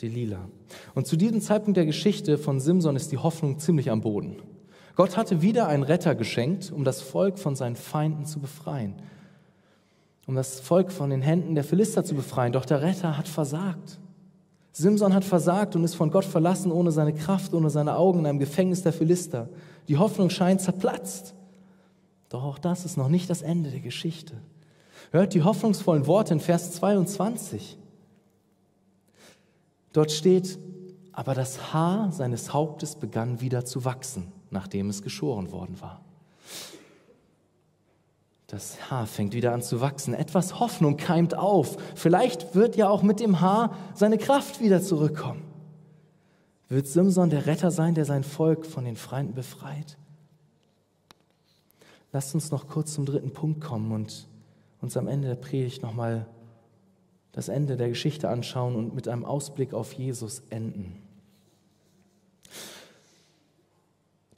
Delila. 0.00 0.48
Und 0.94 1.06
zu 1.06 1.16
diesem 1.16 1.40
Zeitpunkt 1.40 1.76
der 1.76 1.86
Geschichte 1.86 2.38
von 2.38 2.58
Simson 2.58 2.96
ist 2.96 3.12
die 3.12 3.18
Hoffnung 3.18 3.58
ziemlich 3.58 3.90
am 3.90 4.00
Boden. 4.00 4.36
Gott 4.96 5.16
hatte 5.16 5.42
wieder 5.42 5.66
einen 5.66 5.82
Retter 5.82 6.14
geschenkt, 6.14 6.72
um 6.72 6.84
das 6.84 7.02
Volk 7.02 7.38
von 7.38 7.56
seinen 7.56 7.76
Feinden 7.76 8.24
zu 8.26 8.40
befreien. 8.40 8.94
Um 10.26 10.36
das 10.36 10.60
Volk 10.60 10.90
von 10.90 11.10
den 11.10 11.20
Händen 11.20 11.54
der 11.54 11.64
Philister 11.64 12.04
zu 12.04 12.14
befreien. 12.14 12.52
Doch 12.52 12.64
der 12.64 12.80
Retter 12.80 13.18
hat 13.18 13.28
versagt. 13.28 13.98
Simson 14.76 15.14
hat 15.14 15.24
versagt 15.24 15.76
und 15.76 15.84
ist 15.84 15.94
von 15.94 16.10
Gott 16.10 16.24
verlassen, 16.24 16.72
ohne 16.72 16.90
seine 16.90 17.14
Kraft, 17.14 17.54
ohne 17.54 17.70
seine 17.70 17.96
Augen 17.96 18.18
in 18.18 18.26
einem 18.26 18.40
Gefängnis 18.40 18.82
der 18.82 18.92
Philister. 18.92 19.48
Die 19.86 19.98
Hoffnung 19.98 20.30
scheint 20.30 20.60
zerplatzt. 20.60 21.32
Doch 22.28 22.42
auch 22.42 22.58
das 22.58 22.84
ist 22.84 22.96
noch 22.96 23.08
nicht 23.08 23.30
das 23.30 23.40
Ende 23.40 23.70
der 23.70 23.78
Geschichte. 23.78 24.34
Hört 25.12 25.32
die 25.32 25.44
hoffnungsvollen 25.44 26.08
Worte 26.08 26.34
in 26.34 26.40
Vers 26.40 26.72
22. 26.72 27.78
Dort 29.92 30.10
steht, 30.10 30.58
aber 31.12 31.34
das 31.34 31.72
Haar 31.72 32.10
seines 32.10 32.52
Hauptes 32.52 32.96
begann 32.96 33.40
wieder 33.40 33.64
zu 33.64 33.84
wachsen, 33.84 34.32
nachdem 34.50 34.90
es 34.90 35.02
geschoren 35.02 35.52
worden 35.52 35.80
war. 35.80 36.00
Das 38.54 38.88
Haar 38.88 39.08
fängt 39.08 39.34
wieder 39.34 39.52
an 39.52 39.62
zu 39.62 39.80
wachsen. 39.80 40.14
Etwas 40.14 40.60
Hoffnung 40.60 40.96
keimt 40.96 41.36
auf. 41.36 41.76
Vielleicht 41.96 42.54
wird 42.54 42.76
ja 42.76 42.88
auch 42.88 43.02
mit 43.02 43.18
dem 43.18 43.40
Haar 43.40 43.76
seine 43.96 44.16
Kraft 44.16 44.60
wieder 44.60 44.80
zurückkommen. 44.80 45.42
Wird 46.68 46.86
Simson 46.86 47.30
der 47.30 47.46
Retter 47.46 47.72
sein, 47.72 47.96
der 47.96 48.04
sein 48.04 48.22
Volk 48.22 48.64
von 48.64 48.84
den 48.84 48.94
Feinden 48.94 49.34
befreit? 49.34 49.98
Lasst 52.12 52.32
uns 52.32 52.52
noch 52.52 52.68
kurz 52.68 52.94
zum 52.94 53.06
dritten 53.06 53.32
Punkt 53.32 53.60
kommen 53.60 53.90
und 53.90 54.28
uns 54.80 54.96
am 54.96 55.08
Ende 55.08 55.26
der 55.26 55.34
Predigt 55.34 55.82
nochmal 55.82 56.28
das 57.32 57.48
Ende 57.48 57.76
der 57.76 57.88
Geschichte 57.88 58.28
anschauen 58.28 58.76
und 58.76 58.94
mit 58.94 59.08
einem 59.08 59.24
Ausblick 59.24 59.74
auf 59.74 59.94
Jesus 59.94 60.44
enden. 60.50 61.02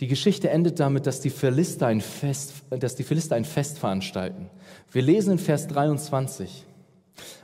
Die 0.01 0.09
Geschichte 0.09 0.51
endet 0.51 0.79
damit, 0.79 1.07
dass 1.07 1.21
die, 1.21 1.31
Philister 1.31 1.87
ein 1.87 2.01
Fest, 2.01 2.53
dass 2.71 2.97
die 2.97 3.03
Philister 3.03 3.35
ein 3.35 3.45
Fest 3.45 3.79
veranstalten. 3.79 4.51
Wir 4.93 5.03
lesen 5.03 5.33
in 5.33 5.39
Vers 5.39 5.69
23. 5.69 6.67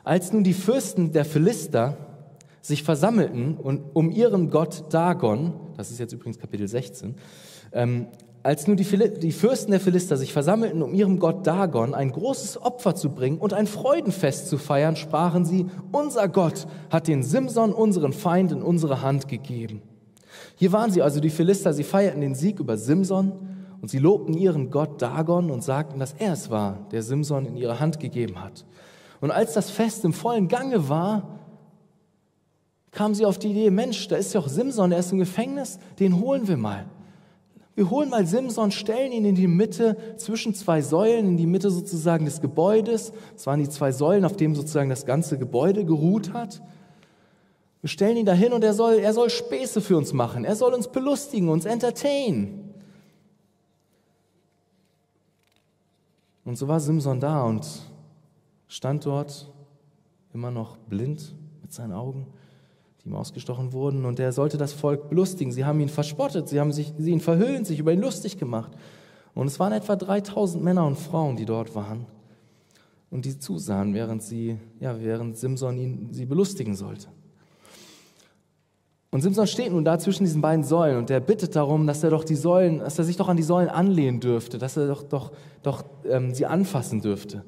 Als 0.05 0.33
nun 0.33 0.45
die 0.45 0.53
Fürsten 0.53 1.13
der 1.13 1.25
Philister 1.25 1.97
sich 2.61 2.83
versammelten 2.83 3.57
und 3.57 3.83
um 3.95 4.11
ihren 4.11 4.51
Gott 4.51 4.85
Dagon, 4.91 5.55
das 5.77 5.91
ist 5.91 5.99
jetzt 5.99 6.13
übrigens 6.13 6.39
Kapitel 6.39 6.69
16, 6.69 7.15
ähm, 7.73 8.07
als 8.43 8.67
nun 8.67 8.77
die, 8.77 8.85
die, 8.85 9.33
Fürsten 9.33 9.71
der 9.71 9.81
Philister 9.81 10.17
sich 10.17 10.33
versammelten, 10.33 10.83
um 10.83 10.95
ihrem 10.95 11.21
Gott 11.21 11.47
Dagon 11.47 11.95
ein 11.95 12.11
großes 12.11 12.61
Opfer 12.61 12.97
zu 12.97 13.11
bringen 13.11 13.39
und 13.39 13.55
ein 13.55 13.69
Freudenfest 13.69 14.49
zu 14.49 14.59
feiern, 14.59 14.97
sprachen 14.97 15.45
sie, 15.45 15.67
unser 15.93 16.29
Gott 16.29 16.67
hat 16.91 17.07
den 17.07 17.23
Simson, 17.23 17.73
unseren 17.73 18.13
Feind, 18.13 18.51
in 18.51 18.63
unsere 18.63 19.01
Hand 19.01 19.29
gegeben. 19.29 19.83
Hier 20.63 20.71
waren 20.71 20.93
sie 20.93 21.03
also, 21.03 21.19
die 21.19 21.29
Philister, 21.29 21.73
sie 21.73 21.83
feierten 21.83 22.21
den 22.21 22.37
Sieg 22.37 22.61
über 22.61 22.77
Simson 22.77 23.33
und 23.81 23.91
sie 23.91 23.99
lobten 23.99 24.33
ihren 24.33 24.71
Gott 24.71 25.03
Dagon 25.03 25.51
und 25.51 25.65
sagten, 25.65 25.99
dass 25.99 26.13
er 26.13 26.35
es 26.35 26.51
war, 26.51 26.87
der 26.93 27.03
Simson 27.03 27.47
in 27.47 27.57
ihre 27.57 27.81
Hand 27.81 27.99
gegeben 27.99 28.41
hat. 28.41 28.65
Und 29.21 29.33
als 29.33 29.55
das 29.55 29.73
Fest 29.73 30.05
im 30.05 30.13
vollen 30.13 30.47
Gange 30.47 30.89
war, 30.89 31.41
kamen 32.93 33.17
sie 33.17 33.27
auf 33.27 33.41
die 33.41 33.51
Idee, 33.51 33.71
Mensch, 33.71 34.07
da 34.07 34.15
ist 34.15 34.35
ja 34.35 34.41
auch 34.41 34.47
Simson, 34.47 34.91
der 34.91 35.01
ist 35.01 35.11
im 35.11 35.19
Gefängnis, 35.19 35.81
den 35.99 36.21
holen 36.21 36.47
wir 36.47 36.57
mal. 36.57 36.87
Wir 37.75 37.91
holen 37.91 38.09
mal 38.09 38.25
Simson, 38.25 38.71
stellen 38.71 39.11
ihn 39.11 39.25
in 39.25 39.35
die 39.35 39.49
Mitte 39.49 39.97
zwischen 40.17 40.55
zwei 40.55 40.81
Säulen, 40.81 41.27
in 41.27 41.37
die 41.39 41.47
Mitte 41.49 41.73
sozusagen 41.73 42.25
des 42.25 42.41
Gebäudes. 42.41 43.13
Das 43.33 43.49
waren 43.49 43.59
die 43.59 43.69
zwei 43.69 43.91
Säulen, 43.91 44.25
auf 44.25 44.37
denen 44.37 44.55
sozusagen 44.55 44.91
das 44.91 45.07
ganze 45.07 45.39
Gebäude 45.39 45.85
geruht 45.85 46.33
hat. 46.33 46.63
Wir 47.83 47.89
stellen 47.89 48.17
ihn 48.17 48.27
dahin 48.27 48.53
und 48.53 48.65
er 48.65 48.75
soll, 48.75 48.95
er 48.95 49.13
soll 49.13 49.29
Späße 49.29 49.81
für 49.81 49.97
uns 49.97 50.13
machen. 50.13 50.45
Er 50.45 50.57
soll 50.57 50.73
uns 50.73 50.89
belustigen, 50.89 51.49
uns 51.49 51.67
entertainen. 51.67 52.73
Und 56.45 56.57
so 56.57 56.67
war 56.69 56.81
Simson 56.81 57.21
da 57.21 57.45
und 57.45 57.67
stand 58.69 59.05
dort 59.05 59.51
immer 60.33 60.51
noch 60.51 60.79
blind 60.79 61.35
mit 61.61 61.73
seinen 61.73 61.93
Augen 61.93 62.27
die 63.03 63.09
ihm 63.09 63.17
ausgestochen 63.17 63.73
wurden, 63.73 64.05
und 64.05 64.21
er 64.21 64.33
sollte 64.33 64.59
das 64.59 64.73
Volk 64.73 65.09
belustigen. 65.09 65.53
Sie 65.53 65.65
haben 65.65 65.81
ihn 65.81 65.89
verspottet, 65.89 66.49
sie 66.49 66.61
haben 66.61 66.73
sich, 66.73 66.93
sie 66.99 67.11
ihn 67.11 67.21
verhöhnt, 67.21 67.67
sich 67.67 67.79
über 67.79 67.93
ihn 67.93 68.01
lustig 68.01 68.39
gemacht. 68.39 68.73
Und 69.35 69.47
es 69.47 69.59
waren 69.59 69.73
etwa 69.73 69.97
3000 69.97 70.63
Männer 70.63 70.87
und 70.87 70.99
Frauen, 70.99 71.37
die 71.37 71.47
dort 71.47 71.75
waren 71.75 72.07
und 73.11 73.25
die 73.25 73.39
zusahen, 73.39 73.95
während, 73.95 74.23
sie, 74.23 74.59
ja, 74.79 75.01
während 75.01 75.37
Simson 75.37 75.79
ihn, 75.79 76.09
sie 76.13 76.27
belustigen 76.27 76.75
sollte. 76.75 77.09
Und 79.13 79.21
Simson 79.21 79.47
steht 79.47 79.71
nun 79.71 79.85
da 79.85 79.99
zwischen 79.99 80.25
diesen 80.25 80.41
beiden 80.41 80.65
Säulen 80.65 80.97
und 80.97 81.11
er 81.11 81.21
bittet 81.21 81.55
darum, 81.55 81.87
dass 81.87 82.03
er 82.03 82.09
doch 82.09 82.25
die 82.25 82.35
Säulen, 82.35 82.79
dass 82.79 82.99
er 82.99 83.05
sich 83.05 83.19
doch 83.19 83.29
an 83.29 83.37
die 83.37 83.43
Säulen 83.43 83.69
anlehnen 83.69 84.21
dürfte, 84.21 84.57
dass 84.57 84.79
er 84.79 84.89
doch, 84.89 85.03
doch, 85.03 85.33
doch 85.63 85.85
ähm, 86.09 86.33
sie 86.33 86.47
anfassen 86.47 87.03
dürfte. 87.03 87.45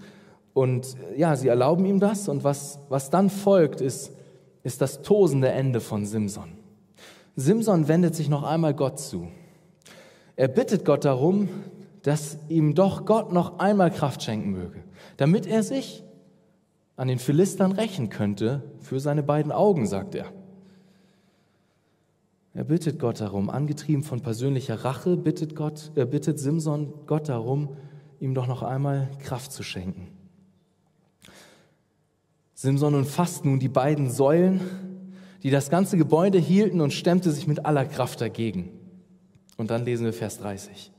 Und 0.52 0.94
ja, 1.16 1.34
sie 1.36 1.48
erlauben 1.48 1.86
ihm 1.86 2.00
das 2.00 2.28
und 2.28 2.44
was, 2.44 2.80
was 2.90 3.08
dann 3.08 3.30
folgt, 3.30 3.80
ist, 3.80 4.12
ist 4.62 4.82
das 4.82 5.00
tosende 5.00 5.48
Ende 5.48 5.80
von 5.80 6.04
Simson. 6.04 6.52
Simson 7.34 7.88
wendet 7.88 8.14
sich 8.14 8.28
noch 8.28 8.42
einmal 8.42 8.74
Gott 8.74 9.00
zu. 9.00 9.28
Er 10.36 10.48
bittet 10.48 10.84
Gott 10.84 11.06
darum, 11.06 11.48
dass 12.02 12.36
ihm 12.50 12.74
doch 12.74 13.06
Gott 13.06 13.32
noch 13.32 13.58
einmal 13.58 13.90
Kraft 13.90 14.22
schenken 14.22 14.50
möge, 14.50 14.84
damit 15.16 15.46
er 15.46 15.62
sich 15.62 16.04
an 16.96 17.08
den 17.08 17.18
Philistern 17.18 17.72
rächen 17.72 18.10
könnte 18.10 18.62
für 18.80 19.00
seine 19.00 19.22
beiden 19.22 19.50
Augen, 19.50 19.86
sagt 19.86 20.14
er. 20.14 20.26
Er 22.55 22.62
bittet 22.62 23.00
Gott 23.00 23.20
darum, 23.20 23.50
angetrieben 23.50 24.05
von 24.05 24.20
persönlicher 24.20 24.84
Rache, 24.84 25.16
bittet 25.16 25.57
Gott, 25.57 25.90
er 25.96 26.07
bittet 26.07 26.38
Simson 26.38 26.94
Gott 27.07 27.28
darum, 27.28 27.76
ihm 28.20 28.32
doch 28.32 28.46
noch 28.46 28.62
einmal 28.62 29.11
Kraft 29.18 29.50
zu 29.50 29.64
schenken. 29.64 30.09
Simson 32.55 32.94
umfasst 32.94 33.44
nun 33.44 33.59
die 33.59 33.68
beiden 33.68 34.09
Säulen, 34.09 34.61
die 35.42 35.50
das 35.50 35.68
ganze 35.68 35.98
Gebäude 35.98 36.38
hielten 36.38 36.80
und 36.80 36.92
stemmte 36.92 37.32
sich 37.32 37.48
mit 37.48 37.66
aller 37.66 37.84
Kraft 37.84 38.20
dagegen. 38.20 38.70
Und 39.57 39.70
dann 39.70 39.84
lesen 39.84 40.07
wir 40.07 40.12
Vers 40.12 40.38
30. 40.38 40.92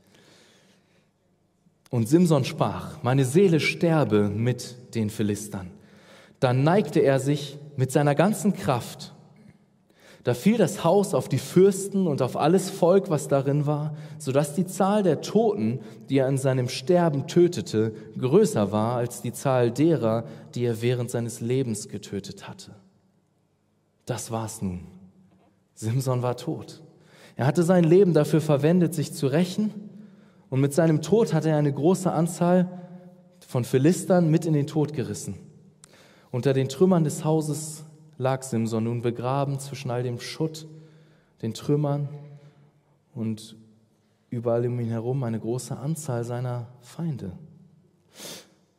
Und 1.90 2.08
Simson 2.08 2.44
sprach, 2.44 3.02
meine 3.02 3.24
Seele 3.24 3.60
sterbe 3.60 4.28
mit 4.28 4.94
den 4.94 5.08
Philistern. 5.08 5.70
Dann 6.38 6.62
neigte 6.62 7.00
er 7.00 7.18
sich 7.18 7.58
mit 7.76 7.90
seiner 7.90 8.14
ganzen 8.14 8.52
Kraft. 8.52 9.15
Da 10.26 10.34
fiel 10.34 10.58
das 10.58 10.82
Haus 10.82 11.14
auf 11.14 11.28
die 11.28 11.38
Fürsten 11.38 12.08
und 12.08 12.20
auf 12.20 12.36
alles 12.36 12.68
Volk, 12.68 13.10
was 13.10 13.28
darin 13.28 13.64
war, 13.64 13.94
so 14.18 14.32
dass 14.32 14.56
die 14.56 14.66
Zahl 14.66 15.04
der 15.04 15.20
Toten, 15.20 15.78
die 16.08 16.18
er 16.18 16.28
in 16.28 16.36
seinem 16.36 16.68
Sterben 16.68 17.28
tötete, 17.28 17.94
größer 18.18 18.72
war 18.72 18.96
als 18.96 19.22
die 19.22 19.32
Zahl 19.32 19.70
derer, 19.70 20.24
die 20.56 20.64
er 20.64 20.82
während 20.82 21.12
seines 21.12 21.40
Lebens 21.40 21.88
getötet 21.88 22.48
hatte. 22.48 22.72
Das 24.04 24.32
war's 24.32 24.62
nun. 24.62 24.88
Simson 25.74 26.22
war 26.22 26.36
tot. 26.36 26.82
Er 27.36 27.46
hatte 27.46 27.62
sein 27.62 27.84
Leben 27.84 28.12
dafür 28.12 28.40
verwendet, 28.40 28.94
sich 28.94 29.12
zu 29.12 29.28
rächen, 29.28 29.72
und 30.50 30.60
mit 30.60 30.74
seinem 30.74 31.02
Tod 31.02 31.34
hatte 31.34 31.50
er 31.50 31.58
eine 31.58 31.72
große 31.72 32.10
Anzahl 32.10 32.68
von 33.46 33.62
Philistern 33.62 34.28
mit 34.28 34.44
in 34.44 34.54
den 34.54 34.66
Tod 34.66 34.92
gerissen. 34.92 35.36
Unter 36.32 36.52
den 36.52 36.68
Trümmern 36.68 37.04
des 37.04 37.24
Hauses 37.24 37.84
lag 38.18 38.42
Simson 38.42 38.84
nun 38.84 39.02
begraben 39.02 39.58
zwischen 39.58 39.90
all 39.90 40.02
dem 40.02 40.20
Schutt, 40.20 40.66
den 41.42 41.54
Trümmern 41.54 42.08
und 43.14 43.56
überall 44.30 44.66
um 44.66 44.80
ihn 44.80 44.88
herum 44.88 45.22
eine 45.22 45.38
große 45.38 45.76
Anzahl 45.76 46.24
seiner 46.24 46.68
Feinde. 46.80 47.32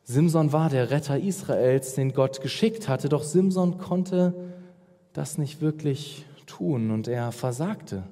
Simson 0.04 0.52
war 0.52 0.70
der 0.70 0.90
Retter 0.90 1.18
Israels, 1.18 1.94
den 1.94 2.12
Gott 2.12 2.40
geschickt 2.40 2.88
hatte, 2.88 3.08
doch 3.08 3.22
Simson 3.22 3.78
konnte 3.78 4.34
das 5.12 5.38
nicht 5.38 5.60
wirklich 5.60 6.24
tun 6.46 6.90
und 6.90 7.08
er 7.08 7.32
versagte. 7.32 8.04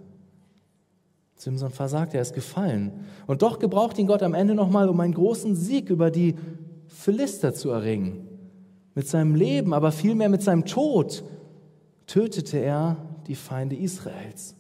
Simson 1.37 1.71
versagte, 1.71 2.17
er 2.17 2.23
ist 2.23 2.35
gefallen. 2.35 3.07
Und 3.27 3.43
doch 3.43 3.59
gebraucht 3.59 3.99
ihn 3.99 4.07
Gott 4.07 4.23
am 4.23 4.35
Ende 4.35 4.55
nochmal, 4.55 4.89
um 4.89 4.99
einen 5.01 5.15
großen 5.15 5.55
Sieg 5.55 5.91
über 5.91 6.11
die 6.11 6.35
Philister 6.89 7.55
zu 7.55 7.71
erringen. 7.71 8.26
Mit 8.97 9.07
seinem 9.07 9.35
Leben, 9.35 9.75
aber 9.75 9.93
vielmehr 9.93 10.31
mit 10.31 10.43
seinem 10.43 10.65
Tod 10.65 11.23
tötete 12.07 12.59
er 12.59 12.97
die 13.27 13.35
Feinde 13.35 13.77
Israels. 13.77 14.57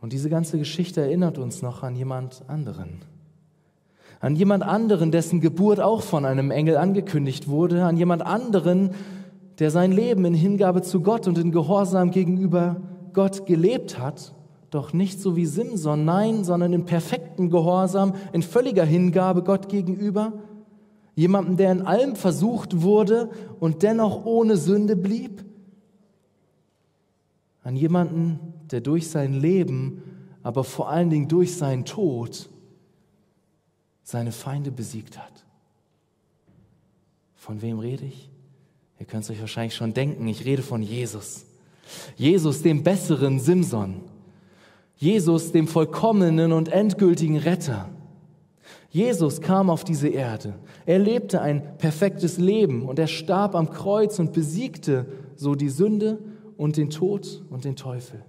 Und 0.00 0.14
diese 0.14 0.30
ganze 0.30 0.58
Geschichte 0.58 1.02
erinnert 1.02 1.36
uns 1.36 1.60
noch 1.60 1.82
an 1.82 1.94
jemand 1.96 2.42
anderen. 2.48 3.02
An 4.20 4.36
jemand 4.36 4.62
anderen, 4.62 5.12
dessen 5.12 5.42
Geburt 5.42 5.80
auch 5.80 6.00
von 6.00 6.24
einem 6.24 6.50
Engel 6.50 6.78
angekündigt 6.78 7.46
wurde. 7.48 7.84
An 7.84 7.98
jemand 7.98 8.22
anderen, 8.22 8.92
der 9.58 9.70
sein 9.70 9.92
Leben 9.92 10.24
in 10.24 10.32
Hingabe 10.32 10.80
zu 10.80 11.02
Gott 11.02 11.28
und 11.28 11.36
in 11.36 11.52
Gehorsam 11.52 12.10
gegenüber 12.10 12.80
Gott 13.12 13.44
gelebt 13.44 13.98
hat, 13.98 14.34
doch 14.70 14.94
nicht 14.94 15.20
so 15.20 15.36
wie 15.36 15.44
Simson, 15.44 16.06
nein, 16.06 16.42
sondern 16.44 16.72
in 16.72 16.86
perfektem 16.86 17.50
Gehorsam, 17.50 18.14
in 18.32 18.42
völliger 18.42 18.84
Hingabe 18.84 19.42
Gott 19.42 19.68
gegenüber. 19.68 20.32
Jemanden, 21.14 21.56
der 21.56 21.72
in 21.72 21.82
allem 21.82 22.16
versucht 22.16 22.82
wurde 22.82 23.30
und 23.58 23.82
dennoch 23.82 24.24
ohne 24.24 24.56
Sünde 24.56 24.96
blieb. 24.96 25.44
An 27.62 27.76
jemanden, 27.76 28.54
der 28.70 28.80
durch 28.80 29.08
sein 29.08 29.34
Leben, 29.34 30.02
aber 30.42 30.64
vor 30.64 30.88
allen 30.88 31.10
Dingen 31.10 31.28
durch 31.28 31.56
seinen 31.56 31.84
Tod 31.84 32.48
seine 34.02 34.32
Feinde 34.32 34.70
besiegt 34.70 35.18
hat. 35.18 35.44
Von 37.36 37.62
wem 37.62 37.78
rede 37.78 38.04
ich? 38.04 38.30
Ihr 38.98 39.06
könnt 39.06 39.24
es 39.24 39.30
euch 39.30 39.40
wahrscheinlich 39.40 39.74
schon 39.74 39.94
denken, 39.94 40.26
ich 40.26 40.44
rede 40.44 40.62
von 40.62 40.82
Jesus. 40.82 41.46
Jesus, 42.16 42.62
dem 42.62 42.82
besseren 42.82 43.40
Simson. 43.40 44.02
Jesus, 44.96 45.52
dem 45.52 45.66
vollkommenen 45.66 46.52
und 46.52 46.68
endgültigen 46.68 47.38
Retter. 47.38 47.88
Jesus 48.90 49.40
kam 49.40 49.70
auf 49.70 49.84
diese 49.84 50.08
Erde. 50.08 50.54
Er 50.86 50.98
lebte 50.98 51.40
ein 51.40 51.76
perfektes 51.78 52.38
Leben 52.38 52.88
und 52.88 52.98
er 52.98 53.06
starb 53.06 53.54
am 53.54 53.70
Kreuz 53.70 54.18
und 54.18 54.32
besiegte 54.32 55.06
so 55.36 55.54
die 55.54 55.68
Sünde 55.68 56.18
und 56.56 56.76
den 56.76 56.90
Tod 56.90 57.42
und 57.50 57.64
den 57.64 57.76
Teufel. 57.76 58.24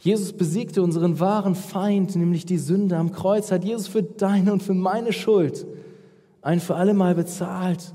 Jesus 0.00 0.32
besiegte 0.32 0.82
unseren 0.82 1.18
wahren 1.18 1.54
Feind, 1.54 2.14
nämlich 2.14 2.46
die 2.46 2.58
Sünde 2.58 2.96
am 2.96 3.10
Kreuz, 3.10 3.50
hat 3.50 3.64
Jesus 3.64 3.88
für 3.88 4.02
deine 4.02 4.52
und 4.52 4.62
für 4.62 4.74
meine 4.74 5.12
Schuld 5.12 5.66
ein 6.40 6.60
für 6.60 6.76
alle 6.76 6.94
Mal 6.94 7.14
bezahlt. 7.14 7.94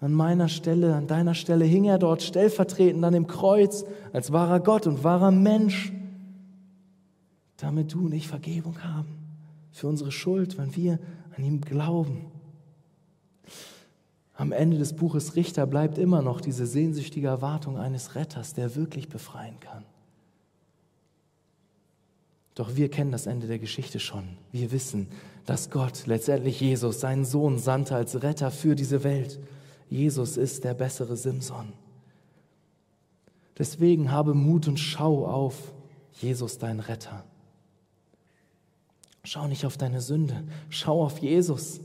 An 0.00 0.12
meiner 0.12 0.48
Stelle, 0.48 0.94
an 0.94 1.06
deiner 1.06 1.34
Stelle 1.34 1.64
hing 1.64 1.84
er 1.84 1.98
dort 1.98 2.22
stellvertretend 2.22 3.02
an 3.04 3.14
dem 3.14 3.26
Kreuz 3.26 3.84
als 4.12 4.30
wahrer 4.30 4.60
Gott 4.60 4.86
und 4.86 5.02
wahrer 5.02 5.30
Mensch, 5.30 5.92
damit 7.56 7.94
du 7.94 8.04
und 8.04 8.12
ich 8.12 8.28
Vergebung 8.28 8.84
haben 8.84 9.16
für 9.72 9.88
unsere 9.88 10.12
Schuld, 10.12 10.58
wenn 10.58 10.76
wir 10.76 10.98
an 11.36 11.44
ihm 11.44 11.60
glauben. 11.60 12.26
Am 14.34 14.52
Ende 14.52 14.78
des 14.78 14.94
Buches 14.94 15.36
Richter 15.36 15.66
bleibt 15.66 15.98
immer 15.98 16.22
noch 16.22 16.40
diese 16.40 16.66
sehnsüchtige 16.66 17.28
Erwartung 17.28 17.78
eines 17.78 18.14
Retters, 18.14 18.54
der 18.54 18.74
wirklich 18.74 19.08
befreien 19.08 19.58
kann. 19.60 19.84
Doch 22.54 22.74
wir 22.74 22.90
kennen 22.90 23.12
das 23.12 23.26
Ende 23.26 23.46
der 23.46 23.58
Geschichte 23.58 24.00
schon. 24.00 24.24
Wir 24.50 24.72
wissen, 24.72 25.08
dass 25.44 25.70
Gott 25.70 26.06
letztendlich 26.06 26.60
Jesus, 26.60 27.00
seinen 27.00 27.24
Sohn, 27.24 27.58
sandte 27.58 27.94
als 27.94 28.22
Retter 28.22 28.50
für 28.50 28.74
diese 28.74 29.04
Welt. 29.04 29.38
Jesus 29.88 30.36
ist 30.36 30.64
der 30.64 30.74
bessere 30.74 31.16
Simson. 31.16 31.72
Deswegen 33.58 34.10
habe 34.10 34.34
Mut 34.34 34.68
und 34.68 34.78
schau 34.78 35.26
auf 35.26 35.72
Jesus, 36.12 36.58
dein 36.58 36.80
Retter. 36.80 37.24
Schau 39.26 39.48
nicht 39.48 39.66
auf 39.66 39.76
deine 39.76 40.00
Sünde, 40.00 40.44
schau 40.68 41.02
auf 41.02 41.18
Jesus. 41.18 41.80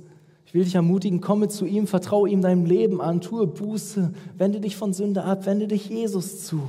Ich 0.45 0.53
will 0.53 0.63
dich 0.63 0.75
ermutigen, 0.75 1.21
komme 1.21 1.47
zu 1.47 1.65
ihm, 1.65 1.87
vertraue 1.87 2.29
ihm 2.29 2.43
dein 2.43 2.67
Leben 2.67 3.01
an, 3.01 3.19
tue 3.19 3.47
Buße, 3.47 4.13
wende 4.37 4.59
dich 4.61 4.75
von 4.75 4.93
Sünde 4.93 5.23
ab, 5.23 5.47
wende 5.47 5.67
dich 5.67 5.89
Jesus 5.89 6.45
zu. 6.45 6.61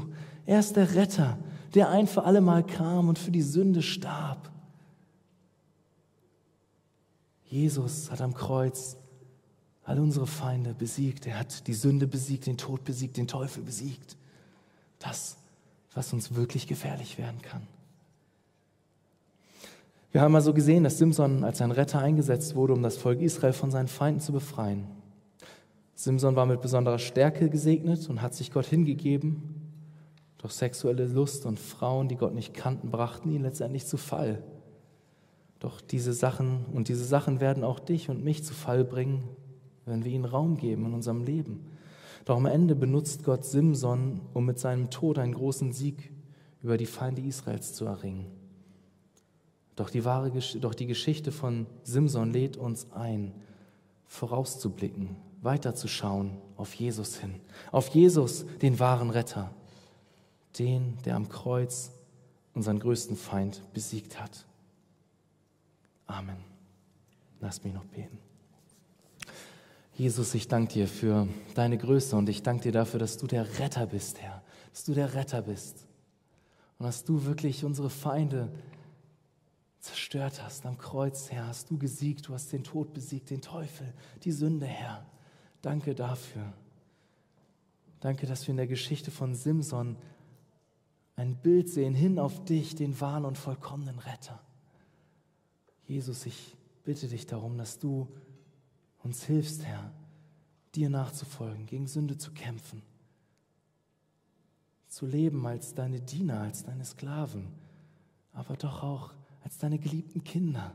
Er 0.46 0.60
ist 0.60 0.76
der 0.76 0.94
Retter, 0.94 1.36
der 1.74 1.90
ein 1.90 2.06
für 2.06 2.24
alle 2.24 2.40
Mal 2.40 2.64
kam 2.64 3.10
und 3.10 3.18
für 3.18 3.30
die 3.30 3.42
Sünde 3.42 3.82
starb. 3.82 4.50
Jesus 7.44 8.10
hat 8.10 8.22
am 8.22 8.32
Kreuz 8.32 8.96
all 9.84 9.98
unsere 9.98 10.26
Feinde 10.26 10.72
besiegt. 10.72 11.26
Er 11.26 11.38
hat 11.38 11.66
die 11.66 11.74
Sünde 11.74 12.06
besiegt, 12.06 12.46
den 12.46 12.56
Tod 12.56 12.82
besiegt, 12.84 13.18
den 13.18 13.28
Teufel 13.28 13.62
besiegt. 13.62 14.16
Das, 14.98 15.36
was 15.92 16.14
uns 16.14 16.34
wirklich 16.34 16.66
gefährlich 16.66 17.18
werden 17.18 17.42
kann. 17.42 17.66
Wir 20.12 20.20
haben 20.20 20.34
also 20.34 20.52
gesehen, 20.52 20.84
dass 20.84 20.98
Simson 20.98 21.42
als 21.42 21.62
ein 21.62 21.70
Retter 21.70 21.98
eingesetzt 21.98 22.54
wurde, 22.54 22.74
um 22.74 22.82
das 22.82 22.98
Volk 22.98 23.22
Israel 23.22 23.54
von 23.54 23.70
seinen 23.70 23.88
Feinden 23.88 24.20
zu 24.20 24.32
befreien. 24.32 24.86
Simson 25.94 26.36
war 26.36 26.44
mit 26.44 26.60
besonderer 26.60 26.98
Stärke 26.98 27.48
gesegnet 27.48 28.10
und 28.10 28.20
hat 28.20 28.34
sich 28.34 28.52
Gott 28.52 28.66
hingegeben. 28.66 29.42
Doch 30.36 30.50
sexuelle 30.50 31.06
Lust 31.06 31.46
und 31.46 31.58
Frauen, 31.58 32.08
die 32.08 32.16
Gott 32.16 32.34
nicht 32.34 32.52
kannten, 32.52 32.90
brachten 32.90 33.30
ihn 33.30 33.42
letztendlich 33.42 33.86
zu 33.86 33.96
Fall. 33.96 34.42
Doch 35.60 35.80
diese 35.80 36.12
Sachen 36.12 36.66
und 36.74 36.88
diese 36.88 37.04
Sachen 37.04 37.40
werden 37.40 37.64
auch 37.64 37.78
dich 37.78 38.10
und 38.10 38.22
mich 38.22 38.44
zu 38.44 38.52
Fall 38.52 38.84
bringen, 38.84 39.22
wenn 39.86 40.04
wir 40.04 40.12
ihnen 40.12 40.26
Raum 40.26 40.58
geben 40.58 40.84
in 40.84 40.92
unserem 40.92 41.22
Leben. 41.22 41.68
Doch 42.26 42.36
am 42.36 42.46
Ende 42.46 42.74
benutzt 42.74 43.24
Gott 43.24 43.46
Simson, 43.46 44.20
um 44.34 44.44
mit 44.44 44.58
seinem 44.58 44.90
Tod 44.90 45.18
einen 45.18 45.34
großen 45.34 45.72
Sieg 45.72 46.12
über 46.62 46.76
die 46.76 46.86
Feinde 46.86 47.22
Israels 47.22 47.72
zu 47.72 47.86
erringen. 47.86 48.41
Doch 49.76 49.90
die, 49.90 50.04
wahre, 50.04 50.30
doch 50.60 50.74
die 50.74 50.86
Geschichte 50.86 51.32
von 51.32 51.66
Simson 51.82 52.32
lädt 52.32 52.56
uns 52.56 52.90
ein, 52.92 53.32
vorauszublicken, 54.06 55.16
weiterzuschauen 55.40 56.36
auf 56.56 56.74
Jesus 56.74 57.16
hin, 57.16 57.36
auf 57.70 57.88
Jesus, 57.88 58.44
den 58.60 58.78
wahren 58.78 59.10
Retter, 59.10 59.50
den, 60.58 60.98
der 61.04 61.16
am 61.16 61.28
Kreuz 61.28 61.92
unseren 62.54 62.78
größten 62.78 63.16
Feind 63.16 63.62
besiegt 63.72 64.20
hat. 64.20 64.44
Amen. 66.06 66.36
Lass 67.40 67.64
mich 67.64 67.72
noch 67.72 67.84
beten. 67.86 68.18
Jesus, 69.94 70.34
ich 70.34 70.48
danke 70.48 70.72
dir 70.74 70.88
für 70.88 71.26
deine 71.54 71.78
Größe 71.78 72.16
und 72.16 72.28
ich 72.28 72.42
danke 72.42 72.64
dir 72.64 72.72
dafür, 72.72 73.00
dass 73.00 73.16
du 73.18 73.26
der 73.26 73.58
Retter 73.58 73.86
bist, 73.86 74.20
Herr. 74.20 74.42
Dass 74.70 74.84
du 74.84 74.94
der 74.94 75.14
Retter 75.14 75.42
bist. 75.42 75.86
Und 76.78 76.86
dass 76.86 77.04
du 77.04 77.24
wirklich 77.24 77.64
unsere 77.64 77.90
Feinde 77.90 78.50
zerstört 79.82 80.40
hast 80.42 80.64
am 80.64 80.78
Kreuz, 80.78 81.30
Herr. 81.30 81.48
Hast 81.48 81.70
du 81.70 81.76
gesiegt, 81.76 82.28
du 82.28 82.34
hast 82.34 82.52
den 82.52 82.62
Tod 82.62 82.94
besiegt, 82.94 83.30
den 83.30 83.42
Teufel, 83.42 83.92
die 84.22 84.30
Sünde, 84.30 84.66
Herr. 84.66 85.04
Danke 85.60 85.94
dafür. 85.94 86.52
Danke, 88.00 88.26
dass 88.26 88.46
wir 88.46 88.52
in 88.52 88.56
der 88.56 88.68
Geschichte 88.68 89.10
von 89.10 89.34
Simson 89.34 89.96
ein 91.16 91.36
Bild 91.36 91.68
sehen 91.68 91.94
hin 91.94 92.18
auf 92.18 92.44
dich, 92.44 92.74
den 92.76 93.00
wahren 93.00 93.24
und 93.24 93.36
vollkommenen 93.36 93.98
Retter. 93.98 94.40
Jesus, 95.86 96.26
ich 96.26 96.56
bitte 96.84 97.08
dich 97.08 97.26
darum, 97.26 97.58
dass 97.58 97.78
du 97.78 98.08
uns 99.02 99.24
hilfst, 99.24 99.64
Herr, 99.64 99.92
dir 100.76 100.90
nachzufolgen, 100.90 101.66
gegen 101.66 101.88
Sünde 101.88 102.16
zu 102.16 102.32
kämpfen, 102.32 102.82
zu 104.86 105.06
leben 105.06 105.44
als 105.44 105.74
deine 105.74 106.00
Diener, 106.00 106.40
als 106.40 106.64
deine 106.64 106.84
Sklaven, 106.84 107.48
aber 108.32 108.56
doch 108.56 108.82
auch 108.82 109.12
als 109.44 109.58
deine 109.58 109.78
geliebten 109.78 110.24
Kinder 110.24 110.74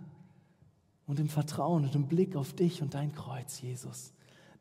und 1.05 1.19
im 1.19 1.29
Vertrauen 1.29 1.85
und 1.85 1.95
im 1.95 2.07
Blick 2.07 2.35
auf 2.35 2.53
dich 2.53 2.81
und 2.81 2.93
dein 2.93 3.13
Kreuz, 3.13 3.61
Jesus. 3.61 4.13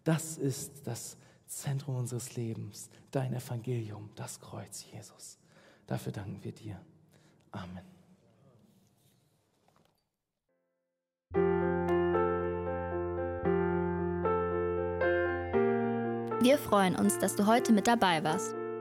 Das 0.04 0.38
ist 0.38 0.86
das 0.86 1.16
Zentrum 1.46 1.96
unseres 1.96 2.36
Lebens, 2.36 2.90
dein 3.10 3.34
Evangelium, 3.34 4.10
das 4.14 4.40
Kreuz, 4.40 4.84
Jesus. 4.92 5.38
Dafür 5.86 6.12
danken 6.12 6.42
wir 6.42 6.52
dir. 6.52 6.80
Amen. 7.52 7.84
Wir 16.40 16.58
freuen 16.58 16.94
uns, 16.94 17.18
dass 17.18 17.34
du 17.34 17.46
heute 17.46 17.72
mit 17.72 17.88
dabei 17.88 18.22
warst. 18.22 18.54